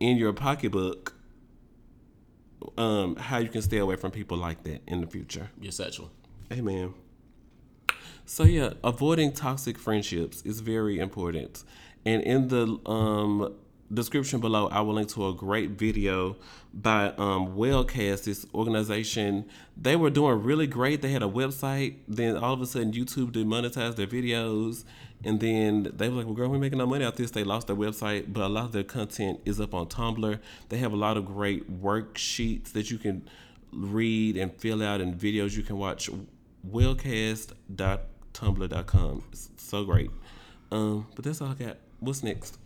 in 0.00 0.16
your 0.16 0.32
pocketbook 0.32 1.14
um, 2.76 3.16
how 3.16 3.38
you 3.38 3.48
can 3.48 3.62
stay 3.62 3.78
away 3.78 3.96
from 3.96 4.10
people 4.10 4.36
like 4.36 4.62
that 4.64 4.82
in 4.86 5.00
the 5.00 5.06
future. 5.06 5.50
Your 5.60 5.72
satchel. 5.72 6.10
Amen. 6.52 6.94
So 8.24 8.44
yeah, 8.44 8.74
avoiding 8.84 9.32
toxic 9.32 9.78
friendships 9.78 10.42
is 10.42 10.60
very 10.60 10.98
important. 10.98 11.64
And 12.04 12.22
in 12.22 12.48
the 12.48 12.78
um, 12.86 13.54
description 13.92 14.40
below, 14.40 14.68
I 14.68 14.80
will 14.80 14.94
link 14.94 15.10
to 15.10 15.28
a 15.28 15.34
great 15.34 15.70
video 15.70 16.36
by 16.74 17.08
um, 17.18 17.56
Wellcast. 17.56 18.24
This 18.24 18.44
organization, 18.54 19.48
they 19.76 19.94
were 19.96 20.10
doing 20.10 20.42
really 20.42 20.66
great. 20.66 21.02
They 21.02 21.12
had 21.12 21.22
a 21.22 21.28
website. 21.28 21.96
Then 22.06 22.36
all 22.36 22.52
of 22.52 22.60
a 22.60 22.66
sudden, 22.66 22.92
YouTube 22.92 23.32
demonetized 23.32 23.96
their 23.96 24.06
videos. 24.06 24.84
And 25.24 25.40
then 25.40 25.90
they 25.94 26.08
were 26.08 26.16
like, 26.16 26.26
"Well, 26.26 26.34
girl, 26.34 26.48
we're 26.48 26.58
making 26.58 26.78
no 26.78 26.86
money 26.86 27.04
out 27.04 27.16
this." 27.16 27.32
They 27.32 27.44
lost 27.44 27.66
their 27.66 27.76
website, 27.76 28.32
but 28.32 28.44
a 28.44 28.48
lot 28.48 28.66
of 28.66 28.72
their 28.72 28.84
content 28.84 29.40
is 29.44 29.60
up 29.60 29.74
on 29.74 29.86
Tumblr. 29.86 30.38
They 30.68 30.78
have 30.78 30.92
a 30.92 30.96
lot 30.96 31.16
of 31.16 31.26
great 31.26 31.82
worksheets 31.82 32.72
that 32.72 32.90
you 32.90 32.98
can 32.98 33.28
read 33.72 34.36
and 34.36 34.54
fill 34.54 34.80
out, 34.82 35.00
and 35.00 35.18
videos 35.18 35.56
you 35.56 35.64
can 35.64 35.78
watch. 35.78 36.08
Wellcast.tumblr.com. 36.70 39.24
It's 39.32 39.50
so 39.56 39.84
great. 39.84 40.10
Um, 40.70 41.06
but 41.14 41.24
that's 41.24 41.40
all 41.40 41.48
I 41.48 41.54
got. 41.54 41.78
What's 42.00 42.22
next? 42.22 42.57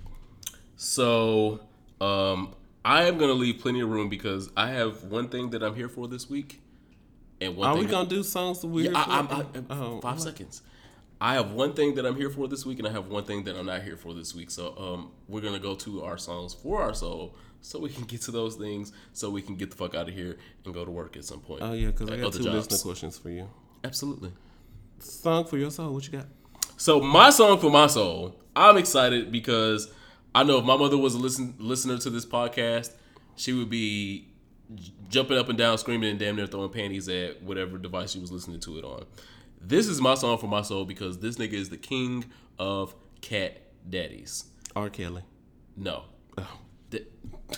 So, 0.76 1.60
um, 2.00 2.54
I 2.84 3.04
am 3.04 3.18
gonna 3.18 3.32
leave 3.32 3.60
plenty 3.60 3.80
of 3.80 3.88
room 3.88 4.08
because 4.08 4.50
I 4.56 4.68
have 4.68 5.04
one 5.04 5.28
thing 5.28 5.50
that 5.50 5.62
I'm 5.62 5.74
here 5.74 5.88
for 5.88 6.08
this 6.08 6.28
week, 6.28 6.60
and 7.40 7.56
one 7.56 7.68
Are 7.68 7.76
we 7.76 7.86
gonna 7.86 8.08
do 8.08 8.22
songs 8.22 8.64
weird? 8.64 8.94
I, 8.94 9.04
I'm, 9.04 9.28
I, 9.30 9.44
oh, 9.70 10.00
five 10.00 10.20
seconds. 10.20 10.62
I 11.20 11.34
have 11.34 11.52
one 11.52 11.74
thing 11.74 11.94
that 11.94 12.04
I'm 12.04 12.16
here 12.16 12.30
for 12.30 12.48
this 12.48 12.66
week, 12.66 12.80
and 12.80 12.88
I 12.88 12.90
have 12.90 13.06
one 13.06 13.24
thing 13.24 13.44
that 13.44 13.56
I'm 13.56 13.66
not 13.66 13.82
here 13.82 13.96
for 13.96 14.12
this 14.12 14.34
week. 14.34 14.50
So, 14.50 14.76
um, 14.76 15.12
we're 15.28 15.40
gonna 15.40 15.60
go 15.60 15.76
to 15.76 16.02
our 16.02 16.18
songs 16.18 16.54
for 16.54 16.82
our 16.82 16.94
soul, 16.94 17.36
so 17.60 17.78
we 17.78 17.88
can 17.88 18.04
get 18.04 18.22
to 18.22 18.32
those 18.32 18.56
things, 18.56 18.92
so 19.12 19.30
we 19.30 19.40
can 19.40 19.54
get 19.54 19.70
the 19.70 19.76
fuck 19.76 19.94
out 19.94 20.08
of 20.08 20.14
here 20.14 20.36
and 20.64 20.74
go 20.74 20.84
to 20.84 20.90
work 20.90 21.16
at 21.16 21.24
some 21.24 21.40
point. 21.40 21.62
Oh 21.62 21.72
yeah, 21.72 21.88
because 21.88 22.10
I 22.10 22.16
got 22.16 22.32
two 22.32 22.42
jobs. 22.42 22.70
listener 22.70 22.78
questions 22.78 23.18
for 23.18 23.30
you. 23.30 23.48
Absolutely. 23.84 24.32
Song 24.98 25.44
for 25.44 25.58
your 25.58 25.70
soul. 25.70 25.92
What 25.92 26.06
you 26.06 26.12
got? 26.18 26.26
So 26.76 27.00
my 27.00 27.30
song 27.30 27.58
for 27.58 27.70
my 27.70 27.86
soul, 27.86 28.34
I'm 28.56 28.76
excited 28.76 29.30
because 29.30 29.92
I 30.34 30.42
know 30.44 30.58
if 30.58 30.64
my 30.64 30.76
mother 30.76 30.96
was 30.96 31.14
a 31.14 31.18
listen 31.18 31.54
listener 31.58 31.98
to 31.98 32.10
this 32.10 32.24
podcast, 32.24 32.90
she 33.36 33.52
would 33.52 33.68
be 33.68 34.28
j- 34.74 34.92
jumping 35.08 35.36
up 35.38 35.48
and 35.48 35.58
down, 35.58 35.76
screaming 35.78 36.10
and 36.10 36.18
damn 36.18 36.36
near 36.36 36.46
throwing 36.46 36.70
panties 36.70 37.08
at 37.08 37.42
whatever 37.42 37.76
device 37.78 38.12
she 38.12 38.18
was 38.18 38.32
listening 38.32 38.60
to 38.60 38.78
it 38.78 38.84
on. 38.84 39.04
This 39.60 39.86
is 39.88 40.00
my 40.00 40.14
song 40.14 40.38
for 40.38 40.46
my 40.46 40.62
soul 40.62 40.84
because 40.84 41.18
this 41.18 41.36
nigga 41.36 41.52
is 41.52 41.68
the 41.68 41.76
king 41.76 42.24
of 42.58 42.94
cat 43.20 43.58
daddies. 43.88 44.44
R. 44.74 44.88
Kelly. 44.90 45.22
No. 45.76 46.04
Oh. 46.38 46.58
Th- 46.90 47.06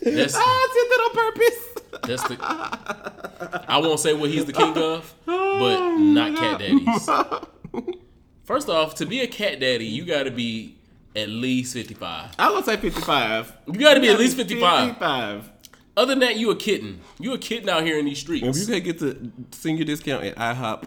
that's, 0.00 0.34
ah, 0.36 0.42
I 0.42 0.68
did 0.74 0.90
that 0.90 1.00
on 1.04 1.12
purpose. 1.14 1.58
that's 2.02 2.22
the. 2.28 3.64
I 3.68 3.78
won't 3.78 4.00
say 4.00 4.12
what 4.12 4.30
he's 4.30 4.44
the 4.44 4.52
king 4.52 4.76
of, 4.76 5.14
but 5.24 5.96
not 5.96 6.36
cat 6.36 6.58
daddies. 6.60 7.08
First 8.46 8.68
off, 8.68 8.94
to 8.96 9.06
be 9.06 9.20
a 9.20 9.26
cat 9.26 9.58
daddy, 9.58 9.84
you 9.84 10.04
got 10.04 10.22
to 10.22 10.30
be 10.30 10.76
at 11.16 11.28
least 11.28 11.72
55. 11.74 12.36
I 12.38 12.50
would 12.52 12.64
say 12.64 12.76
fifty-five. 12.76 13.52
You 13.66 13.80
got 13.80 13.94
to 13.94 14.00
be 14.00 14.08
at 14.08 14.18
least 14.18 14.36
55. 14.36 14.86
Fifty-five. 14.86 15.50
Other 15.96 16.10
than 16.12 16.20
that, 16.20 16.36
you 16.36 16.50
a 16.50 16.56
kitten. 16.56 17.00
You 17.18 17.32
a 17.32 17.38
kitten 17.38 17.68
out 17.68 17.82
here 17.82 17.98
in 17.98 18.04
these 18.04 18.18
streets. 18.20 18.46
If 18.46 18.56
you 18.56 18.66
can't 18.72 18.84
get 18.84 18.98
the 19.00 19.30
senior 19.50 19.84
discount 19.84 20.24
at 20.24 20.36
IHOP, 20.36 20.84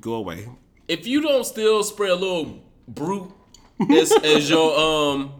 go 0.00 0.14
away. 0.14 0.48
If 0.86 1.06
you 1.06 1.20
don't 1.20 1.44
still 1.44 1.82
spray 1.82 2.10
a 2.10 2.14
little 2.14 2.62
brute 2.86 3.32
as, 3.90 4.12
as 4.24 4.48
your 4.48 4.78
um 4.78 5.32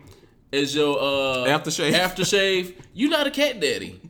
as 0.53 0.74
your 0.74 0.99
uh 0.99 1.47
Aftershave. 1.47 1.92
aftershave, 1.92 2.74
you 2.95 3.09
not 3.11 3.26
a 3.28 3.30
cat 3.30 3.61
daddy. 3.61 4.01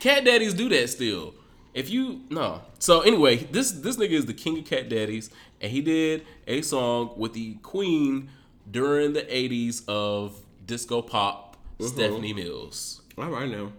Cat 0.00 0.24
daddies 0.24 0.52
do 0.54 0.68
that 0.68 0.90
still. 0.90 1.34
If 1.72 1.88
you 1.90 2.22
no. 2.28 2.62
So 2.80 3.02
anyway, 3.02 3.36
this 3.36 3.70
this 3.70 3.96
nigga 3.96 4.10
is 4.10 4.26
the 4.26 4.34
king 4.34 4.58
of 4.58 4.64
cat 4.64 4.88
daddies, 4.88 5.30
and 5.60 5.70
he 5.70 5.80
did 5.80 6.26
a 6.46 6.62
song 6.62 7.12
with 7.16 7.32
the 7.32 7.54
queen 7.56 8.30
during 8.70 9.12
the 9.12 9.22
'80s 9.22 9.82
of 9.88 10.40
disco 10.64 11.02
pop, 11.02 11.56
mm-hmm. 11.78 11.86
Stephanie 11.86 12.32
Mills. 12.32 13.02
All 13.16 13.30
right 13.30 13.50
now. 13.50 13.72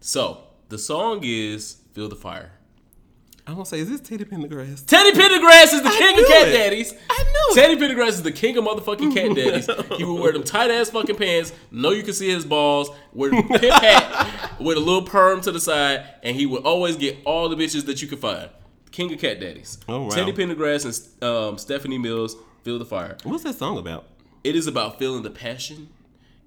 So 0.00 0.44
the 0.68 0.78
song 0.78 1.20
is 1.22 1.78
"Feel 1.92 2.08
the 2.08 2.16
Fire." 2.16 2.52
I'm 3.48 3.54
gonna 3.54 3.64
say, 3.64 3.78
is 3.78 3.88
this 3.88 4.00
Teddy 4.00 4.24
Pendergrass? 4.24 4.84
Teddy 4.86 5.16
Pendergrass 5.16 5.72
is 5.72 5.82
the 5.82 5.90
king 5.98 6.18
of 6.18 6.26
cat 6.26 6.48
it. 6.48 6.52
daddies. 6.52 6.92
I 7.08 7.22
know. 7.22 7.54
Teddy 7.54 7.76
Pendergrass 7.76 8.08
is 8.08 8.22
the 8.24 8.32
king 8.32 8.56
of 8.56 8.64
motherfucking 8.64 9.14
cat 9.14 9.36
daddies. 9.36 9.96
He 9.96 10.02
would 10.02 10.20
wear 10.20 10.32
them 10.32 10.42
tight 10.42 10.72
ass 10.72 10.90
fucking 10.90 11.14
pants. 11.14 11.52
Know 11.70 11.92
you 11.92 12.02
can 12.02 12.12
see 12.12 12.28
his 12.28 12.44
balls. 12.44 12.90
Wear 13.12 13.30
the 13.30 13.42
pimp 13.42 13.62
hat 13.82 14.60
with 14.60 14.76
a 14.76 14.80
little 14.80 15.02
perm 15.02 15.42
to 15.42 15.52
the 15.52 15.60
side, 15.60 16.04
and 16.24 16.34
he 16.36 16.44
would 16.44 16.64
always 16.64 16.96
get 16.96 17.18
all 17.24 17.48
the 17.48 17.54
bitches 17.54 17.86
that 17.86 18.02
you 18.02 18.08
could 18.08 18.18
find. 18.18 18.50
King 18.96 19.12
of 19.12 19.18
cat 19.20 19.38
daddies. 19.40 19.76
Oh, 19.86 20.04
wow. 20.04 20.08
Teddy 20.08 20.32
Pendergrass 20.32 20.86
and 21.20 21.22
um, 21.22 21.58
Stephanie 21.58 21.98
Mills 21.98 22.34
feel 22.62 22.78
the 22.78 22.86
fire. 22.86 23.18
What's 23.24 23.44
that 23.44 23.56
song 23.56 23.76
about? 23.76 24.06
It 24.42 24.56
is 24.56 24.66
about 24.66 24.98
feeling 24.98 25.22
the 25.22 25.28
passion 25.28 25.90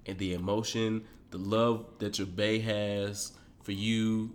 and 0.04 0.18
the 0.18 0.34
emotion, 0.34 1.04
the 1.30 1.38
love 1.38 1.86
that 2.00 2.18
your 2.18 2.26
bae 2.26 2.58
has 2.58 3.30
for 3.62 3.70
you, 3.70 4.32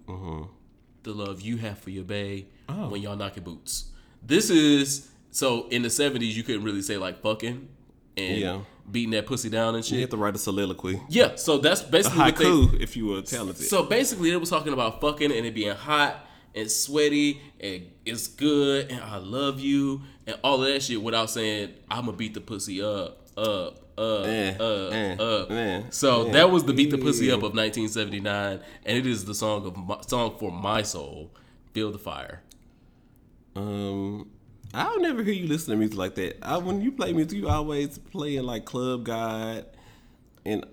the 1.04 1.12
love 1.12 1.42
you 1.42 1.58
have 1.58 1.78
for 1.80 1.90
your 1.90 2.06
bae 2.06 2.46
Oh. 2.70 2.88
when 2.88 3.02
y'all 3.02 3.18
knocking 3.18 3.44
boots. 3.44 3.90
This 4.24 4.50
is 4.50 5.10
so 5.32 5.68
in 5.68 5.82
the 5.82 5.90
seventies 5.90 6.38
you 6.38 6.44
couldn't 6.44 6.64
really 6.64 6.82
say 6.84 6.96
like 6.98 7.22
fucking 7.22 7.68
and 8.16 8.38
Yeah. 8.38 8.60
beating 8.90 9.12
that 9.12 9.26
pussy 9.28 9.50
down 9.50 9.76
and 9.76 9.84
shit. 9.84 9.96
You 9.96 10.02
have 10.02 10.10
to 10.12 10.18
write 10.18 10.36
a 10.36 10.40
soliloquy. 10.40 11.02
Yeah, 11.10 11.36
so 11.36 11.58
that's 11.58 11.82
basically 11.82 12.20
what 12.20 12.36
they, 12.38 12.46
Haiku, 12.46 12.80
if 12.82 12.96
you 12.96 13.08
were 13.08 13.22
talented. 13.24 13.66
so 13.68 13.84
basically, 13.84 14.32
it 14.32 14.40
was 14.40 14.50
talking 14.50 14.72
about 14.72 15.02
fucking 15.02 15.34
and 15.34 15.46
it 15.46 15.54
being 15.54 15.76
hot 15.76 16.26
and 16.56 16.72
sweaty 16.72 17.42
and 17.60 17.92
it's 18.06 18.28
good 18.28 18.90
and 18.92 19.02
I 19.02 19.18
love 19.18 19.60
you 19.60 20.02
and 20.26 20.38
all 20.44 20.64
of 20.64 20.68
that 20.68 20.82
shit 20.82 21.02
without 21.02 21.30
saying 21.30 21.74
I'm 21.90 22.06
gonna 22.06 22.18
beat 22.18 22.34
the 22.34 22.42
pussy 22.42 22.82
up, 22.82 23.28
up, 23.38 23.86
up, 23.98 24.62
up, 24.62 25.20
up. 25.20 25.94
so 25.94 26.26
that 26.32 26.50
was 26.50 26.64
the 26.64 26.74
beat 26.74 26.92
the 26.92 26.98
pussy 26.98 27.30
up 27.32 27.38
of 27.38 27.54
1979, 27.54 28.60
and 28.86 28.98
it 28.98 29.06
is 29.06 29.26
the 29.26 29.36
song 29.36 29.66
of 29.66 29.78
my, 29.78 30.02
song 30.02 30.36
for 30.38 30.52
my 30.52 30.82
soul. 30.82 31.32
Feel 31.74 31.92
the 31.92 32.00
fire. 32.00 32.42
Um, 33.56 34.30
I'll 34.74 35.00
never 35.00 35.24
hear 35.24 35.34
you 35.34 35.48
listen 35.48 35.72
to 35.72 35.78
music 35.78 35.98
like 35.98 36.16
that. 36.16 36.38
I, 36.42 36.58
when 36.58 36.82
you 36.82 36.92
play 36.92 37.14
music, 37.14 37.38
you 37.38 37.50
always 37.50 37.98
playing 37.98 38.44
like 38.44 38.66
Club 38.66 39.06
God 39.06 39.66
and 40.46 40.66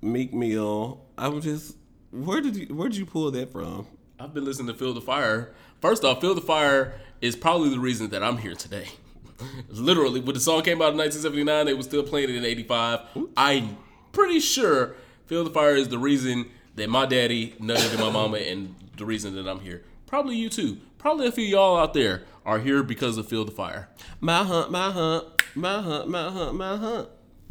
Meek 0.00 0.32
Mill. 0.32 1.04
I 1.16 1.28
was 1.28 1.44
just, 1.44 1.76
where 2.10 2.40
did 2.40 2.56
you 2.56 2.74
where 2.74 2.88
did 2.88 2.98
you 2.98 3.06
pull 3.06 3.30
that 3.32 3.52
from? 3.52 3.86
I've 4.24 4.32
been 4.32 4.46
listening 4.46 4.68
to 4.68 4.74
Feel 4.74 4.94
the 4.94 5.02
Fire. 5.02 5.52
First 5.82 6.02
off, 6.02 6.22
Feel 6.22 6.34
the 6.34 6.40
Fire 6.40 6.94
is 7.20 7.36
probably 7.36 7.68
the 7.68 7.78
reason 7.78 8.08
that 8.08 8.22
I'm 8.22 8.38
here 8.38 8.54
today. 8.54 8.88
Literally, 9.68 10.20
when 10.20 10.32
the 10.32 10.40
song 10.40 10.62
came 10.62 10.80
out 10.80 10.92
in 10.92 10.98
1979, 10.98 11.66
they 11.66 11.74
was 11.74 11.84
still 11.84 12.02
playing 12.02 12.30
it 12.30 12.36
in 12.36 12.42
85. 12.42 13.00
I'm 13.36 13.76
pretty 14.12 14.40
sure 14.40 14.94
Feel 15.26 15.44
the 15.44 15.50
Fire 15.50 15.76
is 15.76 15.88
the 15.88 15.98
reason 15.98 16.46
that 16.76 16.88
my 16.88 17.04
daddy 17.04 17.50
nutted 17.60 17.92
in 17.92 18.00
my 18.00 18.08
mama 18.08 18.38
and 18.38 18.74
the 18.96 19.04
reason 19.04 19.34
that 19.34 19.46
I'm 19.46 19.60
here. 19.60 19.82
Probably 20.06 20.36
you 20.36 20.48
too. 20.48 20.78
Probably 20.96 21.26
a 21.26 21.32
few 21.32 21.44
of 21.44 21.50
y'all 21.50 21.76
out 21.76 21.92
there 21.92 22.22
are 22.46 22.60
here 22.60 22.82
because 22.82 23.18
of 23.18 23.28
Feel 23.28 23.44
the 23.44 23.52
Fire. 23.52 23.90
My 24.20 24.42
hunt, 24.42 24.70
my 24.70 24.90
hunt, 24.90 25.26
my 25.54 25.82
hunt, 25.82 26.08
my 26.08 26.30
hunt, 26.30 26.54
my 26.54 26.76
hunt. 26.78 27.08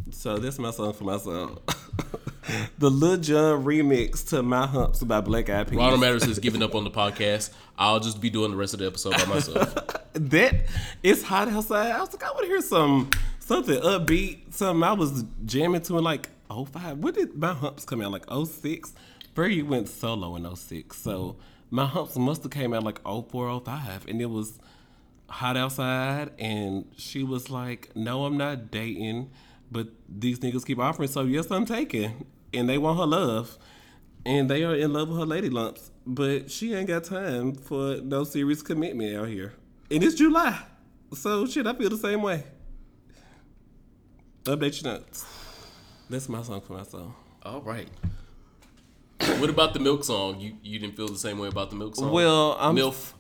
So 0.09 0.39
that's 0.39 0.57
my 0.57 0.71
song 0.71 0.93
for 0.93 1.03
my 1.03 1.17
song. 1.17 1.59
the 2.77 2.89
Lil 2.89 3.17
Jon 3.17 3.63
remix 3.63 4.27
to 4.29 4.43
My 4.43 4.67
Humps 4.67 5.03
by 5.03 5.21
Black 5.21 5.49
Eyed 5.49 5.67
Peas. 5.67 5.77
Ronald 5.77 6.01
Matters 6.01 6.23
has 6.25 6.39
given 6.39 6.61
up 6.61 6.75
on 6.75 6.83
the 6.83 6.91
podcast. 6.91 7.51
I'll 7.77 7.99
just 7.99 8.21
be 8.21 8.29
doing 8.29 8.51
the 8.51 8.57
rest 8.57 8.73
of 8.73 8.79
the 8.79 8.87
episode 8.87 9.13
by 9.17 9.25
myself. 9.25 9.75
that 10.13 10.65
it's 11.01 11.23
hot 11.23 11.47
outside. 11.49 11.91
I 11.91 11.99
was 11.99 12.13
like, 12.13 12.23
I 12.23 12.31
want 12.31 12.41
to 12.41 12.47
hear 12.47 12.61
some 12.61 13.09
something 13.39 13.79
upbeat, 13.79 14.53
something 14.53 14.83
I 14.83 14.93
was 14.93 15.23
jamming 15.45 15.81
to 15.81 15.97
in 15.97 16.03
like 16.03 16.29
05. 16.49 16.99
When 16.99 17.13
did 17.13 17.35
my 17.35 17.53
humps 17.53 17.85
come 17.85 18.01
out? 18.01 18.11
Like 18.11 18.25
06? 18.29 18.93
Brady 19.33 19.63
went 19.63 19.89
solo 19.89 20.35
in 20.35 20.55
06. 20.55 20.95
So 20.97 21.37
my 21.71 21.85
humps 21.85 22.15
must 22.17 22.43
have 22.43 22.51
came 22.51 22.73
out 22.73 22.83
like 22.83 23.01
04, 23.03 23.61
05. 23.65 24.07
And 24.07 24.21
it 24.21 24.29
was 24.29 24.59
hot 25.29 25.57
outside 25.57 26.29
and 26.37 26.85
she 26.95 27.23
was 27.23 27.49
like, 27.49 27.89
No, 27.95 28.25
I'm 28.25 28.37
not 28.37 28.69
dating, 28.69 29.31
but 29.73 29.87
these 30.07 30.39
niggas 30.39 30.65
keep 30.65 30.79
offering, 30.79 31.09
so 31.09 31.23
yes, 31.23 31.49
I'm 31.51 31.65
taking. 31.65 32.25
And 32.53 32.69
they 32.69 32.77
want 32.77 32.99
her 32.99 33.05
love. 33.05 33.57
And 34.25 34.49
they 34.49 34.63
are 34.63 34.75
in 34.75 34.93
love 34.93 35.09
with 35.09 35.17
her 35.19 35.25
lady 35.25 35.49
lumps. 35.49 35.91
But 36.05 36.49
she 36.49 36.73
ain't 36.73 36.87
got 36.87 37.03
time 37.03 37.55
for 37.55 37.97
no 38.01 38.23
serious 38.23 38.61
commitment 38.61 39.15
out 39.17 39.27
here. 39.27 39.53
And 39.91 40.01
it's 40.03 40.15
July. 40.15 40.57
So 41.13 41.45
shit, 41.45 41.67
I 41.67 41.73
feel 41.73 41.89
the 41.89 41.97
same 41.97 42.21
way. 42.21 42.43
Update 44.45 44.81
your 44.83 44.93
notes. 44.93 45.25
That's 46.09 46.27
my 46.29 46.41
song 46.43 46.61
for 46.61 46.73
my 46.73 46.83
song. 46.83 47.15
All 47.43 47.61
right. 47.61 47.87
What 49.39 49.49
about 49.49 49.73
the 49.73 49.79
milk 49.79 50.03
song? 50.03 50.39
You 50.39 50.57
you 50.61 50.79
didn't 50.79 50.95
feel 50.97 51.07
the 51.07 51.17
same 51.17 51.37
way 51.37 51.47
about 51.47 51.69
the 51.69 51.75
milk 51.77 51.95
song? 51.95 52.11
Well, 52.11 52.57
I'm 52.59 52.75
MILF. 52.75 53.13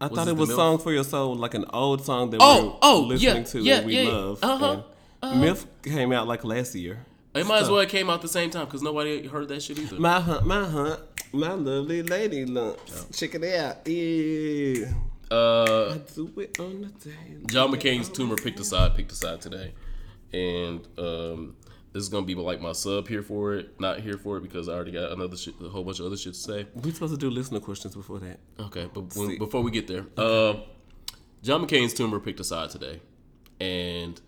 I 0.00 0.06
Was 0.06 0.16
thought 0.16 0.28
it 0.28 0.36
was 0.36 0.50
MILF? 0.50 0.56
"Song 0.56 0.78
for 0.78 0.92
Your 0.92 1.02
Soul," 1.04 1.34
like 1.34 1.54
an 1.54 1.64
old 1.72 2.04
song 2.04 2.30
that 2.30 2.38
Oh, 2.40 2.62
we 2.62 2.68
were 2.68 2.76
oh, 2.82 3.00
listening 3.08 3.36
yeah, 3.36 3.42
to 3.44 3.60
yeah, 3.60 3.76
and 3.78 3.86
we 3.86 4.00
yeah, 4.00 4.08
love. 4.08 4.38
uh-huh, 4.42 4.82
And 5.22 5.42
MILF 5.42 5.66
came 5.82 6.12
out 6.12 6.26
like 6.26 6.44
last 6.44 6.74
year. 6.74 7.04
It 7.34 7.46
might 7.46 7.62
as 7.62 7.70
well 7.70 7.80
it 7.80 7.88
came 7.88 8.10
out 8.10 8.22
the 8.22 8.28
same 8.28 8.50
time 8.50 8.64
because 8.64 8.82
nobody 8.82 9.26
heard 9.26 9.48
that 9.48 9.62
shit 9.62 9.78
either. 9.78 9.98
My 9.98 10.20
hunt, 10.20 10.46
my 10.46 10.64
hunt, 10.64 11.00
my 11.32 11.52
lovely 11.52 12.02
lady 12.02 12.44
lumps. 12.44 13.06
Check 13.18 13.34
it 13.34 13.44
out, 13.44 13.86
yeah. 13.86 14.92
Uh, 15.30 15.94
I 15.94 15.98
do 16.14 16.32
it 16.38 16.58
on 16.58 16.80
the 16.82 17.10
day. 17.10 17.16
John 17.46 17.70
McCain's 17.70 18.08
tumor 18.08 18.36
picked 18.36 18.58
a 18.60 18.64
side, 18.64 18.94
picked 18.94 19.12
a 19.12 19.14
side 19.14 19.40
today, 19.40 19.74
and 20.32 20.86
um, 20.96 21.56
this 21.92 22.02
is 22.02 22.08
gonna 22.08 22.24
be 22.24 22.34
like 22.34 22.60
my 22.60 22.72
sub 22.72 23.06
here 23.06 23.22
for 23.22 23.54
it, 23.54 23.78
not 23.78 24.00
here 24.00 24.16
for 24.16 24.38
it 24.38 24.42
because 24.42 24.68
I 24.68 24.72
already 24.72 24.92
got 24.92 25.12
another 25.12 25.36
shit, 25.36 25.54
a 25.60 25.68
whole 25.68 25.84
bunch 25.84 26.00
of 26.00 26.06
other 26.06 26.16
shit 26.16 26.32
to 26.32 26.38
say. 26.38 26.66
We're 26.74 26.94
supposed 26.94 27.12
to 27.12 27.18
do 27.18 27.28
listener 27.28 27.60
questions 27.60 27.94
before 27.94 28.20
that. 28.20 28.40
Okay, 28.58 28.88
but 28.92 29.14
when, 29.14 29.36
before 29.36 29.62
we 29.62 29.70
get 29.70 29.86
there, 29.86 30.06
um, 30.16 30.62
John 31.42 31.66
McCain's 31.66 31.92
tumor 31.92 32.20
picked 32.20 32.40
a 32.40 32.44
side 32.44 32.70
today, 32.70 33.00
and 33.60 34.18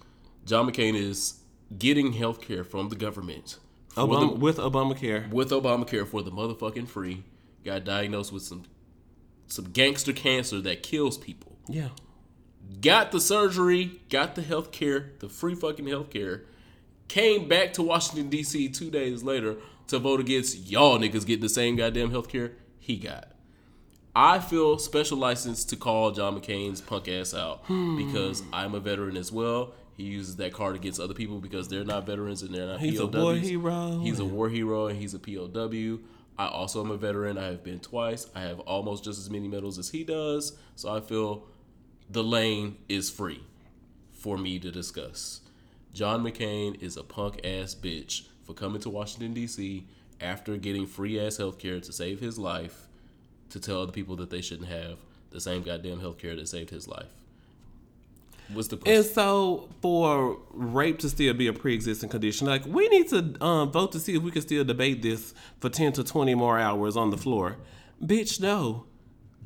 John 0.45 0.71
McCain 0.71 0.95
is 0.95 1.41
getting 1.77 2.13
health 2.13 2.41
care 2.41 2.65
from 2.65 2.89
the 2.89 2.97
government 2.97 3.59
for 3.95 4.21
the- 4.21 4.29
with 4.29 4.57
Obamacare. 4.57 5.31
with 5.31 5.51
Obamacare 5.51 6.07
for 6.07 6.23
the 6.23 6.31
motherfucking 6.31 6.89
free. 6.89 7.25
Got 7.65 7.85
diagnosed 7.85 8.33
with 8.33 8.43
some 8.43 8.65
some 9.47 9.67
gangster 9.67 10.13
cancer 10.13 10.61
that 10.61 10.83
kills 10.83 11.19
people. 11.19 11.59
Yeah. 11.69 11.89
Got 12.81 13.11
the 13.11 13.21
surgery, 13.21 14.01
got 14.09 14.37
the 14.37 14.43
health 14.43 14.71
care, 14.71 15.13
the 15.19 15.29
free 15.29 15.57
fucking 15.57 15.89
health 15.89 16.11
care. 16.11 16.45
Came 17.09 17.49
back 17.49 17.73
to 17.73 17.83
Washington 17.83 18.29
D.C. 18.29 18.69
two 18.69 18.91
days 18.91 19.25
later 19.25 19.57
to 19.89 19.99
vote 19.99 20.21
against 20.21 20.69
y'all 20.69 20.99
niggas 20.99 21.27
getting 21.27 21.43
the 21.43 21.49
same 21.49 21.75
goddamn 21.75 22.13
health 22.13 22.29
care 22.29 22.53
he 22.79 22.97
got. 22.97 23.33
I 24.15 24.39
feel 24.39 24.79
special 24.79 25.19
license 25.19 25.65
to 25.67 25.77
call 25.77 26.13
John 26.13 26.41
McCain's 26.41 26.81
punk 26.81 27.09
ass 27.09 27.35
out 27.35 27.65
hmm. 27.67 27.97
because 27.97 28.43
I'm 28.53 28.75
a 28.75 28.81
veteran 28.81 29.17
as 29.17 29.31
well. 29.31 29.75
He 30.01 30.07
uses 30.07 30.37
that 30.37 30.55
card 30.55 30.77
against 30.77 30.99
other 30.99 31.13
people 31.13 31.41
because 31.41 31.69
they're 31.69 31.85
not 31.85 32.07
veterans 32.07 32.43
and 32.43 32.55
they're 32.55 32.67
not 32.67 32.81
He's 32.81 32.99
a 32.99 33.07
war 33.07 33.35
hero. 33.35 34.01
He's 34.01 34.19
a 34.19 34.25
war 34.25 34.49
hero 34.49 34.87
and 34.87 34.99
he's 34.99 35.13
a 35.13 35.19
POW. 35.19 35.99
I 36.39 36.49
also 36.49 36.83
am 36.83 36.91
a 36.91 36.97
veteran. 36.97 37.37
I 37.37 37.47
have 37.47 37.63
been 37.63 37.81
twice. 37.81 38.27
I 38.35 38.41
have 38.41 38.61
almost 38.61 39.05
just 39.05 39.19
as 39.19 39.29
many 39.29 39.47
medals 39.47 39.79
as 39.79 39.91
he 39.91 40.05
does. 40.05 40.57
So 40.75 40.91
I 40.91 41.01
feel 41.01 41.45
the 42.09 42.25
lane 42.25 42.79
is 42.89 43.11
free 43.11 43.43
for 44.11 44.39
me 44.39 44.59
to 44.61 44.71
discuss. 44.71 45.43
John 45.93 46.25
McCain 46.25 46.81
is 46.83 46.97
a 46.97 47.03
punk 47.03 47.45
ass 47.45 47.75
bitch 47.75 48.27
for 48.43 48.55
coming 48.55 48.81
to 48.81 48.89
Washington, 48.89 49.35
D.C. 49.35 49.87
after 50.19 50.57
getting 50.57 50.87
free 50.87 51.21
ass 51.21 51.37
health 51.37 51.59
care 51.59 51.79
to 51.79 51.93
save 51.93 52.21
his 52.21 52.39
life 52.39 52.87
to 53.51 53.61
tell 53.61 53.83
other 53.83 53.93
people 53.93 54.17
that 54.17 54.31
they 54.31 54.41
shouldn't 54.41 54.69
have 54.71 54.97
the 55.31 55.41
same 55.41 55.63
goddamn 55.63 56.01
health 56.01 56.17
care 56.17 56.37
that 56.37 56.49
saved 56.49 56.71
his 56.71 56.89
life. 56.89 57.11
What's 58.53 58.69
the 58.69 58.77
question? 58.77 58.97
And 58.97 59.05
so, 59.05 59.69
for 59.81 60.39
rape 60.53 60.99
to 61.01 61.09
still 61.09 61.35
be 61.35 61.47
a 61.47 61.53
pre-existing 61.53 62.09
condition, 62.09 62.47
like 62.47 62.67
we 62.67 62.89
need 62.89 63.09
to 63.11 63.45
um, 63.45 63.71
vote 63.71 63.93
to 63.93 64.01
see 64.01 64.15
if 64.17 64.23
we 64.23 64.31
can 64.31 64.43
still 64.43 64.65
debate 64.65 65.03
this 65.03 65.35
for 65.61 65.69
ten 65.69 65.93
to 65.93 66.05
twenty 66.05 66.35
more 66.35 66.59
hours 66.59 66.97
on 66.97 67.11
the 67.11 67.17
floor. 67.19 67.57
Bitch, 68.03 68.41
no. 68.41 68.87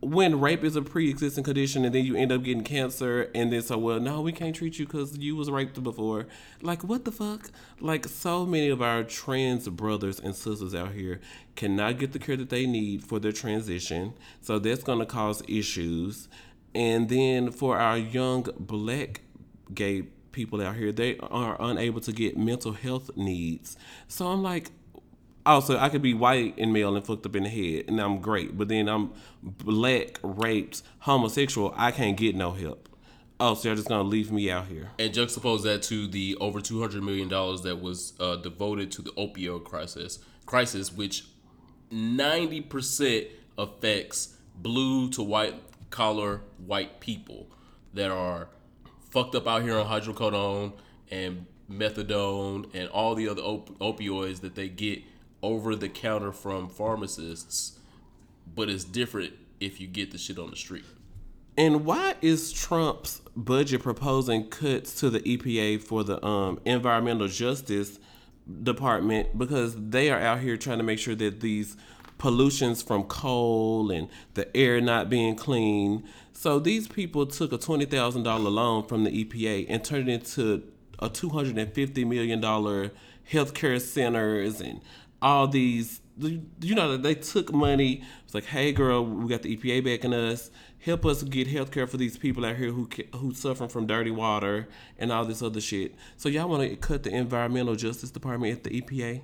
When 0.00 0.38
rape 0.38 0.64
is 0.64 0.76
a 0.76 0.82
pre-existing 0.82 1.44
condition, 1.44 1.86
and 1.86 1.94
then 1.94 2.04
you 2.04 2.14
end 2.14 2.30
up 2.30 2.42
getting 2.42 2.62
cancer, 2.62 3.30
and 3.34 3.50
then 3.50 3.62
so 3.62 3.78
well, 3.78 3.98
no, 3.98 4.20
we 4.20 4.32
can't 4.32 4.54
treat 4.54 4.78
you 4.78 4.84
because 4.84 5.16
you 5.16 5.34
was 5.34 5.50
raped 5.50 5.82
before. 5.82 6.26
Like 6.60 6.84
what 6.84 7.06
the 7.06 7.12
fuck? 7.12 7.50
Like 7.80 8.06
so 8.06 8.44
many 8.44 8.68
of 8.68 8.82
our 8.82 9.02
trans 9.02 9.66
brothers 9.66 10.20
and 10.20 10.34
sisters 10.34 10.74
out 10.74 10.92
here 10.92 11.20
cannot 11.56 11.98
get 11.98 12.12
the 12.12 12.18
care 12.18 12.36
that 12.36 12.50
they 12.50 12.66
need 12.66 13.02
for 13.02 13.18
their 13.18 13.32
transition, 13.32 14.12
so 14.42 14.58
that's 14.58 14.82
gonna 14.82 15.06
cause 15.06 15.42
issues. 15.48 16.28
And 16.74 17.08
then 17.08 17.50
for 17.50 17.78
our 17.78 17.96
young 17.96 18.48
black 18.58 19.20
gay 19.72 20.02
people 20.32 20.60
out 20.60 20.76
here, 20.76 20.92
they 20.92 21.18
are 21.18 21.56
unable 21.60 22.00
to 22.00 22.12
get 22.12 22.36
mental 22.36 22.72
health 22.72 23.10
needs. 23.16 23.76
So 24.08 24.28
I'm 24.28 24.42
like, 24.42 24.70
also 25.46 25.78
I 25.78 25.88
could 25.88 26.02
be 26.02 26.14
white 26.14 26.54
and 26.58 26.72
male 26.72 26.96
and 26.96 27.06
fucked 27.06 27.26
up 27.26 27.36
in 27.36 27.44
the 27.44 27.48
head, 27.48 27.84
and 27.88 28.00
I'm 28.00 28.20
great. 28.20 28.58
But 28.58 28.68
then 28.68 28.88
I'm 28.88 29.12
black, 29.42 30.18
raped, 30.22 30.82
homosexual. 31.00 31.72
I 31.76 31.90
can't 31.90 32.16
get 32.16 32.34
no 32.34 32.52
help. 32.52 32.88
Oh, 33.40 33.54
so 33.54 33.68
you're 33.68 33.76
just 33.76 33.88
gonna 33.88 34.04
leave 34.04 34.30
me 34.30 34.50
out 34.50 34.66
here? 34.68 34.90
and 34.98 35.12
juxtapose 35.12 35.62
that 35.64 35.82
to 35.82 36.06
the 36.06 36.36
over 36.40 36.60
two 36.60 36.80
hundred 36.80 37.02
million 37.02 37.28
dollars 37.28 37.62
that 37.62 37.80
was 37.80 38.14
uh, 38.20 38.36
devoted 38.36 38.90
to 38.92 39.02
the 39.02 39.10
opioid 39.12 39.64
crisis, 39.64 40.18
crisis 40.46 40.92
which 40.92 41.24
ninety 41.90 42.60
percent 42.60 43.26
affects 43.58 44.36
blue 44.56 45.10
to 45.10 45.22
white 45.22 45.54
collar 45.94 46.40
white 46.66 46.98
people 46.98 47.46
that 47.92 48.10
are 48.10 48.48
fucked 49.10 49.36
up 49.36 49.46
out 49.46 49.62
here 49.62 49.78
on 49.78 49.86
hydrocodone 49.86 50.72
and 51.08 51.46
methadone 51.70 52.68
and 52.74 52.88
all 52.88 53.14
the 53.14 53.28
other 53.28 53.40
op- 53.42 53.78
opioids 53.78 54.40
that 54.40 54.56
they 54.56 54.68
get 54.68 55.00
over 55.40 55.76
the 55.76 55.88
counter 55.88 56.32
from 56.32 56.68
pharmacists, 56.68 57.78
but 58.56 58.68
it's 58.68 58.82
different 58.82 59.34
if 59.60 59.80
you 59.80 59.86
get 59.86 60.10
the 60.10 60.18
shit 60.18 60.36
on 60.36 60.50
the 60.50 60.56
street. 60.56 60.84
And 61.56 61.84
why 61.84 62.16
is 62.20 62.52
Trump's 62.52 63.20
budget 63.36 63.80
proposing 63.84 64.48
cuts 64.48 64.98
to 64.98 65.10
the 65.10 65.20
EPA 65.20 65.80
for 65.80 66.02
the 66.02 66.24
um, 66.26 66.58
environmental 66.64 67.28
justice 67.28 68.00
department? 68.64 69.38
Because 69.38 69.76
they 69.76 70.10
are 70.10 70.18
out 70.18 70.40
here 70.40 70.56
trying 70.56 70.78
to 70.78 70.84
make 70.84 70.98
sure 70.98 71.14
that 71.14 71.40
these 71.40 71.76
pollutions 72.24 72.82
from 72.82 73.04
coal 73.04 73.90
and 73.90 74.08
the 74.32 74.56
air 74.56 74.80
not 74.80 75.10
being 75.10 75.36
clean. 75.36 76.02
So 76.32 76.58
these 76.58 76.88
people 76.88 77.26
took 77.26 77.52
a 77.52 77.58
twenty 77.58 77.84
thousand 77.84 78.22
dollar 78.22 78.48
loan 78.48 78.86
from 78.86 79.04
the 79.04 79.10
EPA 79.10 79.66
and 79.68 79.84
turned 79.84 80.08
it 80.08 80.12
into 80.14 80.62
a 80.98 81.10
two 81.10 81.28
hundred 81.28 81.58
and 81.58 81.70
fifty 81.74 82.02
million 82.02 82.40
dollar 82.40 82.92
healthcare 83.30 83.78
centers 83.78 84.62
and 84.62 84.80
all 85.20 85.46
these. 85.46 86.00
You 86.16 86.74
know 86.74 86.96
they 86.96 87.14
took 87.14 87.52
money. 87.52 88.02
It's 88.24 88.34
like, 88.34 88.46
hey 88.46 88.72
girl, 88.72 89.04
we 89.04 89.28
got 89.28 89.42
the 89.42 89.54
EPA 89.54 89.84
backing 89.84 90.14
us. 90.14 90.50
Help 90.78 91.04
us 91.04 91.22
get 91.24 91.46
healthcare 91.46 91.86
for 91.86 91.98
these 91.98 92.16
people 92.16 92.46
out 92.46 92.56
here 92.56 92.70
who 92.70 92.88
who 93.14 93.34
suffering 93.34 93.68
from 93.68 93.86
dirty 93.86 94.10
water 94.10 94.66
and 94.98 95.12
all 95.12 95.26
this 95.26 95.42
other 95.42 95.60
shit. 95.60 95.94
So 96.16 96.30
y'all 96.30 96.48
want 96.48 96.70
to 96.70 96.74
cut 96.76 97.02
the 97.02 97.10
environmental 97.10 97.74
justice 97.74 98.10
department 98.10 98.56
at 98.56 98.64
the 98.64 98.80
EPA? 98.80 99.20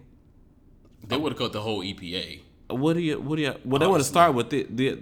They 1.09 1.17
would 1.17 1.33
have 1.33 1.39
cut 1.39 1.55
the 1.55 1.63
whole 1.63 1.83
EPA. 1.83 2.41
What 2.71 2.95
do 2.95 3.01
you? 3.01 3.21
What 3.21 3.37
do 3.37 3.43
you? 3.43 3.55
Well, 3.65 3.79
they 3.79 3.87
want 3.87 4.01
to 4.01 4.09
start 4.09 4.35
with 4.35 4.51
the, 4.51 4.67
the 4.71 5.01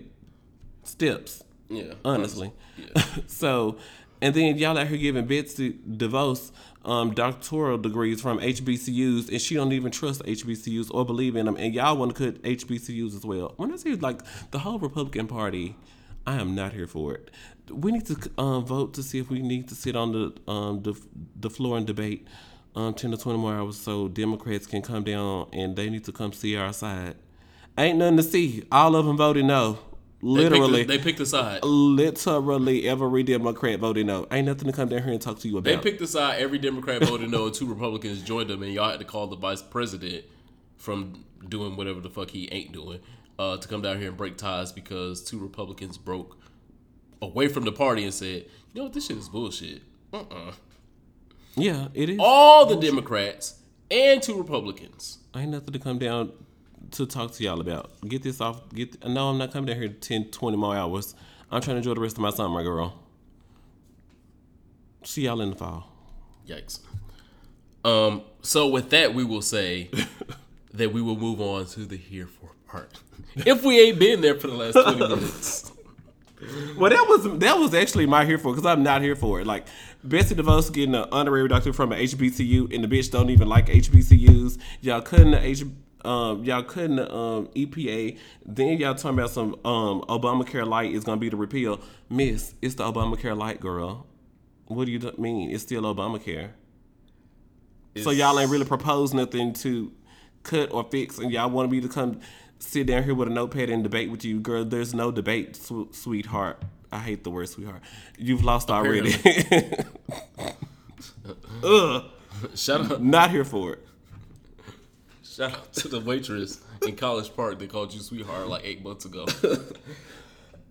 steps. 0.85 1.43
Yeah, 1.69 1.95
honestly. 2.05 2.53
Yeah. 2.77 3.05
so, 3.27 3.77
and 4.21 4.35
then 4.35 4.57
y'all 4.59 4.77
out 4.79 4.89
here 4.89 4.99
giving 4.99 5.27
Betsy 5.27 5.75
DeVos 5.75 6.51
um, 6.85 7.13
doctoral 7.13 7.79
degrees 7.79 8.21
from 8.21 8.39
HBCUs, 8.39 9.29
and 9.29 9.41
she 9.41 9.55
don't 9.55 9.73
even 9.73 9.91
trust 9.91 10.23
HBCUs 10.25 10.89
or 10.93 11.05
believe 11.05 11.37
in 11.37 11.47
them, 11.47 11.57
and 11.57 11.75
y'all 11.75 11.97
want 11.97 12.17
to 12.17 12.33
cut 12.33 12.43
HBCUs 12.43 13.15
as 13.15 13.25
well. 13.25 13.53
When 13.57 13.73
I 13.73 13.77
say 13.77 13.95
like 13.95 14.23
the 14.51 14.61
whole 14.61 14.79
Republican 14.79 15.27
Party, 15.27 15.77
I 16.27 16.41
am 16.41 16.55
not 16.55 16.73
here 16.73 16.87
for 16.87 17.15
it. 17.15 17.31
We 17.71 17.93
need 17.93 18.07
to 18.07 18.31
um, 18.39 18.65
vote 18.65 18.95
to 18.95 19.03
see 19.03 19.19
if 19.19 19.29
we 19.29 19.43
need 19.43 19.69
to 19.69 19.75
sit 19.75 19.97
on 19.97 20.13
the 20.13 20.51
um, 20.51 20.83
the, 20.83 20.99
the 21.39 21.51
floor 21.51 21.77
and 21.77 21.87
debate 21.87 22.27
um, 22.75 22.95
ten 22.95 23.11
to 23.11 23.19
twenty 23.19 23.39
more 23.39 23.55
hours, 23.55 23.77
so 23.79 24.09
Democrats 24.09 24.67
can 24.67 24.81
come 24.81 25.05
down 25.05 25.49
and 25.53 25.77
they 25.77 25.91
need 25.91 26.05
to 26.05 26.13
come 26.13 26.33
see 26.33 26.57
our 26.57 26.73
side. 26.73 27.17
Ain't 27.79 27.99
nothing 27.99 28.17
to 28.17 28.23
see. 28.25 28.65
All 28.73 28.97
of 28.97 29.07
them 29.07 29.17
voted 29.17 29.45
no. 29.45 29.79
Literally, 30.21 30.83
they 30.83 30.99
picked, 30.99 31.19
the, 31.19 31.25
they 31.25 31.25
picked 31.25 31.29
side. 31.29 31.63
Literally, 31.63 32.89
every 32.89 33.23
Democrat 33.23 33.79
voted 33.79 34.05
no. 34.05 34.27
Ain't 34.33 34.49
nothing 34.49 34.67
to 34.67 34.73
come 34.73 34.89
down 34.89 35.05
here 35.05 35.13
and 35.13 35.23
talk 35.23 35.39
to 35.39 35.49
you 35.49 35.59
about. 35.59 35.71
They 35.71 35.77
picked 35.79 36.01
the 36.01 36.09
side. 36.09 36.41
Every 36.41 36.59
Democrat 36.59 37.05
voted 37.05 37.31
no, 37.31 37.49
two 37.51 37.67
Republicans 37.67 38.23
joined 38.23 38.51
them, 38.51 38.65
and 38.65 38.73
y'all 38.73 38.91
had 38.91 38.99
to 38.99 39.05
call 39.05 39.29
the 39.29 39.37
vice 39.37 39.63
president 39.63 40.25
from 40.77 41.25
doing 41.49 41.77
whatever 41.77 42.01
the 42.01 42.11
fuck 42.11 42.31
he 42.31 42.49
ain't 42.51 42.73
doing 42.73 42.99
uh, 43.39 43.57
to 43.59 43.69
come 43.69 43.81
down 43.81 43.99
here 44.01 44.09
and 44.09 44.17
break 44.17 44.37
ties 44.37 44.73
because 44.73 45.23
two 45.23 45.39
Republicans 45.39 45.97
broke 45.97 46.37
away 47.23 47.47
from 47.47 47.65
the 47.65 47.73
party 47.73 48.03
and 48.03 48.13
said, 48.13 48.47
"You 48.73 48.81
know 48.81 48.83
what? 48.85 48.93
This 48.93 49.07
shit 49.07 49.19
is 49.19 49.29
bullshit." 49.29 49.83
Uh 50.13 50.25
uh 50.31 50.53
Yeah, 51.55 51.89
it 51.95 52.11
is. 52.11 52.19
All 52.21 52.67
the 52.67 52.77
Democrats 52.77 53.61
and 53.89 54.21
two 54.21 54.37
Republicans. 54.37 55.19
Ain't 55.37 55.53
nothing 55.53 55.73
to 55.73 55.79
come 55.79 55.99
down 55.99 56.33
to 56.93 57.07
talk 57.07 57.33
to 57.33 57.45
y'all 57.45 57.61
about. 57.61 57.91
Get 58.07 58.23
this 58.23 58.41
off. 58.41 58.63
Get 58.75 59.07
no, 59.07 59.31
I'm 59.31 59.39
not 59.39 59.53
coming 59.53 59.67
down 59.67 59.77
here 59.77 59.89
10, 59.89 60.27
20 60.27 60.57
more 60.57 60.77
hours. 60.77 61.15
I'm 61.51 61.61
trying 61.61 61.75
to 61.75 61.79
enjoy 61.79 61.95
the 61.95 62.01
rest 62.01 62.17
of 62.17 62.23
my 62.23 62.31
summer, 62.31 62.55
my 62.55 62.63
girl. 62.63 62.99
See 65.05 65.23
y'all 65.23 65.41
in 65.41 65.51
the 65.51 65.57
fall. 65.57 65.91
Yikes. 66.47 66.81
Um. 67.85 68.23
So 68.43 68.69
with 68.69 68.91
that, 68.91 69.15
we 69.15 69.25
will 69.25 69.43
say 69.43 69.91
that 70.75 70.93
we 70.93 71.01
will 71.01 71.17
move 71.17 71.41
on 71.41 71.67
to 71.67 71.81
the 71.81 71.97
here 71.97 72.27
for 72.27 72.51
part. 72.67 73.01
if 73.37 73.63
we 73.65 73.81
ain't 73.81 73.99
been 73.99 74.21
there 74.21 74.35
for 74.35 74.49
the 74.49 74.55
last 74.55 74.75
twenty 74.75 74.99
minutes. 75.09 75.73
well, 76.77 76.91
that 76.91 77.07
was 77.09 77.39
that 77.39 77.59
was 77.59 77.75
actually 77.75 78.07
my 78.07 78.25
here 78.25 78.39
for 78.39 78.53
because 78.53 78.67
I'm 78.67 78.83
not 78.83 79.03
here 79.03 79.17
for 79.17 79.41
it. 79.41 79.47
Like 79.47 79.67
Betsy 80.05 80.35
DeVos 80.35 80.73
getting 80.73 80.95
an 80.95 81.07
honorary 81.11 81.49
doctorate 81.49 81.77
from 81.77 81.93
an 81.93 82.01
HBCU, 82.01 82.75
and 82.75 82.85
the 82.85 82.89
bitch 82.89 83.11
don't 83.11 83.31
even 83.31 83.49
like 83.49 83.67
HBCUs. 83.67 84.59
Y'all 84.81 85.01
couldn't 85.01 85.35
H 85.35 85.65
um, 86.05 86.45
y'all 86.45 86.63
couldn't 86.63 87.01
um, 87.01 87.49
EPA. 87.49 88.19
Then 88.45 88.79
y'all 88.79 88.95
talking 88.95 89.19
about 89.19 89.31
some 89.31 89.55
um, 89.65 90.03
Obamacare 90.03 90.67
light 90.67 90.93
is 90.93 91.05
gonna 91.05 91.21
be 91.21 91.29
the 91.29 91.37
repeal. 91.37 91.81
Miss, 92.09 92.55
it's 92.63 92.77
the 92.77 92.85
Obamacare 92.85 93.37
light, 93.37 93.61
girl. 93.61 94.07
What 94.67 94.85
do 94.87 94.93
you 94.93 95.13
mean? 95.19 95.51
It's 95.51 95.63
still 95.63 95.83
Obamacare. 95.83 96.51
It's... 97.95 98.05
So 98.05 98.11
y'all 98.11 98.39
ain't 98.39 98.51
really 98.51 98.67
proposed 98.67 99.15
nothing 99.15 99.53
to 99.55 99.93
cut 100.43 100.73
or 100.73 100.85
fix, 100.91 101.19
and 101.19 101.33
y'all 101.33 101.51
want 101.51 101.71
me 101.71 101.81
to 101.81 101.89
come 101.89 102.21
sit 102.59 102.87
down 102.87 103.05
here 103.05 103.15
with 103.15 103.29
a 103.29 103.31
notepad 103.31 103.71
and 103.71 103.83
debate 103.83 104.11
with 104.11 104.25
you, 104.25 104.41
girl. 104.41 104.65
There's 104.65 104.95
no 104.95 105.11
debate, 105.11 105.57
sw- 105.57 105.93
sweetheart. 105.93 106.63
I 106.91 107.01
hate 107.01 107.25
the 107.25 107.31
word 107.31 107.49
sweetheart. 107.49 107.83
You've 108.17 108.45
lost 108.45 108.71
already. 108.71 109.15
Ugh. 111.63 112.05
Shut 112.55 112.93
up. 112.93 113.01
Not 113.01 113.31
here 113.31 113.45
for 113.45 113.75
it. 113.75 113.88
Shout 115.39 115.53
out 115.53 115.73
to 115.75 115.87
the 115.87 116.01
waitress 116.01 116.61
in 116.85 116.97
College 116.97 117.33
Park 117.37 117.61
that 117.61 117.71
called 117.71 117.95
you 117.95 118.01
sweetheart 118.01 118.49
like 118.49 118.65
eight 118.65 118.83
months 118.83 119.05
ago. 119.05 119.25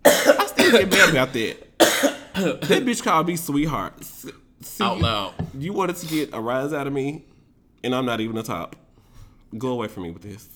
I 0.04 0.46
still 0.46 0.72
get 0.72 0.92
mad 0.92 1.10
about 1.10 1.32
that. 1.32 1.78
that 2.34 2.84
bitch 2.84 3.02
called 3.02 3.28
me 3.28 3.38
sweetheart. 3.38 4.04
See, 4.04 4.84
out 4.84 5.00
loud. 5.00 5.36
You 5.58 5.72
wanted 5.72 5.96
to 5.96 6.08
get 6.08 6.34
a 6.34 6.42
rise 6.42 6.74
out 6.74 6.86
of 6.86 6.92
me, 6.92 7.24
and 7.82 7.96
I'm 7.96 8.06
not 8.06 8.20
even 8.20 8.38
a 8.38 8.44
top. 8.44 8.76
Go 9.58 9.70
away 9.70 9.88
from 9.88 10.04
me 10.04 10.12
with 10.12 10.24
this. 10.24 10.50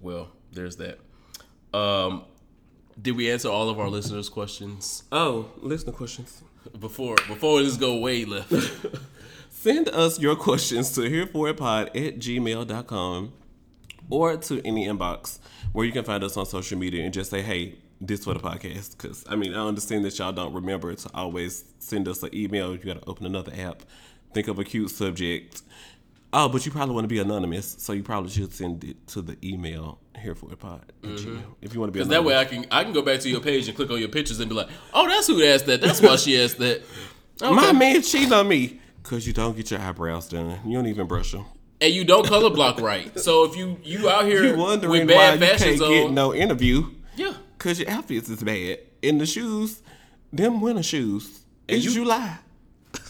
Well, 0.00 0.30
there's 0.50 0.74
that. 0.78 0.98
Um, 1.72 2.24
did 3.00 3.14
we 3.14 3.30
answer 3.30 3.50
all 3.50 3.68
of 3.68 3.78
our 3.78 3.88
listeners' 3.88 4.28
questions? 4.28 5.04
Oh, 5.12 5.52
listener 5.58 5.92
questions. 5.92 6.42
Before 6.80 7.14
before 7.28 7.62
this 7.62 7.76
go 7.76 7.98
way 7.98 8.24
left. 8.24 8.52
Send 9.48 9.88
us 9.90 10.18
your 10.18 10.34
questions 10.34 10.90
to 10.96 11.02
hereforitpod 11.02 11.86
at 11.86 12.18
gmail.com 12.18 13.32
or 14.10 14.36
to 14.36 14.66
any 14.66 14.86
inbox 14.86 15.38
where 15.72 15.84
you 15.84 15.92
can 15.92 16.04
find 16.04 16.22
us 16.22 16.36
on 16.36 16.46
social 16.46 16.78
media 16.78 17.04
and 17.04 17.12
just 17.12 17.30
say, 17.30 17.42
hey, 17.42 17.76
this 18.00 18.24
for 18.24 18.34
the 18.34 18.40
podcast. 18.40 18.96
Because, 18.96 19.24
I 19.28 19.36
mean, 19.36 19.54
I 19.54 19.66
understand 19.66 20.04
that 20.04 20.18
y'all 20.18 20.32
don't 20.32 20.54
remember 20.54 20.94
to 20.94 21.10
always 21.14 21.64
send 21.78 22.08
us 22.08 22.22
an 22.22 22.34
email. 22.34 22.72
You 22.72 22.78
got 22.78 23.02
to 23.02 23.08
open 23.08 23.26
another 23.26 23.52
app, 23.56 23.82
think 24.32 24.48
of 24.48 24.58
a 24.58 24.64
cute 24.64 24.90
subject. 24.90 25.62
Oh, 26.32 26.48
but 26.48 26.66
you 26.66 26.72
probably 26.72 26.94
want 26.94 27.04
to 27.04 27.08
be 27.08 27.20
anonymous, 27.20 27.76
so 27.78 27.92
you 27.92 28.02
probably 28.02 28.30
should 28.30 28.52
send 28.52 28.82
it 28.82 29.06
to 29.08 29.22
the 29.22 29.36
email 29.44 30.00
here 30.18 30.34
for 30.34 30.52
a 30.52 30.56
pod 30.56 30.92
mm-hmm. 31.02 31.38
if 31.62 31.74
you 31.74 31.80
want 31.80 31.92
to 31.92 31.92
be. 31.92 32.00
Because 32.00 32.08
that 32.08 32.24
way, 32.24 32.36
I 32.36 32.44
can 32.44 32.66
I 32.72 32.82
can 32.82 32.92
go 32.92 33.02
back 33.02 33.20
to 33.20 33.30
your 33.30 33.40
page 33.40 33.68
and 33.68 33.76
click 33.76 33.88
on 33.90 34.00
your 34.00 34.08
pictures 34.08 34.40
and 34.40 34.48
be 34.48 34.56
like, 34.56 34.68
oh, 34.92 35.08
that's 35.08 35.28
who 35.28 35.44
asked 35.44 35.66
that. 35.66 35.80
That's 35.80 36.00
why 36.00 36.16
she 36.16 36.40
asked 36.42 36.58
that. 36.58 36.82
Okay. 37.40 37.54
My 37.54 37.70
man 37.70 38.02
cheating 38.02 38.32
on 38.32 38.48
me 38.48 38.80
because 39.00 39.28
you 39.28 39.32
don't 39.32 39.56
get 39.56 39.70
your 39.70 39.78
eyebrows 39.78 40.28
done. 40.28 40.58
You 40.66 40.74
don't 40.74 40.88
even 40.88 41.06
brush 41.06 41.30
them 41.30 41.46
and 41.80 41.92
you 41.92 42.04
don't 42.04 42.26
color 42.26 42.50
block 42.50 42.80
right. 42.80 43.18
So 43.18 43.44
if 43.44 43.56
you 43.56 43.78
you 43.82 44.08
out 44.08 44.24
here 44.24 44.44
you 44.44 44.56
wondering 44.56 44.90
with 44.90 45.08
bad 45.08 45.40
why 45.40 45.46
you 45.46 45.56
can't 45.56 45.80
on, 45.80 45.90
get 45.90 46.10
no 46.10 46.34
interview, 46.34 46.90
yeah, 47.16 47.34
because 47.56 47.80
your 47.80 47.90
outfits 47.90 48.28
is 48.28 48.42
bad. 48.42 48.78
In 49.02 49.18
the 49.18 49.26
shoes, 49.26 49.82
them 50.32 50.60
winter 50.60 50.82
shoes. 50.82 51.44
It's 51.68 51.84
you, 51.84 51.92
July. 51.92 52.38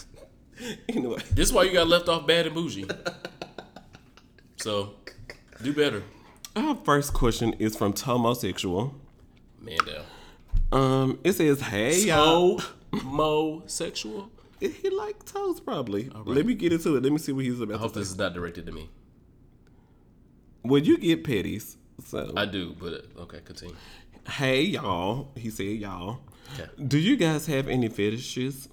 anyway, 0.89 1.21
this 1.31 1.49
is 1.49 1.53
why 1.53 1.63
you 1.63 1.73
got 1.73 1.87
left 1.87 2.09
off 2.09 2.25
bad 2.27 2.47
and 2.47 2.55
Boujee. 2.55 2.89
so 4.57 4.95
do 5.61 5.73
better. 5.73 6.03
Our 6.55 6.75
first 6.75 7.13
question 7.13 7.53
is 7.59 7.75
from 7.75 7.93
Tomosexual. 7.93 8.93
Mandel. 9.59 10.03
Um, 10.71 11.19
it 11.23 11.33
says, 11.33 11.61
"Hey 11.61 11.99
y'all." 12.01 12.61
Homosexual. 12.93 14.31
He 14.59 14.89
like 14.89 15.25
toes 15.25 15.59
probably. 15.59 16.09
Right. 16.09 16.27
Let 16.27 16.45
me 16.45 16.53
get 16.53 16.71
into 16.71 16.95
it. 16.95 17.03
Let 17.03 17.11
me 17.11 17.17
see 17.17 17.31
what 17.31 17.45
he's 17.45 17.59
about. 17.59 17.75
I 17.75 17.79
hope 17.79 17.93
this 17.93 18.09
is 18.09 18.17
not 18.17 18.33
directed 18.33 18.65
to 18.67 18.71
me. 18.71 18.89
Well, 20.63 20.81
you 20.81 20.97
get 20.97 21.23
petties, 21.23 21.75
so 22.03 22.31
I 22.35 22.45
do. 22.45 22.75
But 22.79 23.05
okay, 23.17 23.39
continue. 23.43 23.75
Hey 24.27 24.61
y'all, 24.61 25.31
he 25.35 25.49
said 25.49 25.65
y'all. 25.65 26.19
Okay. 26.53 26.69
Do 26.87 26.97
you 26.97 27.15
guys 27.15 27.45
have 27.47 27.67
any 27.67 27.89
fetishes? 27.89 28.69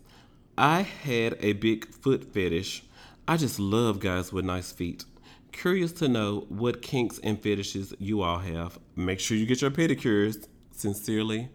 I 0.57 0.83
had 0.83 1.37
a 1.41 1.55
big 1.55 1.93
foot 1.93 2.33
fetish. 2.33 2.85
I 3.27 3.37
just 3.37 3.59
love 3.59 4.01
guys 4.01 4.33
with 4.33 4.45
nice 4.45 4.73
feet. 4.73 5.05
Curious 5.53 5.93
to 5.93 6.09
know 6.09 6.47
what 6.49 6.83
kinks 6.83 7.19
and 7.23 7.41
fetishes 7.41 7.95
you 7.99 8.23
all 8.23 8.39
have. 8.39 8.79
Make 8.97 9.21
sure 9.21 9.37
you 9.37 9.47
get 9.47 9.61
your 9.61 9.71
pedicures. 9.71 10.47
Sincerely, 10.73 11.51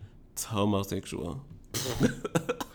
homosexual. 0.45 1.43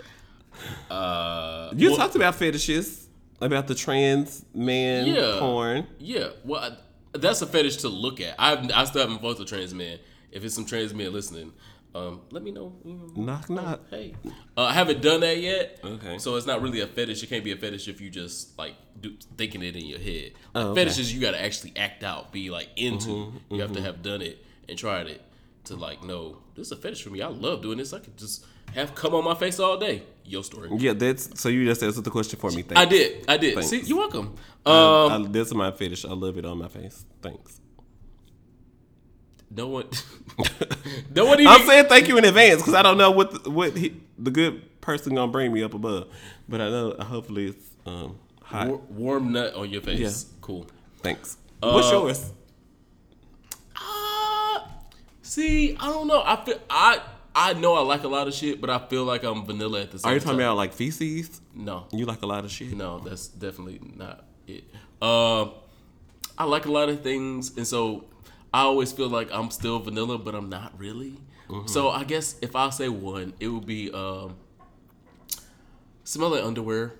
Uh, 0.90 1.70
you 1.74 1.88
well, 1.90 1.98
talked 1.98 2.16
about 2.16 2.34
fetishes, 2.34 3.08
about 3.40 3.66
the 3.66 3.74
trans 3.74 4.44
man 4.54 5.06
yeah, 5.06 5.36
porn. 5.38 5.86
Yeah, 5.98 6.28
well, 6.44 6.60
I, 6.60 7.18
that's 7.18 7.42
a 7.42 7.46
fetish 7.46 7.76
to 7.78 7.88
look 7.88 8.20
at. 8.20 8.34
I 8.38 8.52
I 8.74 8.84
still 8.84 9.02
haven't 9.02 9.20
fucked 9.20 9.40
a 9.40 9.44
trans 9.44 9.74
man. 9.74 9.98
If 10.30 10.44
it's 10.44 10.54
some 10.54 10.64
trans 10.64 10.94
man 10.94 11.12
listening, 11.12 11.52
Um, 11.94 12.22
let 12.30 12.42
me 12.42 12.50
know. 12.52 12.72
Mm, 12.86 13.16
Knock 13.18 13.50
knock. 13.50 13.80
Hey, 13.90 14.14
uh, 14.56 14.62
I 14.64 14.72
haven't 14.72 15.02
done 15.02 15.20
that 15.20 15.36
yet. 15.38 15.78
Okay. 15.84 16.16
So 16.18 16.36
it's 16.36 16.46
not 16.46 16.62
really 16.62 16.80
a 16.80 16.86
fetish. 16.86 17.22
It 17.22 17.28
can't 17.28 17.44
be 17.44 17.52
a 17.52 17.56
fetish 17.56 17.86
if 17.86 18.00
you 18.00 18.08
just 18.08 18.56
like 18.58 18.74
do, 18.98 19.14
thinking 19.36 19.62
it 19.62 19.76
in 19.76 19.84
your 19.84 19.98
head. 19.98 20.32
Oh, 20.54 20.68
okay. 20.68 20.80
Fetishes 20.80 21.12
you 21.12 21.20
got 21.20 21.32
to 21.32 21.42
actually 21.42 21.74
act 21.76 22.02
out, 22.02 22.32
be 22.32 22.48
like 22.48 22.68
into. 22.76 23.34
You 23.50 23.60
have 23.60 23.72
to 23.72 23.82
have 23.82 24.02
done 24.02 24.22
it 24.22 24.42
and 24.70 24.78
tried 24.78 25.06
it 25.08 25.20
to 25.64 25.76
like 25.76 26.02
know 26.02 26.38
this 26.54 26.68
is 26.68 26.72
a 26.72 26.76
fetish 26.76 27.02
for 27.02 27.10
me. 27.10 27.20
I 27.20 27.28
love 27.28 27.60
doing 27.60 27.76
this. 27.76 27.92
I 27.92 27.98
could 27.98 28.16
just 28.16 28.46
have 28.74 28.94
come 28.94 29.14
on 29.14 29.24
my 29.24 29.34
face 29.34 29.58
all 29.60 29.76
day. 29.78 30.02
Your 30.24 30.44
story. 30.44 30.70
Yeah, 30.78 30.92
that's 30.92 31.40
so 31.40 31.48
you 31.48 31.64
just 31.64 31.82
answered 31.82 32.04
the 32.04 32.10
question 32.10 32.38
for 32.38 32.50
me. 32.50 32.62
Thanks. 32.62 32.80
I 32.80 32.84
did. 32.84 33.24
I 33.28 33.36
did. 33.36 33.54
Thanks. 33.54 33.70
See, 33.70 33.80
you're 33.80 33.98
welcome. 33.98 34.34
I- 34.64 34.70
Um, 35.10 35.26
I, 35.26 35.28
that's 35.28 35.52
my 35.52 35.70
fetish. 35.72 36.04
I 36.04 36.12
love 36.12 36.38
it 36.38 36.44
on 36.44 36.58
my 36.58 36.68
face. 36.68 37.04
Thanks. 37.20 37.60
no 39.50 39.66
one. 39.68 39.86
no 41.14 41.26
one 41.26 41.40
even. 41.40 41.52
I'm 41.52 41.66
saying 41.66 41.86
thank 41.86 42.08
you 42.08 42.16
in 42.18 42.24
advance 42.24 42.62
because 42.62 42.74
I 42.74 42.82
don't 42.82 42.96
know 42.98 43.10
what 43.10 43.42
the, 43.44 43.50
what 43.50 43.76
he, 43.76 44.00
the 44.18 44.30
good 44.30 44.80
person 44.80 45.14
gonna 45.14 45.30
bring 45.32 45.52
me 45.52 45.62
up 45.62 45.74
above, 45.74 46.08
but 46.48 46.60
I 46.60 46.68
know 46.70 46.94
hopefully 47.00 47.46
it's 47.48 47.66
um 47.84 48.16
hot. 48.42 48.68
War- 48.68 48.80
warm 48.90 49.32
nut 49.32 49.54
on 49.54 49.68
your 49.70 49.82
face. 49.82 49.98
Yeah. 49.98 50.10
Cool. 50.40 50.66
Thanks. 51.02 51.36
What's 51.60 51.88
Uh, 51.88 51.92
yours? 51.92 52.30
Uh, 53.76 54.60
see, 55.22 55.76
I 55.78 55.86
don't 55.86 56.06
know. 56.06 56.22
I 56.24 56.42
feel 56.44 56.58
I 56.70 57.00
I 57.34 57.54
know 57.54 57.74
I 57.74 57.80
like 57.80 58.04
a 58.04 58.08
lot 58.08 58.28
of 58.28 58.34
shit, 58.34 58.60
but 58.60 58.68
I 58.70 58.78
feel 58.78 59.04
like 59.04 59.24
I'm 59.24 59.44
vanilla 59.46 59.80
at 59.82 59.90
the 59.90 59.98
same 59.98 60.02
time. 60.02 60.10
Are 60.10 60.14
you 60.14 60.20
time. 60.20 60.26
talking 60.26 60.40
about 60.40 60.56
like 60.56 60.72
feces? 60.74 61.40
No, 61.54 61.86
You 61.92 62.04
like 62.04 62.22
a 62.22 62.26
lot 62.26 62.44
of 62.44 62.50
shit. 62.50 62.72
no, 62.76 62.98
that's 62.98 63.28
definitely 63.28 63.80
not 63.96 64.24
it. 64.46 64.64
Uh, 65.00 65.46
I 66.36 66.44
like 66.44 66.66
a 66.66 66.70
lot 66.72 66.88
of 66.88 67.02
things, 67.02 67.56
and 67.56 67.66
so 67.66 68.04
I 68.52 68.60
always 68.62 68.92
feel 68.92 69.08
like 69.08 69.28
I'm 69.32 69.50
still 69.50 69.78
vanilla, 69.78 70.18
but 70.18 70.34
I'm 70.34 70.48
not 70.48 70.78
really. 70.78 71.14
So 71.66 71.90
I 71.90 72.04
guess 72.04 72.36
if 72.40 72.56
I 72.56 72.70
say 72.70 72.88
one, 72.88 73.34
it 73.38 73.48
would 73.48 73.66
be 73.66 73.90
um, 73.92 74.36
smelling 76.04 76.42
underwear. 76.42 76.94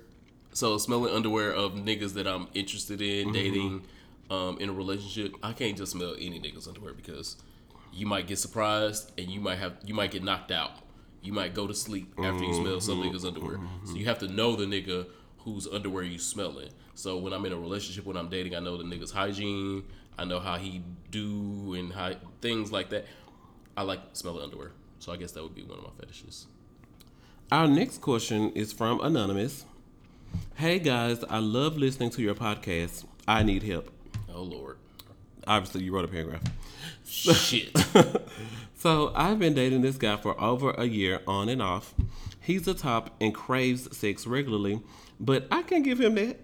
So 0.53 0.77
smelling 0.77 1.15
underwear 1.15 1.53
of 1.53 1.73
niggas 1.73 2.13
that 2.15 2.27
I'm 2.27 2.49
interested 2.53 3.01
in 3.01 3.33
dating, 3.33 3.85
um, 4.31 4.59
in 4.61 4.69
a 4.69 4.73
relationship. 4.73 5.35
I 5.43 5.53
can't 5.55 5.77
just 5.77 5.93
smell 5.93 6.15
any 6.19 6.39
niggas 6.39 6.69
underwear 6.69 6.93
because 6.93 7.37
you 7.93 8.07
might 8.07 8.27
get 8.27 8.39
surprised 8.39 9.13
and 9.19 9.29
you 9.29 9.41
might 9.41 9.59
have 9.59 9.77
you 9.85 9.95
might 9.95 10.11
get 10.11 10.23
knocked 10.23 10.51
out. 10.51 10.73
You 11.23 11.33
might 11.33 11.55
go 11.55 11.67
to 11.67 11.75
sleep 11.75 12.13
after 12.19 12.45
you 12.45 12.55
smell 12.55 12.81
some 12.81 13.01
mm-hmm. 13.01 13.15
niggas 13.15 13.25
underwear. 13.25 13.59
Mm-hmm. 13.59 13.87
So 13.87 13.95
you 13.95 14.07
have 14.07 14.19
to 14.21 14.29
know 14.29 14.57
the 14.57 14.65
nigga 14.65 15.07
whose 15.39 15.69
underwear 15.69 16.03
you 16.03 16.19
smelling. 16.19 16.71
So 16.95 17.17
when 17.19 17.33
I'm 17.33 17.45
in 17.47 17.53
a 17.53 17.59
relationship, 17.59 18.05
when 18.05 18.17
I'm 18.17 18.29
dating, 18.29 18.57
I 18.57 18.61
know 18.61 18.77
the 18.77 18.85
nigga's 18.85 19.13
hygiene. 19.13 19.85
I 20.19 20.25
know 20.25 20.41
how 20.41 20.57
he 20.57 20.83
do 21.11 21.75
and 21.75 21.93
how 21.93 22.15
things 22.41 22.73
like 22.73 22.91
that. 22.91 23.07
I 23.77 23.83
like 23.83 24.01
smelling 24.15 24.43
underwear. 24.43 24.73
So 24.99 25.13
I 25.13 25.17
guess 25.17 25.33
that 25.33 25.43
would 25.43 25.55
be 25.55 25.63
one 25.63 25.79
of 25.79 25.85
my 25.85 25.91
fetishes. 25.99 26.47
Our 27.51 27.69
next 27.69 28.01
question 28.01 28.51
is 28.53 28.73
from 28.73 29.01
Anonymous. 29.01 29.65
Hey 30.55 30.79
guys, 30.79 31.23
I 31.29 31.39
love 31.39 31.77
listening 31.77 32.11
to 32.11 32.23
your 32.23 32.35
podcast. 32.35 33.05
I 33.29 33.43
need 33.43 33.63
help. 33.63 33.91
Oh 34.33 34.43
lord. 34.43 34.79
Obviously, 35.47 35.83
you 35.83 35.95
wrote 35.95 36.05
a 36.05 36.09
paragraph. 36.09 36.43
Shit. 37.13 37.77
So 38.75 39.13
I've 39.15 39.39
been 39.39 39.55
dating 39.55 39.83
this 39.83 39.97
guy 39.97 40.17
for 40.17 40.41
over 40.41 40.73
a 40.73 40.87
year 40.87 41.21
on 41.29 41.49
and 41.49 41.63
off. 41.63 41.95
He's 42.41 42.67
a 42.67 42.75
top 42.75 43.15
and 43.21 43.33
craves 43.33 43.97
sex 43.97 44.27
regularly, 44.27 44.83
but 45.21 45.47
I 45.53 45.63
can't 45.63 45.85
give 45.85 46.01
him 46.01 46.17
that. 46.17 46.41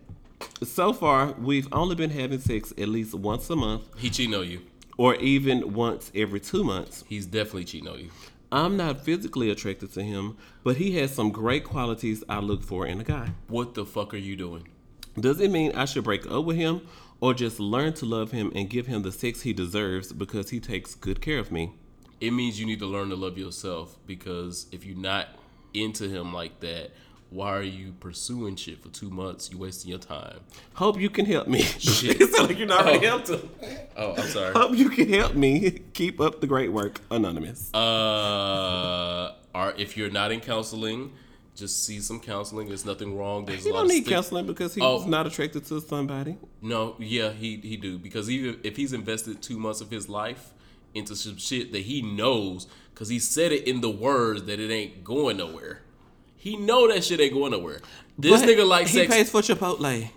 So 0.63 0.93
far, 0.93 1.33
we've 1.33 1.67
only 1.73 1.97
been 1.97 2.11
having 2.11 2.39
sex 2.39 2.73
at 2.79 2.89
least 2.89 3.13
once 3.15 3.51
a 3.51 3.57
month 3.57 3.89
he 3.97 4.09
cheating 4.09 4.37
on 4.37 4.49
you. 4.49 4.61
or 4.97 5.17
even 5.17 5.75
once 5.75 6.13
every 6.15 6.39
two 6.39 6.63
months. 6.63 7.03
He's 7.09 7.27
definitely 7.27 7.65
cheating 7.65 7.89
on 7.89 7.99
you. 7.99 8.11
I'm 8.53 8.77
not 8.77 9.05
physically 9.05 9.51
attracted 9.51 9.93
to 9.95 10.03
him, 10.05 10.37
but 10.63 10.77
he 10.77 10.93
has 10.99 11.13
some 11.13 11.31
great 11.33 11.65
qualities 11.65 12.23
I 12.29 12.39
look 12.39 12.63
for 12.63 12.87
in 12.87 13.01
a 13.01 13.05
guy. 13.05 13.31
What 13.49 13.75
the 13.75 13.85
fuck 13.85 14.15
are 14.15 14.17
you 14.17 14.37
doing? 14.37 14.69
Does 15.19 15.41
it 15.41 15.51
mean 15.51 15.73
I 15.75 15.87
should 15.87 16.05
break 16.05 16.31
up 16.31 16.45
with 16.45 16.57
him 16.57 16.83
or 17.21 17.35
just 17.35 17.59
learn 17.61 17.93
to 17.95 18.07
love 18.07 18.31
him 18.33 18.53
and 18.55 18.69
give 18.71 18.87
him 18.87 19.03
the 19.03 19.13
sex 19.13 19.43
he 19.43 19.53
deserves 19.53 20.13
because 20.13 20.51
he 20.51 20.61
takes 20.61 20.95
good 20.95 21.21
care 21.21 21.39
of 21.39 21.51
me? 21.53 21.73
It 22.21 22.33
means 22.33 22.59
you 22.59 22.67
need 22.67 22.79
to 22.81 22.87
learn 22.87 23.11
to 23.11 23.17
love 23.17 23.39
yourself 23.39 23.97
because 24.07 24.67
if 24.73 24.85
you're 24.85 24.97
not 24.97 25.29
into 25.75 26.09
him 26.09 26.33
like 26.33 26.61
that, 26.61 26.91
why 27.31 27.55
are 27.55 27.63
you 27.63 27.93
pursuing 28.01 28.57
shit 28.57 28.83
for 28.83 28.89
two 28.89 29.11
months? 29.11 29.51
You 29.53 29.59
wasting 29.59 29.91
your 29.91 29.99
time. 29.99 30.41
Hope 30.75 30.99
you 30.99 31.11
can 31.11 31.27
help 31.27 31.47
me. 31.47 31.61
Shit. 31.63 32.21
it 32.23 32.43
like 32.43 32.57
you're 32.59 32.67
not 32.67 32.87
Oh. 32.87 32.99
helped 32.99 33.29
him. 33.29 33.51
Oh, 33.97 34.15
I'm 34.17 34.27
sorry. 34.29 34.55
Hope 34.55 34.75
you 34.75 34.89
can 34.89 35.13
help 35.13 35.35
me. 35.35 35.83
Keep 35.93 36.23
up 36.23 36.41
the 36.41 36.47
great 36.47 36.73
work, 36.73 37.03
Anonymous. 37.11 37.73
Uh, 37.75 39.35
or 39.55 39.75
if 39.77 39.95
you're 39.97 40.11
not 40.11 40.33
in 40.33 40.41
counseling, 40.41 41.13
just 41.59 41.85
see 41.85 42.01
some 42.01 42.21
counseling. 42.21 42.69
There's 42.69 42.85
nothing 42.85 43.17
wrong. 43.17 43.45
There's 43.45 43.65
he 43.65 43.71
a 43.71 43.73
lot 43.73 43.81
don't 43.81 43.89
need 43.89 44.03
stig- 44.05 44.09
counseling 44.15 44.47
because 44.47 44.75
he's 44.75 44.85
Oh. 44.85 45.05
not 45.07 45.27
attracted 45.27 45.65
to 45.67 45.81
somebody. 45.81 46.37
No, 46.63 46.95
yeah, 46.99 47.33
he 47.33 47.57
he 47.57 47.77
do 47.77 47.99
because 47.99 48.31
even 48.31 48.61
if 48.63 48.77
he's 48.77 48.93
invested 48.93 49.43
two 49.43 49.59
months 49.59 49.81
of 49.81 49.91
his 49.91 50.09
life 50.09 50.53
into 50.95 51.15
some 51.17 51.37
shit 51.37 51.73
that 51.73 51.83
he 51.83 52.01
knows, 52.03 52.67
because 52.95 53.09
he 53.09 53.19
said 53.19 53.53
it 53.53 53.67
in 53.67 53.81
the 53.81 53.91
words 53.91 54.45
that 54.45 54.59
it 54.61 54.71
ain't 54.71 55.05
going 55.05 55.37
nowhere. 55.37 55.83
He 56.37 56.57
know 56.57 56.87
that 56.93 57.05
shit 57.05 57.21
ain't 57.21 57.35
going 57.35 57.51
nowhere. 57.53 57.81
This 58.17 58.41
But 58.41 58.49
nigga 58.49 58.67
like 58.67 58.87
he 58.87 58.99
sex. 59.01 59.15
pays 59.15 59.31
for 59.31 59.41
Chipotle. 59.43 60.09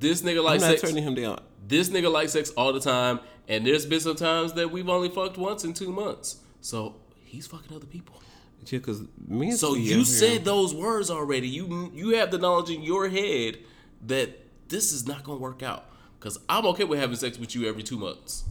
this 0.00 0.22
nigga 0.22 0.38
I'm 0.40 0.44
like 0.44 0.60
not 0.60 0.70
sex. 0.70 0.82
turning 0.82 1.04
him 1.04 1.14
down. 1.14 1.40
This 1.66 1.88
nigga 1.88 2.10
like 2.10 2.28
sex 2.28 2.50
all 2.50 2.72
the 2.72 2.80
time, 2.80 3.20
and 3.46 3.66
there's 3.66 3.86
been 3.86 4.00
some 4.00 4.16
times 4.16 4.52
that 4.54 4.70
we've 4.70 4.88
only 4.88 5.08
fucked 5.08 5.38
once 5.38 5.64
in 5.64 5.74
two 5.74 5.92
months. 5.92 6.38
So 6.60 6.96
he's 7.24 7.46
fucking 7.46 7.74
other 7.76 7.86
people. 7.86 8.22
Yeah, 8.66 8.78
because 8.78 9.02
me 9.26 9.50
and 9.50 9.58
So 9.58 9.74
you 9.74 10.04
said 10.04 10.30
here- 10.30 10.38
those 10.40 10.74
words 10.74 11.10
already. 11.10 11.48
You 11.48 11.90
you 11.94 12.10
have 12.16 12.30
the 12.30 12.38
knowledge 12.38 12.70
in 12.70 12.82
your 12.82 13.08
head 13.08 13.58
that 14.06 14.38
this 14.68 14.92
is 14.92 15.06
not 15.06 15.24
gonna 15.24 15.38
work 15.38 15.62
out. 15.62 15.86
Cause 16.20 16.38
I'm 16.48 16.66
okay 16.66 16.84
with 16.84 16.98
having 16.98 17.16
sex 17.16 17.38
with 17.38 17.54
you 17.54 17.68
every 17.68 17.82
two 17.82 17.96
months. 17.96 18.44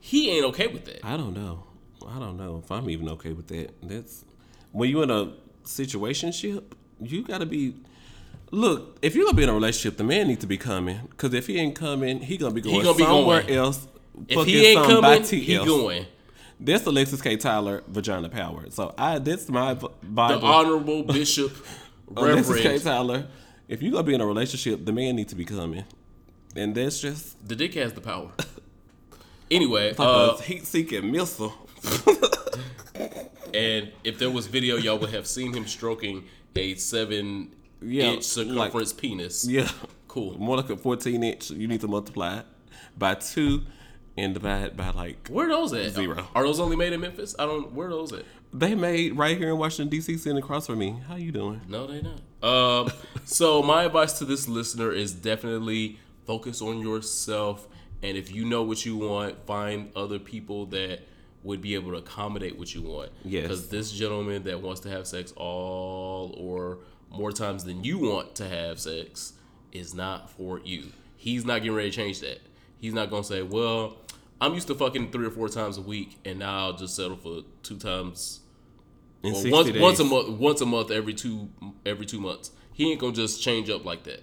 He 0.00 0.30
ain't 0.30 0.44
okay 0.46 0.66
with 0.66 0.84
that. 0.84 1.04
I 1.04 1.16
don't 1.16 1.34
know. 1.34 1.64
I 2.06 2.18
don't 2.18 2.36
know 2.36 2.60
if 2.62 2.70
I'm 2.70 2.88
even 2.90 3.08
okay 3.10 3.32
with 3.32 3.48
that. 3.48 3.74
That's 3.82 4.24
when 4.72 4.90
you 4.90 5.02
in 5.02 5.10
a 5.10 5.32
situationship, 5.64 6.62
you 7.00 7.22
gotta 7.22 7.46
be. 7.46 7.74
Look, 8.50 8.98
if 9.02 9.14
you're 9.14 9.24
gonna 9.26 9.36
be 9.36 9.42
in 9.42 9.48
a 9.48 9.54
relationship, 9.54 9.98
the 9.98 10.04
man 10.04 10.28
needs 10.28 10.40
to 10.40 10.46
be 10.46 10.56
coming. 10.56 11.00
Cause 11.16 11.34
if 11.34 11.46
he 11.46 11.58
ain't 11.58 11.74
coming, 11.74 12.20
he 12.20 12.36
gonna 12.36 12.54
be 12.54 12.60
going 12.60 12.82
gonna 12.82 12.96
be 12.96 13.04
somewhere 13.04 13.42
going. 13.42 13.54
else. 13.54 13.86
If 14.28 14.46
he 14.46 14.66
ain't 14.66 14.84
coming, 14.84 15.24
he 15.24 15.54
else. 15.54 15.66
going. 15.66 16.06
That's 16.60 16.84
Alexyss 16.86 17.22
K. 17.22 17.36
Tyler, 17.36 17.84
vagina 17.88 18.28
power. 18.28 18.66
So 18.70 18.94
I, 18.98 19.18
that's 19.18 19.48
my 19.48 19.74
v- 19.74 19.86
The 20.02 20.40
honorable 20.42 21.02
Bishop 21.04 21.52
Reverend 22.08 22.46
Alexyss 22.46 22.62
K. 22.62 22.78
Tyler. 22.78 23.26
If 23.68 23.82
you're 23.82 23.92
gonna 23.92 24.02
be 24.04 24.14
in 24.14 24.20
a 24.20 24.26
relationship, 24.26 24.84
the 24.84 24.92
man 24.92 25.16
needs 25.16 25.30
to 25.30 25.36
be 25.36 25.44
coming, 25.44 25.84
and 26.56 26.74
that's 26.74 27.00
just 27.00 27.46
The 27.46 27.54
dick 27.54 27.74
has 27.74 27.92
the 27.92 28.00
power. 28.00 28.30
Anyway, 29.50 29.88
like 29.90 29.98
uh, 29.98 30.36
heat-seeking 30.36 31.10
missile. 31.10 31.54
and 33.54 33.90
if 34.04 34.18
there 34.18 34.30
was 34.30 34.46
video, 34.46 34.76
y'all 34.76 34.98
would 34.98 35.10
have 35.10 35.26
seen 35.26 35.54
him 35.54 35.66
stroking 35.66 36.24
a 36.54 36.74
seven 36.74 37.54
Yeah, 37.80 38.12
inch 38.12 38.24
circumference 38.24 38.92
penis. 38.92 39.46
Yeah. 39.48 39.70
Cool. 40.06 40.38
More 40.38 40.56
like 40.56 40.70
a 40.70 40.76
14 40.76 41.22
inch. 41.22 41.50
You 41.50 41.66
need 41.68 41.80
to 41.80 41.88
multiply 41.88 42.40
it 42.40 42.46
by 42.98 43.14
two 43.14 43.62
and 44.18 44.34
divide 44.34 44.76
by 44.76 44.90
like. 44.90 45.28
Where 45.28 45.46
are 45.46 45.50
those 45.50 45.72
at? 45.72 45.92
Zero. 45.92 46.26
Are 46.34 46.42
those 46.42 46.60
only 46.60 46.76
made 46.76 46.92
in 46.92 47.00
Memphis? 47.00 47.34
I 47.38 47.46
don't. 47.46 47.72
Where 47.72 47.86
are 47.86 47.90
those 47.90 48.12
at? 48.12 48.24
They 48.52 48.74
made 48.74 49.16
right 49.16 49.36
here 49.36 49.50
in 49.50 49.58
Washington 49.58 49.88
D.C. 49.88 50.16
sitting 50.18 50.38
across 50.38 50.66
from 50.66 50.78
me. 50.78 51.00
How 51.06 51.16
you 51.16 51.32
doing? 51.32 51.60
No, 51.68 51.86
they 51.86 52.02
not. 52.02 52.20
Um, 52.42 52.92
so 53.24 53.62
my 53.62 53.84
advice 53.84 54.18
to 54.18 54.24
this 54.24 54.48
listener 54.48 54.90
is 54.90 55.12
definitely 55.12 55.98
focus 56.26 56.60
on 56.60 56.80
yourself, 56.80 57.68
and 58.02 58.16
if 58.16 58.32
you 58.32 58.44
know 58.44 58.62
what 58.62 58.84
you 58.84 58.96
want, 58.96 59.46
find 59.46 59.90
other 59.94 60.18
people 60.18 60.66
that 60.66 61.00
would 61.44 61.62
be 61.62 61.74
able 61.74 61.92
to 61.92 61.98
accommodate 61.98 62.58
what 62.58 62.74
you 62.74 62.82
want. 62.82 63.10
Yes. 63.24 63.42
Because 63.42 63.68
this 63.68 63.92
gentleman 63.92 64.42
that 64.44 64.60
wants 64.60 64.80
to 64.80 64.90
have 64.90 65.06
sex 65.06 65.32
all 65.36 66.34
or 66.36 66.78
more 67.10 67.32
times 67.32 67.64
than 67.64 67.84
you 67.84 67.98
want 67.98 68.34
to 68.36 68.48
have 68.48 68.80
sex 68.80 69.34
is 69.72 69.94
not 69.94 70.30
for 70.30 70.60
you. 70.64 70.86
He's 71.16 71.44
not 71.44 71.58
getting 71.62 71.74
ready 71.74 71.90
to 71.90 71.96
change 71.96 72.20
that. 72.20 72.40
He's 72.80 72.92
not 72.92 73.10
gonna 73.10 73.24
say, 73.24 73.42
"Well, 73.42 73.96
I'm 74.40 74.54
used 74.54 74.68
to 74.68 74.74
fucking 74.74 75.10
three 75.10 75.26
or 75.26 75.30
four 75.30 75.48
times 75.48 75.78
a 75.78 75.82
week, 75.82 76.18
and 76.24 76.38
now 76.38 76.66
I'll 76.66 76.72
just 76.76 76.94
settle 76.94 77.16
for 77.16 77.42
two 77.62 77.76
times 77.76 78.40
In 79.22 79.32
well, 79.32 79.42
60 79.42 79.52
once, 79.52 79.70
days. 79.70 79.82
once 79.82 80.00
a 80.00 80.04
month, 80.04 80.28
once 80.38 80.60
a 80.60 80.66
month, 80.66 80.90
every 80.90 81.14
two 81.14 81.48
every 81.84 82.06
two 82.06 82.20
months. 82.20 82.52
He 82.72 82.90
ain't 82.90 83.00
gonna 83.00 83.12
just 83.12 83.42
change 83.42 83.68
up 83.68 83.84
like 83.84 84.04
that. 84.04 84.22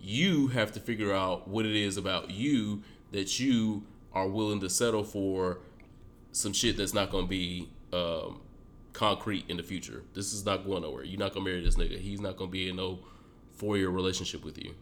You 0.00 0.48
have 0.48 0.72
to 0.72 0.80
figure 0.80 1.12
out 1.12 1.46
what 1.48 1.64
it 1.64 1.76
is 1.76 1.96
about 1.96 2.30
you 2.30 2.82
that 3.12 3.38
you 3.38 3.84
are 4.12 4.28
willing 4.28 4.60
to 4.60 4.68
settle 4.68 5.04
for 5.04 5.58
some 6.32 6.52
shit 6.52 6.76
that's 6.76 6.92
not 6.92 7.10
gonna 7.10 7.28
be 7.28 7.68
um, 7.92 8.40
concrete 8.92 9.44
in 9.48 9.56
the 9.56 9.62
future. 9.62 10.02
This 10.14 10.32
is 10.32 10.44
not 10.44 10.66
going 10.66 10.82
nowhere. 10.82 11.04
You're 11.04 11.20
not 11.20 11.32
gonna 11.32 11.44
marry 11.44 11.62
this 11.62 11.76
nigga. 11.76 11.98
He's 11.98 12.20
not 12.20 12.36
gonna 12.36 12.50
be 12.50 12.68
in 12.68 12.76
no 12.76 12.98
four 13.52 13.76
year 13.76 13.90
relationship 13.90 14.44
with 14.44 14.58
you. 14.58 14.74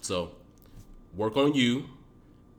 So 0.00 0.30
work 1.16 1.36
on 1.36 1.54
you 1.54 1.86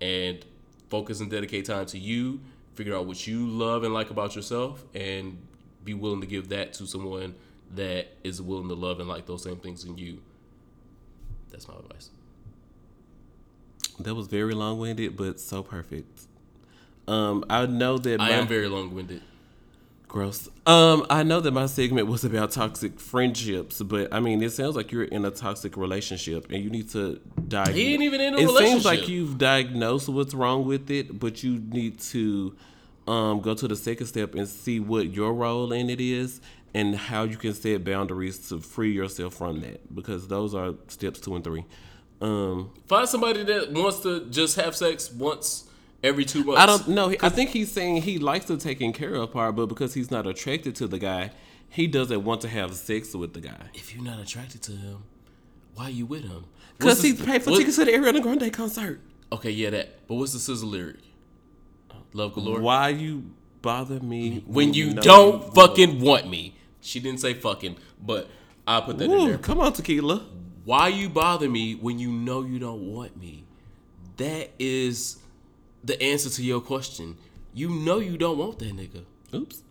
and 0.02 0.44
focus 0.90 1.20
and 1.20 1.30
dedicate 1.30 1.66
time 1.66 1.86
to 1.88 1.98
you. 1.98 2.42
figure 2.76 2.96
out 2.96 3.06
what 3.06 3.26
you 3.26 3.48
love 3.48 3.84
and 3.84 3.94
like 3.94 4.10
about 4.10 4.36
yourself, 4.36 4.84
and 4.94 5.38
be 5.84 5.94
willing 5.94 6.22
to 6.22 6.28
give 6.28 6.50
that 6.50 6.74
to 6.74 6.86
someone 6.86 7.36
that 7.74 8.08
is 8.24 8.42
willing 8.42 8.68
to 8.68 8.76
love 8.76 9.00
and 9.00 9.08
like 9.08 9.26
those 9.26 9.44
same 9.44 9.58
things 9.58 9.86
in 9.86 9.98
you. 9.98 10.22
That's 11.52 11.68
my 11.68 11.76
advice. 11.76 12.10
That 14.00 14.14
was 14.14 14.28
very 14.28 14.54
long 14.54 14.78
winded, 14.80 15.16
but 15.16 15.40
so 15.40 15.64
perfect. 15.64 16.24
Um, 17.08 17.46
I 17.50 17.66
know 17.66 17.98
that 17.98 18.20
I 18.20 18.30
my, 18.30 18.36
am 18.36 18.48
very 18.48 18.68
long 18.68 18.94
winded. 18.94 19.22
Gross. 20.16 20.48
Um, 20.66 21.06
I 21.10 21.24
know 21.24 21.42
that 21.42 21.52
my 21.52 21.66
segment 21.66 22.08
was 22.08 22.24
about 22.24 22.52
toxic 22.52 23.02
friendships, 23.02 23.82
but 23.82 24.14
I 24.14 24.22
mean, 24.22 24.42
it 24.42 24.52
sounds 24.54 24.78
like 24.78 24.94
you're 24.94 25.04
in 25.04 25.26
a 25.26 25.30
toxic 25.30 25.76
relationship, 25.76 26.50
and 26.50 26.64
you 26.64 26.70
need 26.70 26.90
to 26.92 27.20
diagnose. 27.50 27.76
He 27.76 27.94
ain't 27.94 28.04
even 28.04 28.22
in 28.22 28.34
a 28.34 28.38
it 28.38 28.46
relationship. 28.46 28.72
seems 28.72 28.86
like 28.86 29.10
you've 29.10 29.38
diagnosed 29.38 30.08
what's 30.08 30.34
wrong 30.34 30.66
with 30.66 30.90
it, 30.90 31.20
but 31.20 31.44
you 31.44 31.60
need 31.60 32.00
to 32.00 32.56
um, 33.08 33.42
go 33.42 33.54
to 33.54 33.68
the 33.68 33.76
second 33.76 34.08
step 34.08 34.36
and 34.36 34.48
see 34.48 34.80
what 34.80 35.14
your 35.14 35.34
role 35.34 35.74
in 35.74 35.90
it 35.90 36.00
is 36.00 36.40
and 36.74 36.96
how 36.96 37.24
you 37.24 37.36
can 37.36 37.54
set 37.54 37.84
boundaries 37.84 38.48
to 38.50 38.62
free 38.62 38.94
yourself 38.94 39.34
from 39.34 39.60
that, 39.62 39.94
because 39.94 40.30
those 40.30 40.56
are 40.56 40.76
steps 40.88 41.20
two 41.20 41.36
and 41.36 41.44
three. 41.44 41.66
Um, 42.22 42.72
Find 42.88 43.08
somebody 43.10 43.44
that 43.44 43.74
wants 43.74 44.00
to 44.00 44.30
just 44.30 44.56
have 44.56 44.78
sex 44.78 45.12
once 45.12 45.66
every 46.04 46.26
two 46.26 46.44
months. 46.44 46.62
I 46.62 46.66
don't 46.66 46.88
know. 46.90 47.14
I 47.22 47.30
think 47.30 47.50
he's 47.52 47.72
saying 47.72 48.02
he 48.04 48.18
likes 48.20 48.46
the 48.46 48.58
taking 48.58 48.94
care 48.94 49.16
of 49.16 49.32
part, 49.32 49.56
but 49.56 49.68
because 49.68 49.94
he's 49.94 50.12
not 50.12 50.28
attracted 50.28 50.76
to 50.78 50.88
the 50.88 51.00
guy, 51.00 51.32
he 51.70 51.88
doesn't 51.88 52.24
want 52.24 52.42
to 52.42 52.48
have 52.50 52.74
sex 52.76 53.14
with 53.14 53.34
the 53.34 53.42
guy. 53.42 53.70
If 53.74 53.94
you're 53.94 54.04
not 54.04 54.20
attracted 54.20 54.62
to 54.64 54.72
him, 54.74 55.04
why 55.74 55.86
are 55.86 55.90
you 55.90 56.06
with 56.06 56.24
him? 56.24 56.46
Because 56.78 56.98
What's 56.98 57.02
he 57.04 57.12
the- 57.12 57.24
paid 57.26 57.44
for 57.44 57.52
what- 57.52 57.58
tickets 57.60 57.78
to 57.78 57.86
the 57.86 57.92
Ariana 57.92 58.22
Grande 58.22 58.52
concert. 58.52 59.02
Okay, 59.32 59.52
yeah, 59.52 59.70
that. 59.72 60.08
But 60.08 60.16
what's 60.16 60.34
the 60.34 60.40
SZA 60.40 60.64
lyric? 60.70 60.98
Love 62.14 62.34
galore. 62.34 62.62
Why 62.62 62.90
you 62.90 63.26
bother 63.62 64.00
me 64.00 64.44
When 64.48 64.74
you 64.74 64.94
don't 64.94 65.54
fucking 65.54 66.00
want 66.00 66.30
me. 66.30 66.56
She 66.80 67.00
didn't 67.00 67.20
say 67.20 67.34
fucking, 67.34 67.76
but 68.02 68.30
I'll 68.68 68.84
put 68.84 68.98
that 69.00 69.06
in 69.12 69.28
there. 69.28 69.38
come 69.38 69.60
on, 69.60 69.74
tequila. 69.74 70.26
Why 70.64 70.88
you 70.88 71.10
bother 71.10 71.50
me 71.50 71.74
when 71.76 72.00
you 72.00 72.12
know 72.12 72.44
you 72.44 72.58
don't 72.60 72.82
want 72.94 73.18
me? 73.18 73.44
That 74.18 74.52
is 74.60 75.18
the 75.86 76.02
answer 76.02 76.30
to 76.30 76.44
your 76.44 76.62
question. 76.62 77.18
You 77.54 77.70
know 77.70 78.00
you 78.00 78.18
don't 78.18 78.38
want 78.38 78.60
that 78.60 78.76
nigga. 78.76 79.04
Oops. 79.34 79.62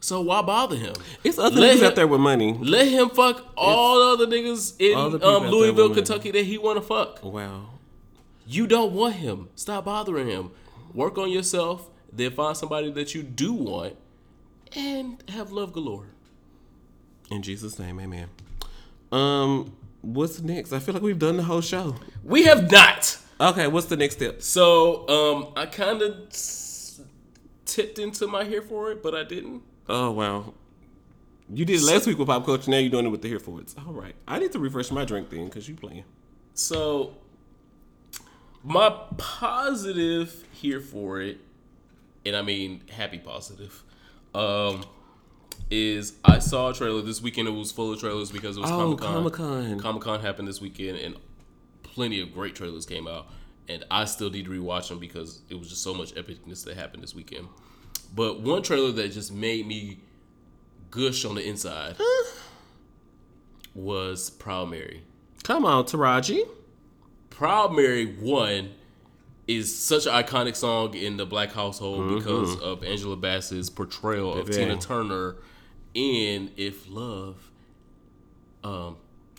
So 0.00 0.20
why 0.20 0.42
bother 0.42 0.76
him? 0.76 0.94
It's 1.22 1.38
other 1.38 1.60
Let 1.60 1.76
niggas 1.76 1.80
him- 1.80 1.86
out 1.86 1.94
there 1.96 2.06
with 2.06 2.20
money. 2.20 2.52
Let 2.60 2.88
him 2.88 3.08
fuck 3.10 3.46
all 3.56 4.16
the 4.16 4.24
other 4.24 4.32
niggas 4.36 4.74
in 4.78 4.96
All 4.98 5.10
the 5.10 5.18
people 5.18 5.30
out 5.36 5.42
um, 5.44 5.50
Louisville. 5.50 5.94
Kentucky 5.94 6.30
that 6.32 6.44
he 6.44 6.58
want 6.58 6.76
to 6.76 6.82
fuck. 6.82 7.22
Wow. 7.22 7.70
You 8.46 8.66
don't 8.66 8.92
want 8.92 9.14
him. 9.14 9.48
Stop 9.56 9.86
bothering 9.86 10.26
him. 10.28 10.50
Work 10.92 11.16
on 11.18 11.30
yourself. 11.30 11.88
Then 12.12 12.30
find 12.32 12.56
somebody 12.56 12.90
that 12.92 13.14
you 13.14 13.22
do 13.22 13.52
want, 13.52 13.96
and 14.76 15.22
have 15.30 15.50
love 15.50 15.72
galore. 15.72 16.06
In 17.30 17.42
Jesus' 17.42 17.76
name, 17.78 17.98
amen. 17.98 18.28
Um, 19.10 19.74
what's 20.02 20.40
next? 20.40 20.72
I 20.72 20.78
feel 20.78 20.94
like 20.94 21.02
we've 21.02 21.18
done 21.18 21.36
the 21.38 21.42
whole 21.42 21.60
show. 21.62 21.96
We 22.22 22.44
have 22.44 22.70
not. 22.70 23.18
Okay, 23.40 23.66
what's 23.66 23.86
the 23.86 23.96
next 23.96 24.16
step? 24.16 24.42
So 24.42 25.08
um, 25.08 25.52
I 25.56 25.66
kind 25.66 26.02
of 26.02 26.14
tipped 27.64 27.98
into 27.98 28.26
my 28.26 28.44
here 28.44 28.62
for 28.62 28.92
it, 28.92 29.02
but 29.02 29.14
I 29.14 29.24
didn't. 29.24 29.62
Oh 29.88 30.10
wow. 30.12 30.54
You 31.52 31.64
did 31.64 31.80
it 31.80 31.84
last 31.84 32.06
week 32.06 32.18
with 32.18 32.28
pop 32.28 32.46
culture. 32.46 32.70
Now 32.70 32.78
you're 32.78 32.90
doing 32.90 33.06
it 33.06 33.10
with 33.10 33.22
the 33.22 33.28
here 33.28 33.38
for 33.38 33.60
it. 33.60 33.74
All 33.86 33.92
right. 33.92 34.14
I 34.26 34.38
need 34.38 34.52
to 34.52 34.58
refresh 34.58 34.90
my 34.90 35.04
drink 35.04 35.30
then 35.30 35.46
because 35.46 35.68
you 35.68 35.74
playing. 35.74 36.04
So 36.54 37.16
my 38.62 38.88
positive 39.18 40.44
here 40.52 40.80
for 40.80 41.20
it, 41.20 41.38
and 42.24 42.34
I 42.34 42.42
mean 42.42 42.82
happy 42.90 43.18
positive, 43.18 43.82
um, 44.34 44.84
is 45.70 46.14
I 46.24 46.38
saw 46.38 46.70
a 46.70 46.74
trailer 46.74 47.02
this 47.02 47.20
weekend. 47.20 47.48
It 47.48 47.50
was 47.50 47.72
full 47.72 47.92
of 47.92 48.00
trailers 48.00 48.30
because 48.30 48.56
it 48.56 48.60
was 48.60 48.70
Oh, 48.70 48.96
Comic 48.96 49.34
Con. 49.34 49.80
Comic 49.80 50.02
Con 50.02 50.20
happened 50.20 50.48
this 50.48 50.60
weekend, 50.60 50.98
and 50.98 51.16
plenty 51.94 52.20
of 52.20 52.34
great 52.34 52.54
trailers 52.54 52.84
came 52.84 53.06
out. 53.06 53.28
And 53.68 53.84
I 53.90 54.04
still 54.04 54.28
need 54.28 54.44
to 54.44 54.50
rewatch 54.50 54.88
them 54.88 54.98
because 54.98 55.40
it 55.48 55.54
was 55.54 55.70
just 55.70 55.82
so 55.82 55.94
much 55.94 56.14
epicness 56.14 56.64
that 56.64 56.76
happened 56.76 57.02
this 57.02 57.14
weekend. 57.14 57.48
But 58.14 58.40
one 58.40 58.62
trailer 58.62 58.92
that 58.92 59.12
just 59.12 59.32
made 59.32 59.66
me 59.66 60.00
gush 60.90 61.24
on 61.24 61.34
the 61.36 61.48
inside 61.48 61.96
was 63.74 64.28
Proud 64.30 64.70
Mary. 64.70 65.04
Come 65.44 65.64
on, 65.64 65.84
Taraji. 65.84 66.46
Proud 67.30 67.74
Mary 67.74 68.04
1 68.04 68.70
is 69.46 69.76
such 69.76 70.06
an 70.06 70.12
iconic 70.12 70.56
song 70.56 70.94
in 70.94 71.16
the 71.16 71.26
black 71.26 71.52
household 71.52 72.14
because 72.16 72.58
of 72.60 72.84
Angela 72.84 73.16
Bassett's 73.16 73.70
portrayal 73.70 74.34
of 74.34 74.50
Tina 74.50 74.76
Turner 74.76 75.36
in 75.94 76.50
If 76.56 76.88
Love. 76.88 77.50
Um, 78.62 78.96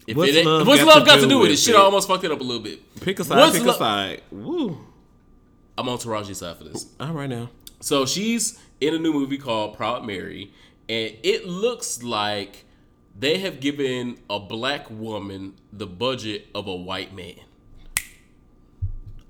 if 0.07 0.17
What's 0.17 0.31
it 0.31 0.45
love 0.45 0.67
what's 0.67 0.83
got 0.83 0.87
love 0.87 1.03
to 1.03 1.05
got 1.05 1.15
do 1.15 1.21
to 1.21 1.27
do 1.27 1.39
with 1.39 1.49
with 1.49 1.59
it? 1.59 1.61
Shit. 1.61 1.75
I 1.75 1.79
almost 1.79 2.07
fucked 2.07 2.23
it 2.23 2.31
up 2.31 2.39
a 2.39 2.43
little 2.43 2.61
bit. 2.61 3.01
Pick 3.01 3.19
a 3.19 3.23
side. 3.23 3.37
What's 3.37 3.57
pick 3.57 3.65
lo- 3.65 3.73
a 3.73 3.77
side. 3.77 4.21
Woo. 4.31 4.77
I'm 5.77 5.89
on 5.89 5.97
Taraji's 5.97 6.37
side 6.37 6.57
for 6.57 6.63
this. 6.63 6.87
All 6.99 7.13
right 7.13 7.29
now. 7.29 7.49
So 7.81 8.05
she's 8.05 8.59
in 8.79 8.93
a 8.93 8.99
new 8.99 9.13
movie 9.13 9.37
called 9.37 9.75
Proud 9.75 10.05
Mary, 10.05 10.51
and 10.87 11.15
it 11.23 11.45
looks 11.47 12.01
like 12.03 12.65
they 13.17 13.39
have 13.39 13.59
given 13.59 14.17
a 14.29 14.39
black 14.39 14.89
woman 14.89 15.53
the 15.71 15.87
budget 15.87 16.47
of 16.53 16.67
a 16.67 16.75
white 16.75 17.13
man. 17.13 17.35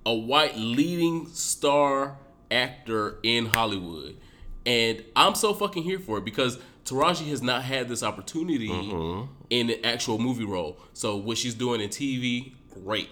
A 0.06 0.14
white 0.14 0.56
leading 0.56 1.28
star 1.28 2.18
actor 2.52 3.18
in 3.24 3.48
Hollywood. 3.48 4.18
And 4.66 5.04
I'm 5.16 5.36
so 5.36 5.54
fucking 5.54 5.84
here 5.84 6.00
for 6.00 6.18
it 6.20 6.26
because 6.26 6.60
Taraji 6.86 7.28
has 7.30 7.42
not 7.42 7.64
had 7.64 7.90
this 7.90 8.04
opportunity 8.04 8.70
in 9.50 9.70
an 9.70 9.84
actual 9.84 10.20
movie 10.20 10.46
role. 10.46 10.78
So 10.94 11.16
what 11.18 11.38
she's 11.38 11.56
doing 11.56 11.82
in 11.82 11.90
TV, 11.90 12.54
great. 12.72 13.10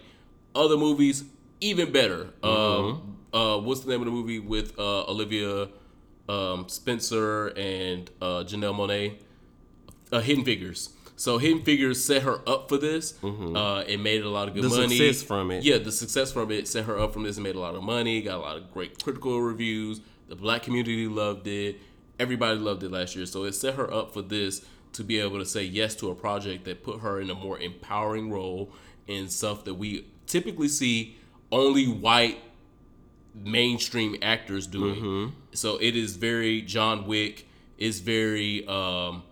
Other 0.56 0.78
movies, 0.78 1.24
even 1.60 1.92
better. 1.92 2.30
Um, 2.44 3.18
uh, 3.34 3.58
what's 3.58 3.82
the 3.82 3.90
name 3.90 4.02
of 4.02 4.06
the 4.06 4.12
movie 4.12 4.38
with 4.40 4.78
uh, 4.78 5.06
Olivia 5.06 5.70
um, 6.30 6.70
Spencer 6.70 7.48
and 7.58 8.10
uh, 8.22 8.44
Janelle 8.46 8.76
Monáe? 8.76 9.18
Uh, 10.12 10.20
Hidden 10.20 10.46
Figures. 10.46 10.90
So 11.16 11.40
Hidden 11.40 11.64
Figures 11.64 12.04
set 12.04 12.22
her 12.24 12.48
up 12.48 12.70
for 12.70 12.78
this. 12.78 13.16
Uh, 13.24 13.84
it 13.88 14.00
made 14.00 14.22
a 14.22 14.30
lot 14.30 14.48
of 14.48 14.54
good 14.54 14.64
The 14.66 14.70
money. 14.70 14.98
success 14.98 15.24
from 15.24 15.50
it. 15.50 15.64
Yeah, 15.64 15.80
the 15.80 15.92
success 15.92 16.32
from 16.32 16.52
it 16.52 16.68
set 16.68 16.86
her 16.86 17.00
up 17.00 17.14
from 17.14 17.24
this 17.24 17.38
and 17.38 17.44
made 17.44 17.56
a 17.56 17.60
lot 17.60 17.74
of 17.74 17.82
money. 17.82 18.22
Got 18.22 18.36
a 18.36 18.42
lot 18.42 18.58
of 18.58 18.72
great 18.72 19.02
critical 19.04 19.42
reviews. 19.42 20.02
The 20.28 20.36
black 20.36 20.62
community 20.64 21.08
loved 21.08 21.48
it. 21.48 21.78
Everybody 22.20 22.60
loved 22.60 22.84
it 22.84 22.92
last 22.92 23.16
year. 23.16 23.26
So 23.26 23.44
it 23.44 23.54
set 23.54 23.76
her 23.76 23.92
up 23.94 24.14
for 24.14 24.22
this 24.22 24.66
to 24.94 25.04
be 25.04 25.20
able 25.20 25.40
to 25.40 25.46
say 25.46 25.64
yes 25.64 25.96
to 25.96 26.12
a 26.12 26.16
project 26.16 26.66
that 26.66 26.84
put 26.84 27.00
her 27.02 27.20
in 27.20 27.30
a 27.30 27.36
more 27.36 27.58
empowering 27.60 28.32
role 28.32 28.72
in 29.08 29.28
stuff 29.30 29.64
that 29.66 29.74
we 29.74 30.06
typically 30.28 30.68
see 30.68 31.18
only 31.52 31.86
white 31.88 32.38
mainstream 33.34 34.16
actors 34.22 34.68
doing. 34.68 34.96
Mm-hmm. 34.96 35.34
So 35.54 35.78
it 35.78 35.96
is 35.96 36.16
very 36.16 36.62
John 36.62 37.08
Wick. 37.08 37.48
It's 37.78 38.00
very 38.00 38.66
um, 38.68 39.24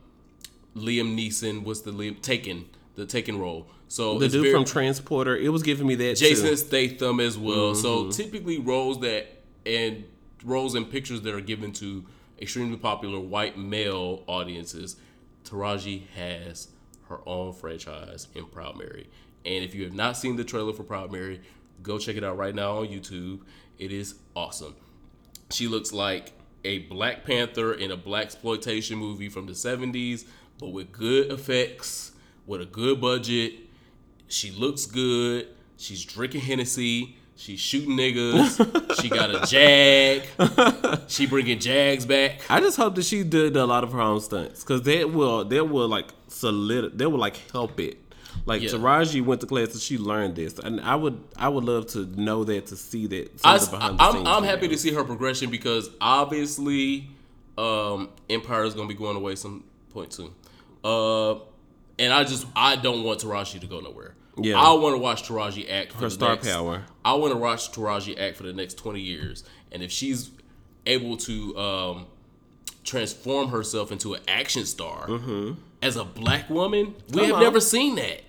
Liam 0.75 1.15
Neeson. 1.15 1.63
What's 1.63 1.81
the 1.81 1.91
Liam 1.91 2.21
Taken? 2.21 2.65
The 2.95 3.05
Taken 3.05 3.39
role. 3.39 3.67
So 3.87 4.17
The 4.19 4.25
it's 4.25 4.33
dude 4.33 4.43
very, 4.43 4.53
from 4.55 4.65
Transporter. 4.65 5.35
It 5.37 5.49
was 5.49 5.63
giving 5.63 5.85
me 5.87 5.95
that 5.95 6.17
Jason 6.17 6.47
too. 6.49 6.55
Statham 6.55 7.19
as 7.19 7.37
well. 7.37 7.75
So 7.75 8.03
Mm-hmm. 8.03 8.09
typically 8.11 8.57
roles 8.59 8.99
that 9.01 9.27
and 9.65 10.03
roles 10.43 10.73
and 10.75 10.89
pictures 10.89 11.21
that 11.21 11.33
are 11.35 11.41
given 11.41 11.71
to 11.73 12.03
extremely 12.41 12.77
popular 12.77 13.19
white 13.19 13.57
male 13.57 14.23
audiences, 14.27 14.95
Taraji 15.43 16.07
has 16.09 16.69
her 17.09 17.19
own 17.25 17.53
franchise 17.53 18.27
in 18.33 18.45
Proud 18.45 18.77
Mary. 18.77 19.09
And 19.45 19.63
if 19.63 19.75
you 19.75 19.83
have 19.83 19.93
not 19.93 20.17
seen 20.17 20.35
the 20.35 20.43
trailer 20.43 20.73
for 20.73 20.83
Proud 20.83 21.11
Mary, 21.11 21.41
go 21.83 21.97
check 21.97 22.15
it 22.15 22.23
out 22.23 22.37
right 22.37 22.55
now 22.55 22.79
on 22.79 22.87
YouTube. 22.87 23.41
It 23.77 23.91
is 23.91 24.15
awesome. 24.35 24.75
She 25.49 25.67
looks 25.67 25.91
like 25.91 26.33
a 26.63 26.79
Black 26.79 27.25
Panther 27.25 27.73
in 27.73 27.91
a 27.91 27.97
blaxploitation 27.97 28.97
movie 28.97 29.29
from 29.29 29.47
the 29.47 29.53
70s, 29.53 30.25
but 30.59 30.69
with 30.69 30.91
good 30.91 31.31
effects, 31.31 32.11
with 32.45 32.61
a 32.61 32.65
good 32.65 33.01
budget. 33.01 33.53
She 34.27 34.51
looks 34.51 34.85
good. 34.85 35.47
She's 35.77 36.05
drinking 36.05 36.41
Hennessy. 36.41 37.17
She's 37.41 37.59
shooting 37.59 37.97
niggas. 37.97 39.01
she 39.01 39.09
got 39.09 39.33
a 39.33 39.47
jag. 39.47 40.99
She 41.09 41.25
bringing 41.25 41.57
jags 41.57 42.05
back. 42.05 42.41
I 42.49 42.59
just 42.59 42.77
hope 42.77 42.93
that 42.93 43.03
she 43.03 43.23
did 43.23 43.57
a 43.57 43.65
lot 43.65 43.83
of 43.83 43.91
her 43.93 43.99
own 43.99 44.21
stunts 44.21 44.63
because 44.63 44.83
that 44.83 45.11
will 45.11 45.43
that 45.45 45.65
will 45.67 45.87
like 45.87 46.09
solid 46.27 46.99
that 46.99 47.09
will 47.09 47.17
like 47.17 47.37
help 47.51 47.79
it. 47.79 47.97
Like 48.45 48.61
Yeah. 48.61 48.69
Taraji 48.69 49.25
went 49.25 49.41
to 49.41 49.47
class 49.47 49.71
and 49.73 49.81
she 49.81 49.97
learned 49.97 50.35
this, 50.35 50.59
and 50.59 50.79
I 50.81 50.95
would 50.95 51.19
I 51.35 51.49
would 51.49 51.63
love 51.63 51.87
to 51.87 52.05
know 52.19 52.43
that 52.43 52.67
to 52.67 52.75
see 52.75 53.07
that. 53.07 53.31
I, 53.43 53.57
the 53.57 53.75
I'm 53.99 54.27
I'm 54.27 54.43
happy 54.43 54.67
to 54.67 54.77
see 54.77 54.93
her 54.93 55.03
progression 55.03 55.49
because 55.49 55.89
obviously 55.99 57.09
um, 57.57 58.09
Empire 58.29 58.65
is 58.65 58.75
going 58.75 58.87
to 58.87 58.93
be 58.93 58.97
going 58.97 59.17
away 59.17 59.33
some 59.35 59.63
point 59.89 60.13
soon. 60.13 60.31
Uh, 60.83 61.39
and 61.97 62.13
I 62.13 62.23
just 62.23 62.45
I 62.55 62.75
don't 62.75 63.03
want 63.03 63.21
Taraji 63.21 63.59
to 63.61 63.67
go 63.67 63.79
nowhere. 63.79 64.13
Yeah. 64.37 64.59
I 64.59 64.73
want 64.73 64.95
to 64.95 64.99
watch 64.99 65.27
Taraji 65.27 65.69
act 65.69 65.91
for 65.91 65.99
Her 65.99 66.05
the 66.05 66.11
star 66.11 66.35
next, 66.35 66.47
power. 66.49 66.83
I 67.03 67.13
want 67.13 67.33
to 67.33 67.37
watch 67.37 67.71
Taraji 67.71 68.19
act 68.19 68.37
for 68.37 68.43
the 68.43 68.53
next 68.53 68.75
20 68.77 68.99
years. 69.01 69.43
And 69.71 69.83
if 69.83 69.91
she's 69.91 70.31
able 70.85 71.17
to 71.17 71.57
um, 71.57 72.05
transform 72.83 73.49
herself 73.49 73.91
into 73.91 74.13
an 74.13 74.21
action 74.27 74.65
star 74.65 75.07
as 75.81 75.95
a 75.95 76.03
black 76.03 76.49
woman. 76.49 76.95
We 77.09 77.17
Come 77.19 77.25
have 77.27 77.35
on. 77.35 77.43
never 77.43 77.59
seen 77.61 77.95
that. 77.95 78.21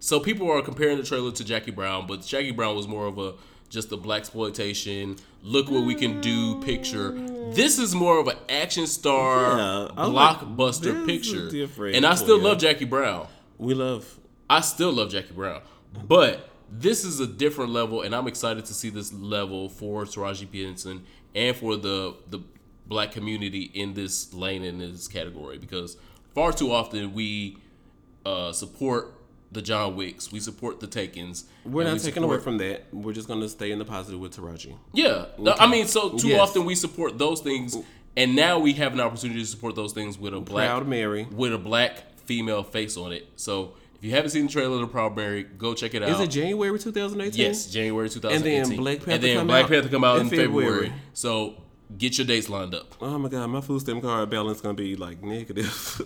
So 0.00 0.20
people 0.20 0.50
are 0.50 0.62
comparing 0.62 0.96
the 0.98 1.02
trailer 1.02 1.32
to 1.32 1.44
Jackie 1.44 1.72
Brown, 1.72 2.06
but 2.06 2.24
Jackie 2.24 2.52
Brown 2.52 2.76
was 2.76 2.86
more 2.86 3.06
of 3.06 3.18
a 3.18 3.34
just 3.68 3.90
a 3.92 3.96
blaxploitation. 3.96 5.18
Look 5.42 5.70
what 5.70 5.84
we 5.84 5.94
can 5.94 6.20
do 6.20 6.60
picture. 6.62 7.10
This 7.52 7.78
is 7.78 7.94
more 7.94 8.18
of 8.18 8.28
an 8.28 8.36
action 8.48 8.86
star 8.86 9.58
Yeah, 9.58 9.88
I 9.96 10.06
like- 10.06 10.38
blockbuster 10.38 11.04
picture, 11.04 11.48
and 11.86 12.06
I 12.06 12.14
still 12.14 12.38
yeah. 12.38 12.44
love 12.44 12.58
Jackie 12.58 12.84
Brown. 12.84 13.26
We 13.58 13.74
love. 13.74 14.18
I 14.50 14.60
still 14.60 14.92
love 14.92 15.10
Jackie 15.10 15.34
Brown, 15.34 15.60
but 16.06 16.48
this 16.70 17.04
is 17.04 17.20
a 17.20 17.26
different 17.26 17.70
level, 17.72 18.02
and 18.02 18.14
I'm 18.14 18.26
excited 18.26 18.64
to 18.66 18.74
see 18.74 18.90
this 18.90 19.12
level 19.12 19.68
for 19.68 20.04
Taraji 20.04 20.50
P 20.50 20.64
Henson 20.64 21.04
and 21.34 21.56
for 21.56 21.76
the 21.76 22.14
the 22.28 22.40
black 22.86 23.12
community 23.12 23.70
in 23.74 23.92
this 23.94 24.32
lane 24.32 24.64
in 24.64 24.78
this 24.78 25.08
category 25.08 25.58
because 25.58 25.98
far 26.34 26.52
too 26.52 26.72
often 26.72 27.12
we 27.12 27.58
uh, 28.24 28.50
support 28.52 29.12
the 29.52 29.60
John 29.62 29.96
Wicks, 29.96 30.30
we 30.32 30.40
support 30.40 30.80
the 30.80 30.86
Takens. 30.86 31.44
We're 31.64 31.84
not 31.84 31.94
we 31.94 31.98
taking 32.00 32.22
away 32.22 32.38
from 32.38 32.58
that. 32.58 32.86
We're 32.92 33.12
just 33.14 33.28
gonna 33.28 33.48
stay 33.48 33.70
in 33.72 33.78
the 33.78 33.84
positive 33.84 34.20
with 34.20 34.36
Taraji. 34.36 34.76
Yeah, 34.92 35.26
No, 35.38 35.54
I 35.58 35.66
mean, 35.66 35.86
so 35.86 36.16
too 36.16 36.28
Yes. 36.28 36.40
often 36.40 36.64
we 36.64 36.74
support 36.74 37.18
those 37.18 37.40
things, 37.40 37.76
and 38.16 38.34
now 38.36 38.58
we 38.58 38.74
have 38.74 38.92
an 38.94 39.00
opportunity 39.00 39.40
to 39.40 39.46
support 39.46 39.74
those 39.74 39.92
things 39.92 40.18
with 40.18 40.34
a 40.34 40.40
black 40.40 40.68
Proud 40.68 40.86
Mary. 40.86 41.26
with 41.30 41.52
a 41.54 41.58
black 41.58 42.18
female 42.18 42.62
face 42.62 42.96
on 42.98 43.12
it. 43.12 43.26
So 43.36 43.72
if 43.98 44.04
you 44.04 44.12
haven't 44.12 44.30
seen 44.30 44.46
the 44.46 44.52
trailer 44.52 44.82
of 44.82 44.92
Proud 44.92 45.16
Mary, 45.16 45.42
go 45.42 45.74
check 45.74 45.92
it 45.94 46.04
out. 46.04 46.08
Is 46.10 46.20
it 46.20 46.30
January 46.30 46.78
2018? 46.78 47.40
Yes, 47.40 47.66
January 47.66 48.08
2018. 48.08 48.60
And 48.60 48.70
then 48.70 48.76
Black 48.76 48.98
Panther 48.98 49.12
And 49.12 49.22
then 49.22 49.36
come 49.38 49.46
Black 49.48 49.64
out 49.64 49.70
Panther 49.70 49.88
come 49.88 50.04
out 50.04 50.16
in, 50.20 50.22
in 50.22 50.30
February. 50.30 50.70
February. 50.86 50.92
So 51.14 51.62
get 51.96 52.16
your 52.16 52.26
dates 52.26 52.48
lined 52.48 52.76
up. 52.76 52.94
Oh 53.00 53.18
my 53.18 53.28
god, 53.28 53.48
my 53.48 53.60
food 53.60 53.80
stamp 53.80 54.02
card 54.02 54.30
balance 54.30 54.60
gonna 54.60 54.74
be 54.74 54.94
like 54.94 55.20
negative. 55.22 55.66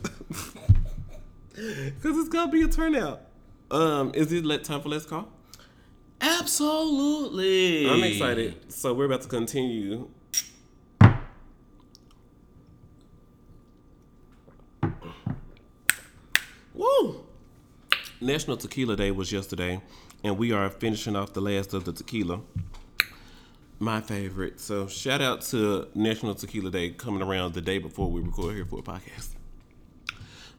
Cause 1.55 2.19
it's 2.19 2.31
gonna 2.31 2.51
be 2.51 2.63
a 2.63 2.69
turnout. 2.69 3.27
Um, 3.71 4.13
is 4.15 4.33
it 4.33 4.47
let 4.47 4.65
time 4.65 4.81
for 4.81 4.89
let's 4.89 5.05
call? 5.05 5.29
Absolutely. 6.23 7.91
I'm 7.91 8.03
excited. 8.03 8.73
So 8.73 8.95
we're 8.95 9.05
about 9.05 9.23
to 9.23 9.29
continue. 9.29 10.09
Woo! 16.75 17.27
National 18.23 18.57
Tequila 18.57 18.95
Day 18.95 19.11
was 19.11 19.33
yesterday, 19.33 19.83
and 20.23 20.39
we 20.39 20.53
are 20.53 20.71
finishing 20.71 21.17
off 21.17 21.33
the 21.33 21.41
last 21.41 21.75
of 21.75 21.85
the 21.85 21.93
tequila. 21.93 22.41
My 23.81 24.01
favorite. 24.01 24.61
So 24.61 24.87
shout 24.87 25.21
out 25.21 25.41
to 25.47 25.89
National 25.97 26.37
Tequila 26.37 26.71
Day 26.71 26.91
coming 26.91 27.21
around 27.21 27.55
the 27.55 27.61
day 27.61 27.79
before 27.79 28.09
we 28.09 28.21
record 28.21 28.55
here 28.55 28.65
for 28.65 28.79
a 28.79 28.83
podcast. 28.83 29.31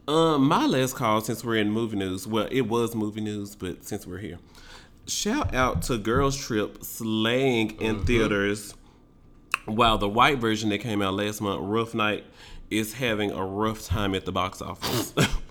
Um, 0.10 0.46
my 0.46 0.66
last 0.66 0.98
call 0.98 1.22
since 1.22 1.46
we're 1.46 1.56
in 1.56 1.72
movie 1.72 1.96
news. 1.96 2.28
Well, 2.28 2.50
it 2.52 2.68
was 2.68 2.96
movie 2.96 3.22
news, 3.22 3.56
but 3.56 3.86
since 3.86 4.06
we're 4.06 4.18
here, 4.18 4.40
shout 5.08 5.56
out 5.56 5.84
to 5.84 5.98
Girls 5.98 6.36
Trip 6.36 6.84
slaying 6.84 7.80
in 7.80 8.04
theaters. 8.04 8.76
While 9.66 9.98
the 9.98 10.10
white 10.10 10.40
version 10.40 10.70
that 10.72 10.80
came 10.80 11.02
out 11.02 11.14
last 11.14 11.40
month, 11.40 11.62
Rough 11.64 11.94
Night, 11.96 12.26
is 12.70 12.96
having 12.96 13.32
a 13.32 13.46
rough 13.46 13.86
time 13.86 14.14
at 14.14 14.26
the 14.26 14.34
box 14.34 14.62
office. 14.62 15.14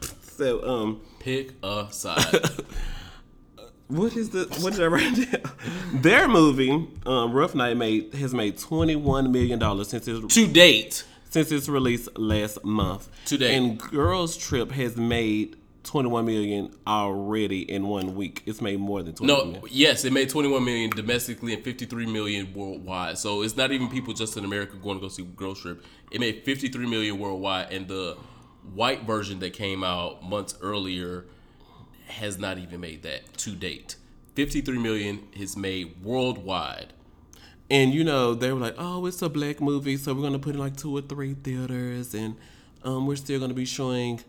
so, 0.42 0.68
um, 0.68 1.00
Pick 1.20 1.52
a 1.62 1.86
side. 1.90 2.24
what 3.88 4.16
is 4.16 4.30
the 4.30 4.44
what 4.60 4.72
did 4.74 4.82
I 4.82 4.86
write 4.86 5.14
down? 5.30 5.52
Their 5.94 6.28
movie, 6.28 6.88
um, 7.06 7.32
Rough 7.32 7.54
Night, 7.54 7.76
made 7.76 8.14
has 8.14 8.32
made 8.34 8.58
twenty 8.58 8.96
one 8.96 9.30
million 9.32 9.58
dollars 9.58 9.88
since 9.88 10.08
its 10.08 10.34
to 10.34 10.46
date. 10.48 11.04
since 11.30 11.52
its 11.52 11.68
release 11.68 12.08
last 12.16 12.64
month. 12.64 13.08
Today. 13.24 13.56
and 13.56 13.78
Girls 13.78 14.36
Trip 14.36 14.72
has 14.72 14.96
made 14.96 15.56
twenty 15.84 16.08
one 16.08 16.24
million 16.24 16.74
already 16.86 17.62
in 17.70 17.86
one 17.86 18.14
week. 18.14 18.42
It's 18.46 18.60
made 18.60 18.80
more 18.80 19.02
than 19.02 19.14
twenty 19.14 19.32
No, 19.32 19.44
million. 19.44 19.62
yes, 19.70 20.04
it 20.04 20.12
made 20.12 20.28
21 20.28 20.64
million 20.64 20.90
domestically 20.90 21.52
and 21.54 21.62
53 21.62 22.06
million 22.06 22.52
worldwide. 22.54 23.18
So 23.18 23.42
it's 23.42 23.56
not 23.56 23.72
even 23.72 23.88
people 23.88 24.14
just 24.14 24.36
in 24.36 24.44
America 24.44 24.76
going 24.76 24.96
to 24.98 25.02
go 25.02 25.08
see 25.08 25.24
Girl 25.24 25.54
Trip. 25.54 25.84
It 26.10 26.20
made 26.20 26.42
53 26.44 26.86
million 26.86 27.18
worldwide, 27.18 27.72
and 27.72 27.88
the 27.88 28.16
white 28.74 29.02
version 29.02 29.40
that 29.40 29.52
came 29.52 29.82
out 29.84 30.22
months 30.22 30.56
earlier 30.60 31.24
has 32.06 32.38
not 32.38 32.58
even 32.58 32.80
made 32.80 33.02
that 33.02 33.36
to 33.38 33.50
date. 33.50 33.96
53 34.34 34.78
million 34.78 35.28
has 35.36 35.56
made 35.56 36.02
worldwide. 36.02 36.92
And 37.70 37.94
you 37.94 38.04
know, 38.04 38.34
they 38.34 38.52
were 38.52 38.60
like, 38.60 38.74
"Oh, 38.78 39.06
it's 39.06 39.22
a 39.22 39.28
black 39.28 39.60
movie, 39.60 39.96
so 39.96 40.12
we're 40.14 40.22
gonna 40.22 40.38
put 40.38 40.54
in 40.54 40.60
like 40.60 40.76
two 40.76 40.94
or 40.96 41.00
three 41.00 41.34
theaters, 41.34 42.12
and 42.14 42.36
um, 42.84 43.06
we're 43.06 43.16
still 43.16 43.40
gonna 43.40 43.54
be 43.54 43.64
showing 43.64 44.20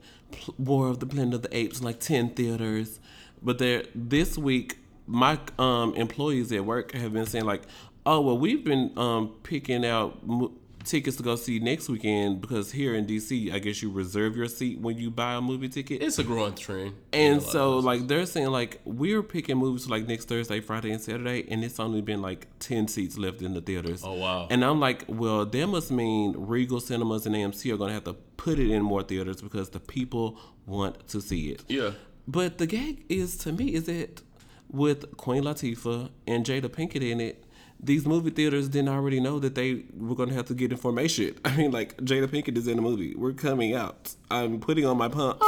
War 0.57 0.87
of 0.87 0.99
the 0.99 1.05
Planet 1.05 1.33
of 1.33 1.41
the 1.41 1.55
Apes 1.57 1.79
in 1.79 1.85
like 1.85 1.99
ten 1.99 2.29
theaters." 2.29 2.99
But 3.41 3.57
there, 3.57 3.83
this 3.93 4.37
week, 4.37 4.77
my 5.07 5.37
um, 5.59 5.93
employees 5.95 6.53
at 6.53 6.63
work 6.63 6.93
have 6.93 7.11
been 7.11 7.25
saying 7.25 7.43
like, 7.43 7.63
"Oh, 8.05 8.21
well, 8.21 8.37
we've 8.37 8.63
been 8.63 8.97
um, 8.97 9.35
picking 9.43 9.85
out 9.85 10.25
mo- 10.25 10.53
tickets 10.83 11.17
to 11.17 11.23
go 11.23 11.35
see 11.35 11.59
next 11.59 11.89
weekend 11.89 12.41
because 12.41 12.71
here 12.71 12.93
in 12.95 13.05
DC, 13.05 13.51
I 13.53 13.59
guess 13.59 13.81
you 13.81 13.89
reserve 13.91 14.35
your 14.35 14.47
seat 14.47 14.79
when 14.79 14.97
you 14.97 15.09
buy 15.09 15.33
a 15.33 15.41
movie 15.41 15.69
ticket." 15.69 16.01
It's 16.01 16.19
a 16.19 16.23
growing 16.23 16.55
trend. 16.55 16.95
And 17.11 17.21
in 17.21 17.31
a 17.31 17.35
lot 17.35 17.45
of 17.45 17.51
so, 17.51 17.77
like, 17.79 18.07
they're 18.07 18.25
saying, 18.25 18.47
like, 18.47 18.81
we're 18.85 19.23
picking 19.23 19.57
movies 19.57 19.89
like 19.89 20.07
next 20.07 20.27
Thursday, 20.27 20.59
Friday, 20.59 20.91
and 20.91 21.01
Saturday, 21.01 21.45
and 21.49 21.63
it's 21.63 21.79
only 21.79 22.01
been 22.01 22.21
like 22.21 22.47
10 22.59 22.87
seats 22.87 23.17
left 23.17 23.41
in 23.41 23.53
the 23.53 23.61
theaters. 23.61 24.03
Oh, 24.03 24.13
wow. 24.13 24.47
And 24.49 24.63
I'm 24.63 24.79
like, 24.79 25.05
well, 25.07 25.45
that 25.45 25.67
must 25.67 25.91
mean 25.91 26.35
Regal 26.37 26.79
Cinemas 26.79 27.25
and 27.25 27.35
AMC 27.35 27.73
are 27.73 27.77
going 27.77 27.89
to 27.89 27.93
have 27.93 28.03
to 28.05 28.13
put 28.37 28.59
it 28.59 28.71
in 28.71 28.81
more 28.83 29.03
theaters 29.03 29.41
because 29.41 29.69
the 29.69 29.79
people 29.79 30.37
want 30.65 31.07
to 31.09 31.21
see 31.21 31.49
it. 31.49 31.63
yeah. 31.67 31.91
But 32.25 32.57
the 32.57 32.67
gag 32.67 33.03
is, 33.09 33.37
to 33.39 33.51
me, 33.51 33.73
is 33.73 33.83
that 33.85 34.21
with 34.69 35.17
Queen 35.17 35.43
Latifah 35.43 36.09
and 36.25 36.45
Jada 36.45 36.69
Pinkett 36.69 37.01
in 37.01 37.19
it, 37.19 37.42
these 37.83 38.05
movie 38.05 38.29
theaters 38.29 38.69
didn't 38.69 38.89
already 38.89 39.19
know 39.19 39.39
that 39.39 39.55
they 39.55 39.83
were 39.97 40.15
going 40.15 40.29
to 40.29 40.35
have 40.35 40.45
to 40.45 40.53
get 40.53 40.71
information. 40.71 41.35
I 41.45 41.55
mean, 41.57 41.71
like, 41.71 41.97
Jada 41.97 42.27
Pinkett 42.27 42.57
is 42.57 42.67
in 42.67 42.77
the 42.77 42.81
movie. 42.81 43.13
We're 43.15 43.33
coming 43.33 43.75
out. 43.75 44.15
I'm 44.31 44.59
putting 44.59 44.85
on 44.85 44.97
my 44.97 45.09
pumps 45.09 45.45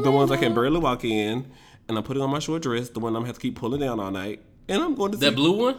the 0.00 0.10
ones 0.10 0.30
I 0.30 0.36
can 0.36 0.54
barely 0.54 0.78
walk 0.78 1.04
in, 1.04 1.50
and 1.88 1.98
I'm 1.98 2.04
putting 2.04 2.22
on 2.22 2.30
my 2.30 2.38
short 2.38 2.62
dress, 2.62 2.88
the 2.88 3.00
one 3.00 3.10
I'm 3.14 3.22
gonna 3.22 3.26
have 3.26 3.36
to 3.36 3.40
keep 3.40 3.56
pulling 3.56 3.80
down 3.80 4.00
all 4.00 4.10
night, 4.10 4.42
and 4.68 4.82
I'm 4.82 4.94
going 4.94 5.12
to 5.12 5.18
see. 5.18 5.26
That 5.26 5.36
blue 5.36 5.52
one? 5.52 5.78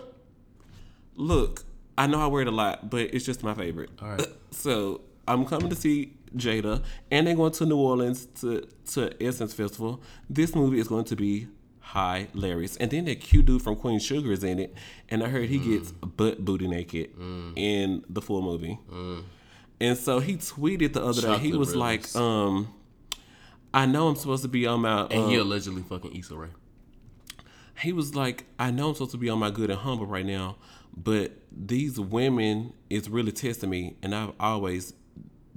Look, 1.16 1.64
I 1.98 2.08
know 2.08 2.20
I 2.22 2.28
wear 2.28 2.42
it 2.42 2.48
a 2.48 2.52
lot, 2.52 2.90
but 2.90 3.14
it's 3.14 3.26
just 3.26 3.44
my 3.44 3.54
favorite. 3.54 3.90
All 4.02 4.10
right. 4.10 4.28
So 4.54 5.02
I'm 5.28 5.46
coming 5.46 5.70
to 5.70 5.76
see 5.76 6.14
Jada, 6.36 6.84
and 7.10 7.26
they're 7.26 7.36
going 7.36 7.54
to 7.54 7.66
New 7.66 7.78
Orleans 7.78 8.28
to 8.42 8.68
to 8.92 9.12
Essence 9.24 9.52
Festival. 9.52 10.00
This 10.30 10.54
movie 10.54 10.80
is 10.80 10.88
going 10.88 11.06
to 11.06 11.16
be 11.16 11.48
hilarious, 11.84 12.76
and 12.78 12.90
then 12.92 13.06
that 13.06 13.20
cute 13.22 13.46
dude 13.46 13.62
from 13.62 13.76
Queen 13.76 14.00
Sugar 14.00 14.32
is 14.32 14.44
in 14.44 14.60
it, 14.60 14.74
and 15.10 15.24
I 15.24 15.28
heard 15.30 15.50
he 15.50 15.60
gets 15.60 15.92
butt 15.92 16.44
booty 16.44 16.68
naked 16.68 17.12
in 17.56 18.04
the 18.10 18.22
full 18.22 18.42
movie. 18.42 18.80
And 19.80 19.98
so 19.98 20.20
he 20.20 20.38
tweeted 20.38 20.94
the 20.94 21.04
other 21.04 21.22
day. 21.22 21.38
He 21.40 21.50
Chocolate 21.52 21.60
was 21.60 21.76
like, 21.76 22.16
um, 22.16 22.74
"I 23.74 23.86
know 23.86 24.08
I'm 24.08 24.16
supposed 24.16 24.44
to 24.44 24.50
be 24.50 24.66
on 24.66 24.82
my." 24.82 25.02
And 25.04 25.24
um, 25.26 25.30
he 25.30 25.36
allegedly 25.36 25.82
fucking 25.84 26.16
Issa 26.16 26.36
Rae. 26.36 26.48
he 27.82 27.92
was 27.92 28.16
like, 28.16 28.46
I 28.58 28.72
know 28.72 28.90
I'm 28.90 28.94
supposed 28.96 29.12
to 29.12 29.18
be 29.18 29.30
on 29.30 29.40
my 29.40 29.50
good 29.50 29.70
and 29.70 29.80
humble 29.80 30.06
right 30.06 30.26
now, 30.26 30.56
but 30.96 31.34
these 31.52 32.00
women 32.00 32.74
is 32.90 33.10
really 33.10 33.32
testing 33.34 33.70
me, 33.70 33.98
and 34.02 34.16
I've 34.16 34.32
always 34.40 34.94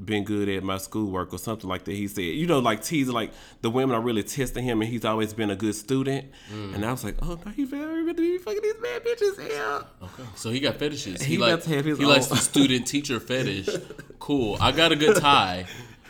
been 0.03 0.25
good 0.25 0.49
at 0.49 0.63
my 0.63 0.77
schoolwork 0.79 1.33
or 1.33 1.39
something 1.39 1.69
like 1.69 1.85
that. 1.85 1.93
He 1.93 2.07
said, 2.09 2.23
you 2.23 2.47
know, 2.47 2.59
like 2.59 2.83
teasing, 2.83 3.15
like 3.15 3.33
the 3.63 3.71
women 3.71 3.97
are 3.97 4.01
really 4.01 4.23
testing 4.23 4.65
him, 4.65 4.83
and 4.83 4.91
he's 4.91 5.05
always 5.05 5.33
been 5.33 5.51
a 5.51 5.57
good 5.57 5.75
student. 5.75 6.27
And 6.51 6.85
I 6.85 6.91
was 6.93 7.03
like, 7.05 7.17
oh 7.23 7.39
no, 7.45 7.51
he 7.53 7.65
very 7.65 8.39
fucking 8.39 8.63
these 8.63 8.75
bad 8.75 9.05
bitches. 9.05 9.49
Yeah. 9.49 9.83
Okay. 10.03 10.23
So 10.35 10.51
he 10.51 10.61
got 10.61 10.77
fetishes. 10.77 11.23
He 11.23 11.39
like, 11.39 11.65
have 11.65 11.85
his 11.85 11.99
he 11.99 12.05
likes 12.05 12.27
the 12.27 12.37
student 12.37 12.87
teacher 12.87 13.21
fetish. 13.21 13.69
Cool. 14.19 14.57
I 14.61 14.73
got 14.73 14.91
a 14.91 14.97
good 14.97 15.17
tie. 15.17 15.67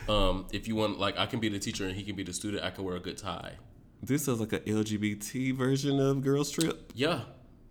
Um, 0.09 0.47
if 0.51 0.69
you 0.69 0.75
want, 0.77 0.99
like, 0.99 1.19
I 1.19 1.27
can 1.27 1.39
be 1.41 1.49
the 1.51 1.59
teacher 1.59 1.85
and 1.85 1.95
he 1.95 2.03
can 2.03 2.17
be 2.17 2.23
the 2.23 2.33
student. 2.33 2.63
I 2.65 2.71
can 2.71 2.85
wear 2.85 2.97
a 2.97 3.01
good 3.01 3.19
tie. 3.19 3.55
This 4.03 4.27
is 4.29 4.41
like 4.41 4.53
a 4.55 4.61
LGBT 4.61 5.55
version 5.55 6.01
of 6.01 6.23
Girls 6.23 6.51
Trip. 6.51 6.93
Yeah, 6.95 7.23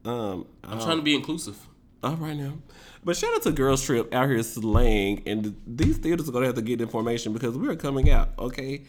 Um, 0.03 0.45
I'm 0.63 0.79
trying 0.79 0.97
to 0.97 1.01
be 1.03 1.15
inclusive. 1.15 1.57
All 2.03 2.15
right 2.17 2.35
now. 2.37 2.53
But 3.03 3.17
shout 3.17 3.33
out 3.35 3.43
to 3.43 3.51
Girls 3.51 3.83
Trip 3.83 4.13
out 4.13 4.27
here 4.29 4.41
slaying, 4.43 5.23
and 5.27 5.55
these 5.65 5.97
theaters 5.97 6.27
are 6.29 6.31
gonna 6.31 6.45
have 6.47 6.55
to 6.55 6.61
get 6.61 6.81
information 6.81 7.33
because 7.33 7.57
we're 7.57 7.75
coming 7.75 8.09
out. 8.09 8.29
Okay, 8.37 8.83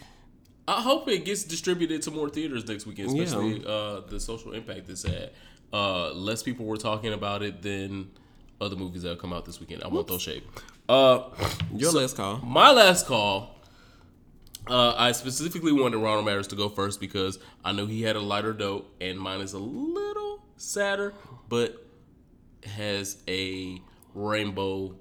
I 0.69 0.81
hope 0.83 1.09
it 1.09 1.25
gets 1.25 1.45
distributed 1.45 2.03
to 2.03 2.11
more 2.11 2.29
theaters 2.29 2.67
next 2.67 2.87
weekend, 2.87 3.17
Yeah. 3.17 3.25
especially 3.25 3.65
uh, 3.67 4.01
the 4.09 4.19
social 4.21 4.53
impact 4.53 4.89
it's 4.91 5.03
had. 5.03 5.31
Uh, 5.73 6.13
less 6.13 6.43
people 6.43 6.65
were 6.67 6.77
talking 6.77 7.13
about 7.13 7.43
it 7.43 7.63
than 7.63 8.11
other 8.61 8.77
movies 8.77 9.03
that 9.03 9.11
have 9.11 9.19
come 9.19 9.33
out 9.33 9.45
this 9.45 9.61
weekend. 9.61 9.83
I 9.83 9.89
won't 9.89 10.09
throw 10.09 10.19
shade. 10.19 10.43
Uh, 10.89 11.25
your 11.75 11.93
last 11.93 12.17
call. 12.17 12.39
my 12.39 12.71
last 12.73 13.07
call. 13.07 13.55
Uh, 14.69 14.95
I 14.97 15.13
specifically 15.13 15.73
wanted 15.73 15.99
Ronald 15.99 16.25
Matters 16.27 16.49
to 16.49 16.57
go 16.57 16.69
first 16.69 16.99
because 17.01 17.39
I 17.65 17.71
knew 17.73 17.87
he 17.87 18.03
had 18.03 18.17
a 18.17 18.21
lighter 18.21 18.53
note, 18.53 18.91
and 19.01 19.19
mine 19.19 19.41
is 19.41 19.53
a 19.53 19.59
little 19.59 20.43
sadder, 20.57 21.15
but 21.49 21.86
has 22.65 23.23
a 23.29 23.81
rainbow 24.15 24.95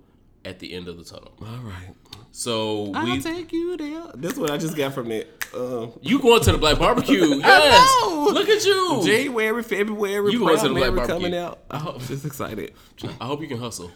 at 0.43 0.60
the 0.60 0.74
end 0.74 0.88
of 0.88 0.97
the 0.97 1.03
tunnel. 1.03 1.34
All 1.41 1.58
right. 1.64 1.95
So 2.32 2.91
I'll 2.93 3.06
we 3.06 3.22
take 3.22 3.51
you 3.51 3.78
there. 3.78 4.03
That's 4.16 4.38
what 4.38 4.51
I 4.51 4.58
just 4.58 4.76
got 4.76 4.93
from 4.93 5.12
it. 5.12 5.45
Uh, 5.56 5.88
you 6.01 6.20
going 6.20 6.41
to 6.41 6.51
the 6.51 6.58
black 6.58 6.78
barbecue? 6.78 7.36
Yes. 7.39 8.01
Look 8.34 8.49
at 8.49 8.64
you. 8.66 9.01
January, 9.06 9.64
February, 9.64 10.32
You 10.32 10.39
going 10.39 10.60
to 10.60 10.68
the 10.68 10.74
Black 10.74 10.93
Barbecue. 10.95 11.14
coming 11.16 11.36
out. 11.36 11.60
I'm 11.70 11.99
just 11.99 12.26
excited. 12.26 12.74
I 13.22 13.26
hope 13.26 13.41
you 13.41 13.47
can 13.47 13.58
hustle. 13.60 13.91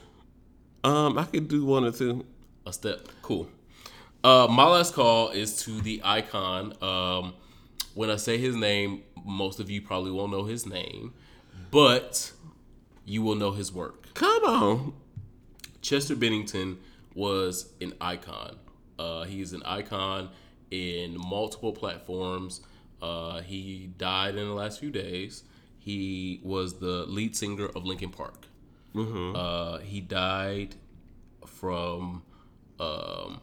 Um, 0.83 1.17
I 1.17 1.25
could 1.25 1.47
do 1.47 1.65
one 1.65 1.83
or 1.83 1.91
two. 1.91 2.25
a 2.65 2.71
step. 2.71 3.07
Cool. 3.21 3.49
Uh, 4.23 4.47
my 4.49 4.65
last 4.65 4.93
call 4.93 5.29
is 5.29 5.61
to 5.63 5.81
the 5.81 5.99
icon. 6.03 6.73
Um, 6.81 7.33
when 7.95 8.09
I 8.09 8.15
say 8.17 8.37
his 8.37 8.55
name, 8.55 9.01
most 9.25 9.59
of 9.59 9.69
you 9.69 9.81
probably 9.81 10.11
won't 10.11 10.31
know 10.31 10.45
his 10.45 10.65
name, 10.65 11.13
but 11.71 12.31
you 13.09 13.23
will 13.23 13.35
know 13.35 13.51
his 13.51 13.73
work. 13.73 14.13
Come 14.13 14.43
on. 14.43 14.93
Chester 15.81 16.15
Bennington 16.15 16.77
was 17.15 17.73
an 17.81 17.93
icon. 17.99 18.57
Uh, 18.99 19.23
he's 19.23 19.51
an 19.51 19.63
icon 19.65 20.29
in 20.69 21.17
multiple 21.17 21.73
platforms. 21.73 22.61
Uh, 23.01 23.41
he 23.41 23.89
died 23.97 24.35
in 24.35 24.45
the 24.47 24.53
last 24.53 24.79
few 24.79 24.91
days. 24.91 25.43
He 25.79 26.39
was 26.43 26.79
the 26.79 27.05
lead 27.07 27.35
singer 27.35 27.65
of 27.65 27.83
Linkin 27.83 28.11
Park. 28.11 28.45
Uh, 29.35 29.77
he 29.79 30.01
died 30.01 30.75
from 31.45 32.21
um, 32.79 33.41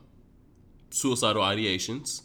suicidal 0.91 1.43
ideations, 1.43 2.23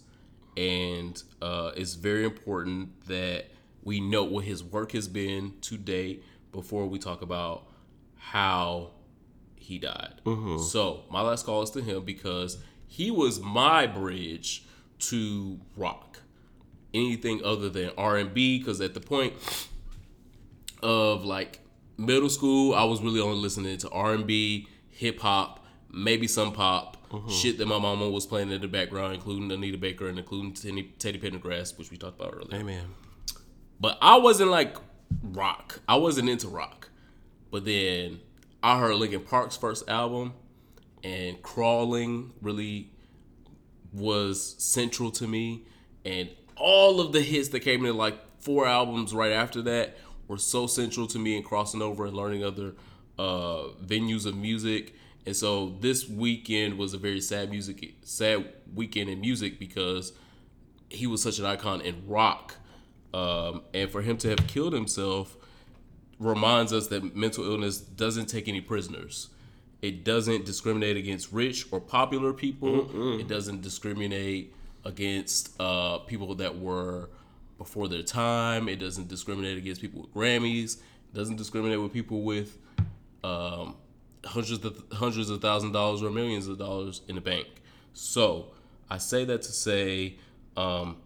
and 0.58 1.22
uh, 1.42 1.72
it's 1.76 1.96
very 1.96 2.26
important 2.26 3.08
that 3.08 3.46
we 3.84 4.00
note 4.00 4.32
what 4.32 4.46
his 4.46 4.64
work 4.64 4.92
has 4.92 5.08
been 5.08 5.54
to 5.62 5.78
date 5.78 6.24
before 6.52 6.88
we 6.88 7.00
talk 7.00 7.22
about 7.22 7.68
how 8.18 8.92
he 9.56 9.80
died. 9.80 10.22
Mm-hmm. 10.26 10.58
So 10.60 11.04
my 11.10 11.22
last 11.22 11.46
call 11.46 11.62
is 11.62 11.72
to 11.72 11.82
him 11.82 12.04
because 12.04 12.58
he 12.88 13.12
was 13.12 13.40
my 13.40 13.88
bridge 13.88 14.66
to 15.00 15.60
rock. 15.76 16.22
Anything 16.94 17.42
other 17.44 17.70
than 17.70 17.92
R 17.98 18.18
and 18.18 18.34
B, 18.34 18.60
because 18.60 18.82
at 18.82 18.94
the 18.94 19.00
point 19.00 19.34
of 20.84 21.24
like 21.24 21.62
middle 21.98 22.30
school, 22.30 22.76
I 22.76 22.84
was 22.84 23.02
really 23.02 23.22
only 23.22 23.38
listening 23.38 23.78
to 23.78 23.90
R 23.90 24.14
and 24.14 24.28
B, 24.28 24.68
hip 24.90 25.20
hop, 25.20 25.66
maybe 25.90 26.28
some 26.28 26.52
pop, 26.52 26.98
mm-hmm. 27.10 27.30
shit 27.30 27.58
that 27.60 27.66
my 27.66 27.80
mama 27.80 28.10
was 28.10 28.26
playing 28.26 28.52
in 28.52 28.60
the 28.60 28.68
background, 28.68 29.14
including 29.14 29.50
Anita 29.52 29.78
Baker 29.78 30.10
and 30.10 30.20
including 30.20 30.54
Teddy, 30.54 30.94
Teddy 31.00 31.18
Pendergrass, 31.18 31.78
which 31.78 31.92
we 31.92 31.98
talked 31.98 32.20
about 32.20 32.34
earlier. 32.36 32.60
Amen. 32.60 32.88
But 33.80 33.98
I 34.02 34.18
wasn't 34.18 34.52
like 34.52 34.76
rock. 35.22 35.82
I 35.88 35.96
wasn't 35.96 36.30
into 36.30 36.48
rock. 36.48 36.90
But 37.52 37.66
then 37.66 38.20
I 38.64 38.80
heard 38.80 38.96
Linkin 38.96 39.22
Park's 39.22 39.58
first 39.58 39.90
album, 39.90 40.34
and 41.04 41.42
Crawling 41.42 42.34
really 42.42 42.92
was 43.92 44.56
central 44.58 45.12
to 45.12 45.28
me. 45.28 45.66
And 46.06 46.30
all 46.56 47.02
of 47.02 47.12
the 47.12 47.22
hits 47.22 47.50
that 47.50 47.60
came 47.62 47.86
in, 47.86 47.98
like 47.98 48.18
four 48.40 48.68
albums 48.68 49.14
right 49.14 49.32
after 49.32 49.62
that, 49.64 49.98
were 50.28 50.38
so 50.38 50.66
central 50.66 51.08
to 51.08 51.20
me 51.20 51.36
in 51.36 51.44
crossing 51.44 51.82
over 51.82 52.06
and 52.06 52.16
learning 52.16 52.44
other 52.44 52.74
uh, 53.20 53.68
venues 53.84 54.26
of 54.26 54.36
music. 54.36 54.96
And 55.26 55.36
so 55.36 55.76
this 55.82 56.08
weekend 56.08 56.78
was 56.78 56.94
a 56.94 56.98
very 56.98 57.22
sad 57.22 57.50
music, 57.50 57.96
sad 58.04 58.52
weekend 58.74 59.10
in 59.10 59.20
music 59.20 59.60
because 59.60 60.14
he 60.90 61.06
was 61.06 61.22
such 61.22 61.38
an 61.40 61.46
icon 61.46 61.82
in 61.82 62.08
rock. 62.08 62.56
Um, 63.14 63.64
and 63.74 63.90
for 63.90 64.02
him 64.02 64.18
to 64.18 64.30
have 64.30 64.48
killed 64.48 64.74
himself 64.74 65.36
reminds 66.20 66.72
us 66.72 66.88
that 66.88 67.16
mental 67.16 67.44
illness 67.44 67.80
doesn't 67.80 68.28
take 68.28 68.48
any 68.48 68.62
prisoners. 68.62 69.30
It 69.82 70.04
doesn't 70.04 70.46
discriminate 70.46 70.96
against 70.96 71.32
rich 71.32 71.66
or 71.72 71.80
popular 71.80 72.34
people. 72.34 72.88
It 73.20 73.28
doesn't 73.28 73.62
discriminate 73.62 74.54
against 74.86 75.60
uh, 75.60 76.00
people 76.00 76.36
that 76.36 76.60
were 76.60 77.10
before 77.58 77.88
their 77.88 78.04
time. 78.04 78.70
It 78.70 78.78
doesn't 78.78 79.08
discriminate 79.08 79.58
against 79.58 79.82
people 79.82 80.02
with 80.02 80.14
Grammys. 80.14 80.78
It 80.78 81.16
doesn't 81.16 81.38
discriminate 81.38 81.82
with 81.82 81.92
people 81.92 82.22
with 82.22 82.58
um, 83.24 83.76
hundreds 84.24 84.64
of 84.64 84.84
hundreds 84.92 85.30
of 85.30 85.42
thousand 85.42 85.72
dollars 85.72 86.04
or 86.04 86.12
millions 86.12 86.48
of 86.48 86.58
dollars 86.58 87.02
in 87.08 87.16
the 87.16 87.22
bank. 87.22 87.48
So 87.94 88.52
I 88.90 88.98
say 89.00 89.26
that 89.26 89.42
to 89.44 89.52
say 89.52 90.18
um, 90.56 90.98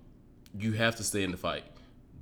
you 0.57 0.73
have 0.73 0.95
to 0.97 1.03
stay 1.03 1.23
in 1.23 1.31
the 1.31 1.37
fight. 1.37 1.63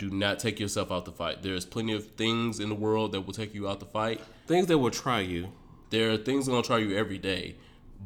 Do 0.04 0.10
not 0.10 0.38
take 0.38 0.60
yourself 0.60 0.91
out 0.91 1.06
the 1.06 1.14
fight. 1.14 1.43
There's 1.43 1.64
plenty 1.64 1.93
of 1.93 2.06
things 2.18 2.60
in 2.60 2.68
the 2.68 2.76
world 2.76 3.14
that 3.14 3.22
will 3.22 3.32
take 3.32 3.56
you 3.56 3.70
out 3.70 3.80
the 3.80 3.86
fight. 3.86 4.20
Things 4.47 4.68
that 4.68 4.78
will 4.78 4.91
try 4.91 5.22
you. 5.22 5.54
There 5.91 6.12
are 6.12 6.18
things 6.18 6.45
gonna 6.45 6.62
try 6.62 6.80
you 6.80 6.97
every 6.97 7.18
day, 7.18 7.56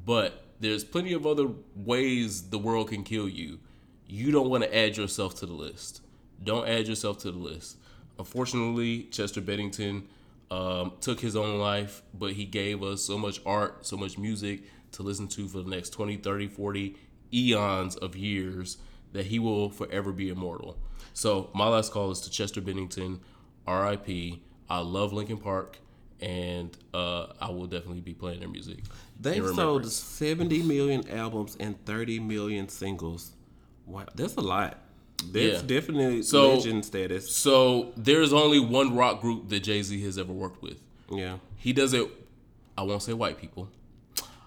but 0.06 0.46
there's 0.60 0.84
plenty 0.84 1.14
of 1.14 1.26
other 1.26 1.48
ways 1.76 2.50
the 2.50 2.60
world 2.60 2.90
can 2.90 3.04
kill 3.04 3.28
you. 3.28 3.58
You 4.06 4.32
don't 4.32 4.48
want 4.48 4.64
to 4.64 4.78
add 4.78 4.96
yourself 4.96 5.34
to 5.40 5.48
the 5.48 5.54
list. 5.54 6.02
Don't 6.44 6.68
add 6.68 6.88
yourself 6.88 7.18
to 7.20 7.32
the 7.32 7.40
list. 7.40 7.78
Unfortunately, 8.20 9.06
Chester 9.06 9.42
Bennington 9.42 10.08
um, 10.52 10.92
took 11.02 11.20
his 11.20 11.36
own 11.36 11.58
life, 11.58 12.04
but 12.14 12.34
he 12.34 12.46
gave 12.46 12.84
us 12.84 13.04
so 13.04 13.18
much 13.18 13.42
art, 13.44 13.88
so 13.88 13.98
much 13.98 14.20
music 14.20 14.62
to 14.92 15.02
listen 15.02 15.28
to 15.30 15.48
for 15.48 15.64
the 15.64 15.70
next 15.72 15.90
20, 15.90 16.18
30, 16.18 16.48
40 16.48 16.96
eons 17.34 17.96
of 17.96 18.16
years 18.16 18.78
that 19.18 19.26
he 19.26 19.40
will 19.40 19.70
forever 19.72 20.12
be 20.12 20.30
immortal. 20.30 20.78
So, 21.14 21.50
my 21.56 21.68
last 21.68 21.92
call 21.92 22.12
is 22.12 22.20
to 22.22 22.30
Chester 22.30 22.62
Bennington, 22.62 23.20
RIP. 23.68 24.40
I 24.70 24.80
love 24.80 25.12
Linkin 25.12 25.38
Park, 25.38 25.80
and 26.22 26.78
uh, 26.94 27.28
I 27.42 27.50
will 27.50 27.66
definitely 27.66 28.02
be 28.02 28.14
playing 28.14 28.42
their 28.42 28.50
music. 28.50 28.78
They 29.20 29.38
in 29.38 29.44
sold 29.46 29.58
remembrance. 29.58 29.96
70 29.96 30.62
million 30.62 31.10
albums 31.10 31.58
and 31.60 31.84
30 31.86 32.20
million 32.20 32.70
singles. 32.70 33.32
Wow, 33.88 34.06
that's 34.14 34.36
a 34.36 34.42
lot. 34.42 34.78
That's 35.32 35.62
Yeah. 35.64 35.68
definitely 35.68 36.22
So- 36.22 36.54
legend 36.54 36.86
status. 36.86 37.36
So, 37.36 37.94
there's 37.98 38.32
only 38.34 38.60
one 38.60 38.96
rock 38.96 39.20
group 39.20 39.50
that 39.50 39.62
Jay 39.62 39.82
Z 39.82 40.00
has 40.04 40.20
ever 40.20 40.32
worked 40.32 40.62
with. 40.62 40.80
Yeah. 41.12 41.38
He 41.56 41.74
doesn't, 41.74 42.12
I 42.78 42.84
won't 42.84 43.02
say 43.02 43.14
white 43.14 43.40
people. 43.40 43.70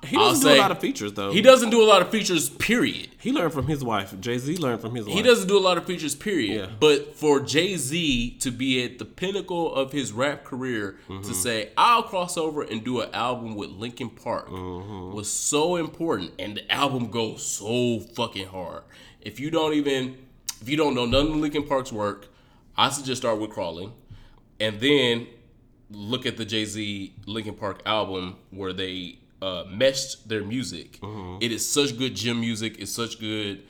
He 0.04 0.16
I'll 0.16 0.30
doesn't 0.30 0.42
do 0.42 0.48
say- 0.48 0.58
a 0.58 0.60
lot 0.62 0.70
of 0.70 0.78
features 0.78 1.12
though. 1.12 1.30
He 1.30 1.42
doesn't 1.42 1.70
do 1.70 1.82
a 1.82 1.84
lot 1.84 2.00
of 2.00 2.08
features, 2.10 2.48
period. 2.48 3.08
He 3.18 3.32
learned 3.32 3.52
from 3.52 3.66
his 3.66 3.84
wife. 3.84 4.18
Jay 4.20 4.38
Z 4.38 4.56
learned 4.56 4.80
from 4.80 4.94
his 4.94 5.04
wife. 5.06 5.14
He 5.14 5.22
doesn't 5.22 5.46
do 5.46 5.58
a 5.58 5.60
lot 5.60 5.76
of 5.76 5.84
features, 5.84 6.14
period. 6.14 6.54
Yeah. 6.70 6.74
But 6.80 7.14
for 7.16 7.40
Jay 7.40 7.76
Z 7.76 8.38
to 8.40 8.50
be 8.50 8.82
at 8.82 8.98
the 8.98 9.04
pinnacle 9.04 9.74
of 9.74 9.92
his 9.92 10.12
rap 10.12 10.42
career 10.44 10.96
Mm-hmm. 11.08 11.22
to 11.28 11.34
say, 11.34 11.70
I'll 11.76 12.02
cross 12.02 12.36
over 12.38 12.62
and 12.62 12.82
do 12.82 13.00
an 13.02 13.10
album 13.14 13.54
with 13.56 13.70
Linkin 13.70 14.10
Park 14.10 14.48
Mm-hmm. 14.48 15.14
was 15.14 15.30
so 15.30 15.76
important. 15.76 16.32
And 16.38 16.56
the 16.56 16.72
album 16.72 17.10
goes 17.10 17.46
so 17.46 18.00
fucking 18.00 18.46
hard. 18.48 18.82
If 19.20 19.38
you 19.38 19.50
don't 19.50 19.74
even, 19.74 20.16
if 20.62 20.68
you 20.68 20.76
don't 20.78 20.94
know 20.94 21.04
none 21.04 21.26
of 21.26 21.36
Linkin 21.36 21.66
Park's 21.66 21.92
work, 21.92 22.28
I 22.76 22.88
suggest 22.88 23.20
start 23.20 23.38
with 23.38 23.50
Crawling. 23.50 23.92
And 24.58 24.80
then 24.80 25.26
look 25.90 26.24
at 26.24 26.36
the 26.38 26.44
Jay 26.46 26.64
Z 26.64 27.12
Linkin 27.26 27.54
Park 27.54 27.82
album 27.84 28.36
where 28.50 28.72
they 28.72 29.18
uh, 29.42 29.64
meshed 29.70 30.28
their 30.28 30.44
music. 30.44 30.98
It 31.40 31.52
is 31.52 31.68
such 31.68 31.96
good 31.98 32.14
gym 32.14 32.40
music. 32.40 32.78
It's 32.78 32.92
such 32.92 33.18
good 33.20 33.62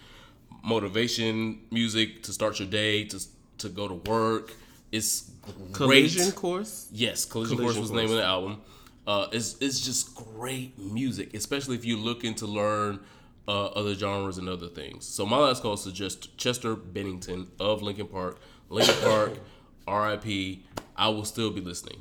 motivation 0.62 1.60
music 1.70 2.22
to 2.24 2.32
start 2.32 2.58
your 2.58 2.68
day, 2.68 3.04
to 3.04 3.20
to 3.58 3.68
go 3.68 3.88
to 3.88 3.94
work. 4.10 4.54
It's 4.92 5.30
great. 5.72 6.10
Collision 6.10 6.32
course. 6.32 6.88
Yes, 6.92 7.24
Collision, 7.24 7.58
Course 7.58 7.74
Collision 7.74 7.82
was 7.82 7.90
the 7.90 7.96
name 7.96 8.10
of 8.10 8.16
the 8.16 8.24
album. 8.24 8.60
Uh, 9.06 9.28
it's 9.32 9.56
it's 9.60 9.80
just 9.80 10.14
great 10.14 10.78
music, 10.78 11.34
especially 11.34 11.76
if 11.76 11.84
you're 11.84 11.98
looking 11.98 12.34
to 12.36 12.46
learn 12.46 13.00
uh, 13.48 13.66
other 13.66 13.94
genres 13.94 14.38
and 14.38 14.48
other 14.48 14.68
things. 14.68 15.06
So 15.06 15.24
my 15.26 15.38
last 15.38 15.62
call 15.62 15.74
is 15.74 15.84
just 15.92 16.36
Chester 16.36 16.74
Bennington 16.76 17.48
of 17.58 17.82
Linkin 17.82 18.06
Park. 18.06 18.40
Linkin 18.68 18.94
Park, 19.02 19.32
R.I.P. 19.86 20.64
I 20.96 21.08
will 21.08 21.24
still 21.24 21.50
be 21.50 21.60
listening. 21.60 22.00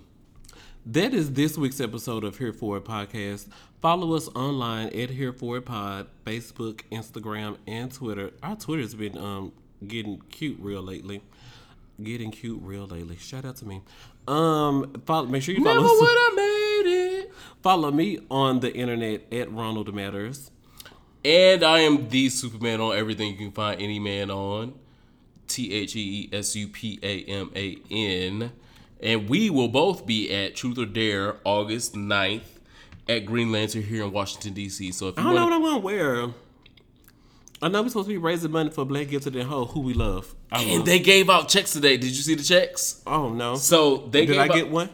That 0.86 1.14
is 1.14 1.34
this 1.34 1.58
week's 1.58 1.80
episode 1.80 2.24
of 2.24 2.38
Here 2.38 2.54
For 2.54 2.78
It 2.78 2.86
Podcast. 2.86 3.48
Follow 3.82 4.16
us 4.16 4.28
online 4.30 4.88
at 4.88 5.10
Here 5.12 5.34
For 5.34 5.58
It 5.58 5.66
Pod, 5.66 6.08
Facebook, 6.26 6.82
Instagram, 6.92 7.58
and 7.68 7.94
Twitter. 7.94 8.32
Our 8.42 8.56
Twitter's 8.56 8.96
been 8.96 9.18
um 9.18 9.52
getting 9.86 10.22
cute 10.32 10.58
real 10.60 10.82
lately. 10.82 11.22
Getting 12.02 12.32
cute 12.32 12.60
real 12.64 12.88
lately. 12.88 13.18
Shout 13.18 13.46
out 13.46 13.58
to 13.58 13.66
me. 13.66 13.82
Um, 14.28 14.94
follow, 15.06 15.28
make 15.28 15.44
sure 15.44 15.54
you 15.54 15.64
follow 15.64 15.82
Never 15.82 15.94
would 15.94 16.10
I 16.10 16.34
made 16.36 16.92
it. 16.92 17.34
Follow 17.62 17.92
me 17.92 18.20
on 18.32 18.62
the 18.62 18.74
internet 18.74 19.32
at 19.34 19.52
Ronald 19.52 19.94
Matters. 19.94 20.50
And 21.26 21.62
I 21.62 21.80
am 21.80 22.08
Thee 22.08 22.28
Supaman 22.28 22.80
on 22.80 22.98
everything 22.98 23.32
you 23.32 23.38
can 23.38 23.52
find 23.52 23.82
any 23.82 24.00
man 24.00 24.32
on. 24.32 24.74
T 25.48 25.74
H 25.74 25.96
E 25.96 26.30
E 26.32 26.36
S 26.36 26.56
U 26.56 26.68
P 26.70 27.00
A 27.04 27.24
M 27.26 27.52
A 27.56 27.78
N. 27.92 28.54
And 29.02 29.30
we 29.30 29.50
will 29.50 29.70
both 29.70 30.06
be 30.06 30.32
at 30.34 30.56
Truth 30.56 30.78
or 30.78 30.86
Dare 30.86 31.38
August 31.46 31.94
9th 31.94 32.42
at 33.08 33.26
Green 33.26 33.52
Lantern 33.52 33.84
here 33.84 34.04
in 34.04 34.12
Washington, 34.12 34.54
D.C. 34.54 34.92
So 34.92 35.08
if 35.08 35.18
I 35.18 35.24
don't 35.24 35.36
know 35.36 35.46
what 35.46 35.54
I'm 35.54 35.62
gonna 35.62 35.78
wear. 35.80 36.28
I 37.62 37.68
know 37.68 37.82
we're 37.82 37.90
supposed 37.90 38.08
to 38.08 38.14
be 38.14 38.18
raising 38.18 38.52
money 38.52 38.70
for 38.70 38.86
Black 38.86 39.10
Gifted 39.10 39.36
and 39.36 39.50
Whole, 39.50 39.66
who 39.66 39.82
we 39.82 39.94
love. 39.94 40.34
And 40.52 40.86
they 40.86 41.00
gave 41.00 41.30
out 41.30 41.50
checks 41.50 41.74
today. 41.74 41.98
Did 41.98 42.12
you 42.12 42.22
see 42.24 42.36
the 42.36 42.44
checks? 42.44 43.02
oh 43.06 43.30
no. 43.30 43.56
So 43.56 44.08
they 44.12 44.26
Did 44.26 44.38
I 44.38 44.46
out- 44.46 44.54
get 44.54 44.70
one? 44.70 44.90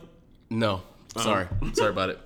No. 0.49 0.81
Oh. 1.15 1.21
Sorry. 1.21 1.47
Sorry 1.73 1.89
about 1.89 2.09
it. 2.09 2.19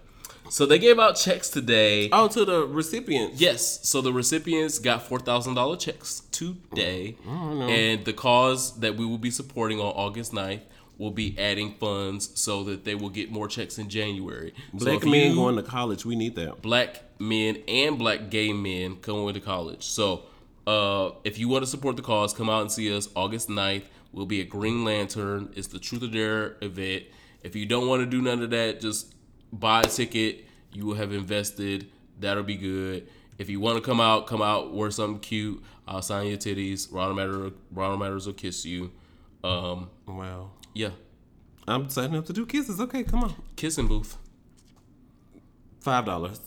So 0.49 0.65
they 0.65 0.79
gave 0.79 0.97
out 0.97 1.13
checks 1.13 1.49
today. 1.49 2.09
Oh, 2.11 2.27
to 2.29 2.43
the 2.43 2.65
recipients. 2.65 3.39
Yes. 3.39 3.87
So 3.87 4.01
the 4.01 4.11
recipients 4.11 4.79
got 4.79 5.03
four 5.03 5.19
thousand 5.19 5.53
dollar 5.55 5.77
checks 5.77 6.21
today, 6.31 7.15
mm, 7.27 7.69
and 7.69 8.03
the 8.05 8.13
cause 8.13 8.79
that 8.79 8.95
we 8.95 9.05
will 9.05 9.19
be 9.19 9.29
supporting 9.29 9.79
on 9.79 9.87
August 9.87 10.31
9th 10.33 10.61
will 10.99 11.09
be 11.11 11.33
adding 11.39 11.73
funds 11.75 12.29
so 12.39 12.63
that 12.65 12.83
they 12.83 12.93
will 12.93 13.09
get 13.09 13.31
more 13.31 13.47
checks 13.47 13.79
in 13.79 13.89
January. 13.89 14.53
Black 14.73 14.97
if 14.97 15.05
men 15.05 15.29
you- 15.31 15.35
going 15.35 15.55
to 15.55 15.63
college, 15.63 16.05
we 16.05 16.15
need 16.15 16.35
that. 16.35 16.61
black 16.61 17.01
men 17.17 17.57
and 17.67 17.97
black 17.97 18.29
gay 18.29 18.53
men 18.53 18.97
going 19.01 19.33
to 19.33 19.39
college. 19.39 19.83
So 19.85 20.23
uh, 20.67 21.11
if 21.23 21.39
you 21.39 21.47
want 21.49 21.63
to 21.63 21.69
support 21.71 21.95
the 21.95 22.01
cause, 22.03 22.33
come 22.33 22.49
out 22.49 22.61
and 22.61 22.71
see 22.71 22.95
us 22.95 23.09
August 23.15 23.49
9th. 23.49 23.85
We'll 24.11 24.25
be 24.27 24.41
at 24.41 24.49
Green 24.49 24.83
Lantern. 24.85 25.51
It's 25.55 25.67
the 25.67 25.79
Truth 25.79 26.03
or 26.03 26.07
Dare 26.07 26.57
event. 26.61 27.03
If 27.43 27.55
you 27.55 27.65
don't 27.65 27.87
want 27.87 28.01
to 28.01 28.05
do 28.05 28.21
none 28.21 28.43
of 28.43 28.49
that, 28.51 28.81
just 28.81 29.13
buy 29.53 29.81
a 29.81 29.85
ticket. 29.85 30.45
You 30.73 30.85
will 30.85 30.95
have 30.95 31.11
invested. 31.13 31.87
That'll 32.19 32.43
be 32.43 32.57
good. 32.57 33.07
If 33.37 33.49
you 33.49 33.59
want 33.61 33.77
to 33.77 33.81
come 33.81 34.01
out, 34.01 34.27
come 34.27 34.41
out, 34.41 34.73
wear 34.73 34.91
something 34.91 35.19
cute. 35.21 35.63
I'll 35.87 36.01
sign 36.01 36.27
your 36.27 36.37
titties. 36.37 36.91
Ronald 36.91 37.15
Matters, 37.15 37.51
Ronald 37.71 37.99
Matters 38.01 38.25
will 38.27 38.33
kiss 38.33 38.65
you. 38.65 38.91
Um, 39.43 39.89
Wow. 40.05 40.51
Yeah, 40.79 40.91
I'm 41.67 41.89
signing 41.89 42.17
up 42.17 42.25
to 42.27 42.33
do 42.33 42.45
kisses. 42.45 42.79
Okay, 42.79 43.03
come 43.03 43.21
on. 43.23 43.35
kissing 43.57 43.87
booth. 43.87 44.17
Five 45.81 46.05
dollars. 46.05 46.39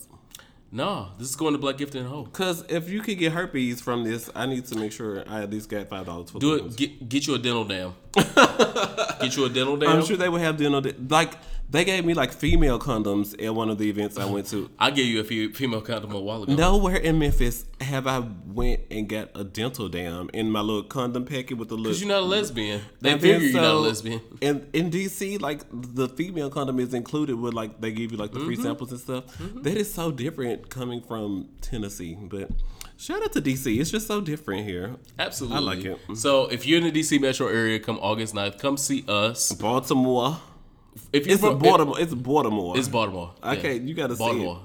No, 0.71 1.09
this 1.19 1.29
is 1.29 1.35
going 1.35 1.53
to 1.53 1.59
Black 1.59 1.77
Gifted 1.77 2.01
and 2.01 2.09
Hope. 2.09 2.33
Cause 2.33 2.65
if 2.67 2.89
you 2.89 3.01
could 3.01 3.19
get 3.19 3.31
herpes 3.31 3.79
from 3.79 4.03
this, 4.03 4.31
I 4.33 4.47
need 4.47 4.65
to 4.65 4.75
make 4.75 4.91
sure 4.91 5.23
I 5.27 5.43
at 5.43 5.51
least 5.51 5.69
got 5.69 5.87
five 5.87 6.07
dollars 6.07 6.31
for 6.31 6.39
Do 6.39 6.55
it. 6.55 6.75
Get 6.75 7.07
get 7.07 7.27
you 7.27 7.35
a 7.35 7.37
dental 7.37 7.63
dam. 7.63 7.93
get 8.15 9.37
you 9.37 9.45
a 9.45 9.49
dental 9.49 9.77
dam. 9.77 9.89
I'm 9.97 10.03
sure 10.03 10.17
they 10.17 10.29
would 10.29 10.41
have 10.41 10.57
dental. 10.57 10.81
Like 11.07 11.33
they 11.73 11.83
gave 11.83 12.05
me 12.05 12.13
like 12.13 12.31
female 12.31 12.79
condoms 12.79 13.35
at 13.45 13.53
one 13.53 13.69
of 13.69 13.77
the 13.77 13.89
events 13.89 14.17
I 14.17 14.25
went 14.25 14.47
to. 14.51 14.69
I 14.79 14.91
gave 14.91 15.07
you 15.07 15.19
a 15.19 15.23
few 15.25 15.51
female 15.51 15.81
condom 15.81 16.13
a 16.13 16.19
while 16.21 16.43
ago. 16.43 16.53
Nowhere 16.55 16.95
in 16.95 17.19
Memphis 17.19 17.65
have 17.81 18.07
I 18.07 18.19
went 18.45 18.81
and 18.89 19.09
got 19.09 19.31
a 19.35 19.43
dental 19.43 19.89
dam 19.89 20.29
in 20.33 20.49
my 20.49 20.61
little 20.61 20.83
condom 20.83 21.25
packet 21.25 21.55
with 21.57 21.67
the 21.69 21.75
little. 21.75 21.91
Cause 21.91 21.99
you're 21.99 22.09
not 22.09 22.21
a 22.21 22.25
lesbian. 22.25 22.81
They 23.01 23.13
figure 23.13 23.39
then 23.39 23.41
you're 23.41 23.53
not 23.53 23.63
a 23.63 23.67
so- 23.69 23.79
lesbian. 23.81 24.21
And 24.41 24.67
in 24.71 24.89
DC, 24.89 25.41
like 25.41 25.63
the 25.71 26.07
female 26.07 26.49
condom 26.49 26.79
is 26.79 26.93
included 26.93 27.35
with 27.35 27.53
like 27.53 27.81
they 27.81 27.91
give 27.91 28.11
you 28.11 28.17
like 28.17 28.31
the 28.31 28.39
free 28.39 28.53
Mm-hmm. 28.55 28.63
samples 28.63 28.91
and 28.91 29.01
stuff. 29.01 29.23
That 29.63 29.75
is 29.75 29.93
so 29.93 30.11
different 30.11 30.69
coming 30.69 31.01
from 31.01 31.49
Tennessee. 31.61 32.15
But 32.21 32.51
shout 32.97 33.23
out 33.23 33.33
to 33.33 33.41
DC. 33.41 33.79
It's 33.81 33.89
just 33.89 34.05
so 34.07 34.21
different 34.21 34.65
here. 34.65 34.95
Absolutely. 35.17 35.57
I 35.57 35.59
like 35.61 35.83
it. 35.85 35.97
So 36.15 36.45
if 36.47 36.67
you're 36.67 36.77
in 36.85 36.93
the 36.93 36.99
DC 37.01 37.19
metro 37.19 37.47
area, 37.47 37.79
come 37.79 37.97
August 37.99 38.35
9th, 38.35 38.59
come 38.59 38.77
see 38.77 39.03
us. 39.07 39.51
Baltimore. 39.53 40.37
If 41.11 41.25
you're 41.25 41.35
It's 41.35 41.43
a 41.43 41.47
from 41.51 41.59
Baltimore. 41.59 41.99
It's 41.99 42.13
Baltimore. 42.13 42.77
it's 42.77 42.87
Baltimore. 42.87 43.35
I 43.41 43.55
Yeah. 43.55 43.61
can't- 43.61 43.87
you 43.87 43.93
gotta 43.93 44.15
say 44.15 44.23
it. 44.23 44.27
Baltimore. 44.27 44.61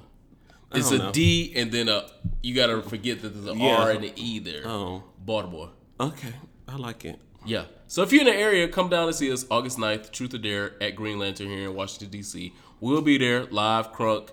It's 0.75 0.91
don't 0.91 1.01
a 1.01 1.05
know. 1.05 1.13
D 1.13 1.53
and 1.57 1.73
then 1.73 1.89
a. 1.89 2.07
You 2.43 2.55
gotta 2.55 2.83
forget 2.83 3.23
that 3.23 3.31
there's 3.31 3.47
an 3.47 3.59
Yeah. 3.59 3.77
R 3.77 3.91
and 3.91 4.05
an 4.05 4.13
E 4.17 4.39
there. 4.39 4.67
Oh. 4.67 5.03
Baltimore. 5.19 5.71
Okay, 6.01 6.35
I 6.67 6.77
like 6.77 7.05
it. 7.05 7.19
Yeah. 7.47 7.65
So 7.87 8.03
if 8.03 8.13
you're 8.13 8.21
in 8.21 8.27
the 8.27 8.35
area, 8.35 8.69
come 8.69 8.89
down 8.91 9.07
and 9.07 9.15
see 9.17 9.33
us 9.33 9.47
August 9.51 9.79
9th, 9.79 10.13
Truth 10.13 10.35
or 10.35 10.39
Dare 10.39 10.75
at 10.83 10.95
Green 10.95 11.19
Lantern 11.19 11.49
here 11.49 11.69
in 11.71 11.75
Washington, 11.75 12.11
D.C. 12.11 12.53
We'll 12.81 13.01
be 13.01 13.17
there 13.17 13.47
live, 13.47 13.93
crunk, 13.95 14.29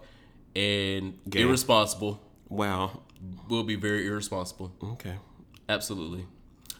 and 0.56 1.18
Gay. 1.30 1.42
irresponsible. 1.42 2.20
Wow. 2.50 3.02
We'll 3.50 3.64
be 3.64 3.76
very 3.76 4.06
irresponsible. 4.06 4.74
Okay. 4.84 5.16
Absolutely. 5.70 6.26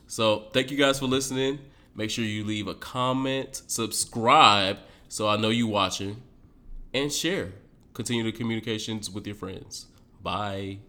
So 0.08 0.46
thank 0.54 0.70
you 0.70 0.78
guys 0.78 1.00
for 1.00 1.06
listening. 1.08 1.60
Make 1.96 2.10
sure 2.12 2.26
you 2.26 2.44
leave 2.44 2.68
a 2.68 2.76
comment, 2.76 3.62
subscribe 3.68 4.78
so 5.16 5.30
I 5.30 5.38
know 5.38 5.48
you 5.48 5.66
watching, 5.66 6.22
and 6.94 7.10
share. 7.10 7.54
Continue 7.94 8.26
the 8.26 8.34
communications 8.34 9.10
with 9.10 9.26
your 9.26 9.38
friends. 9.38 9.86
Bye. 10.22 10.80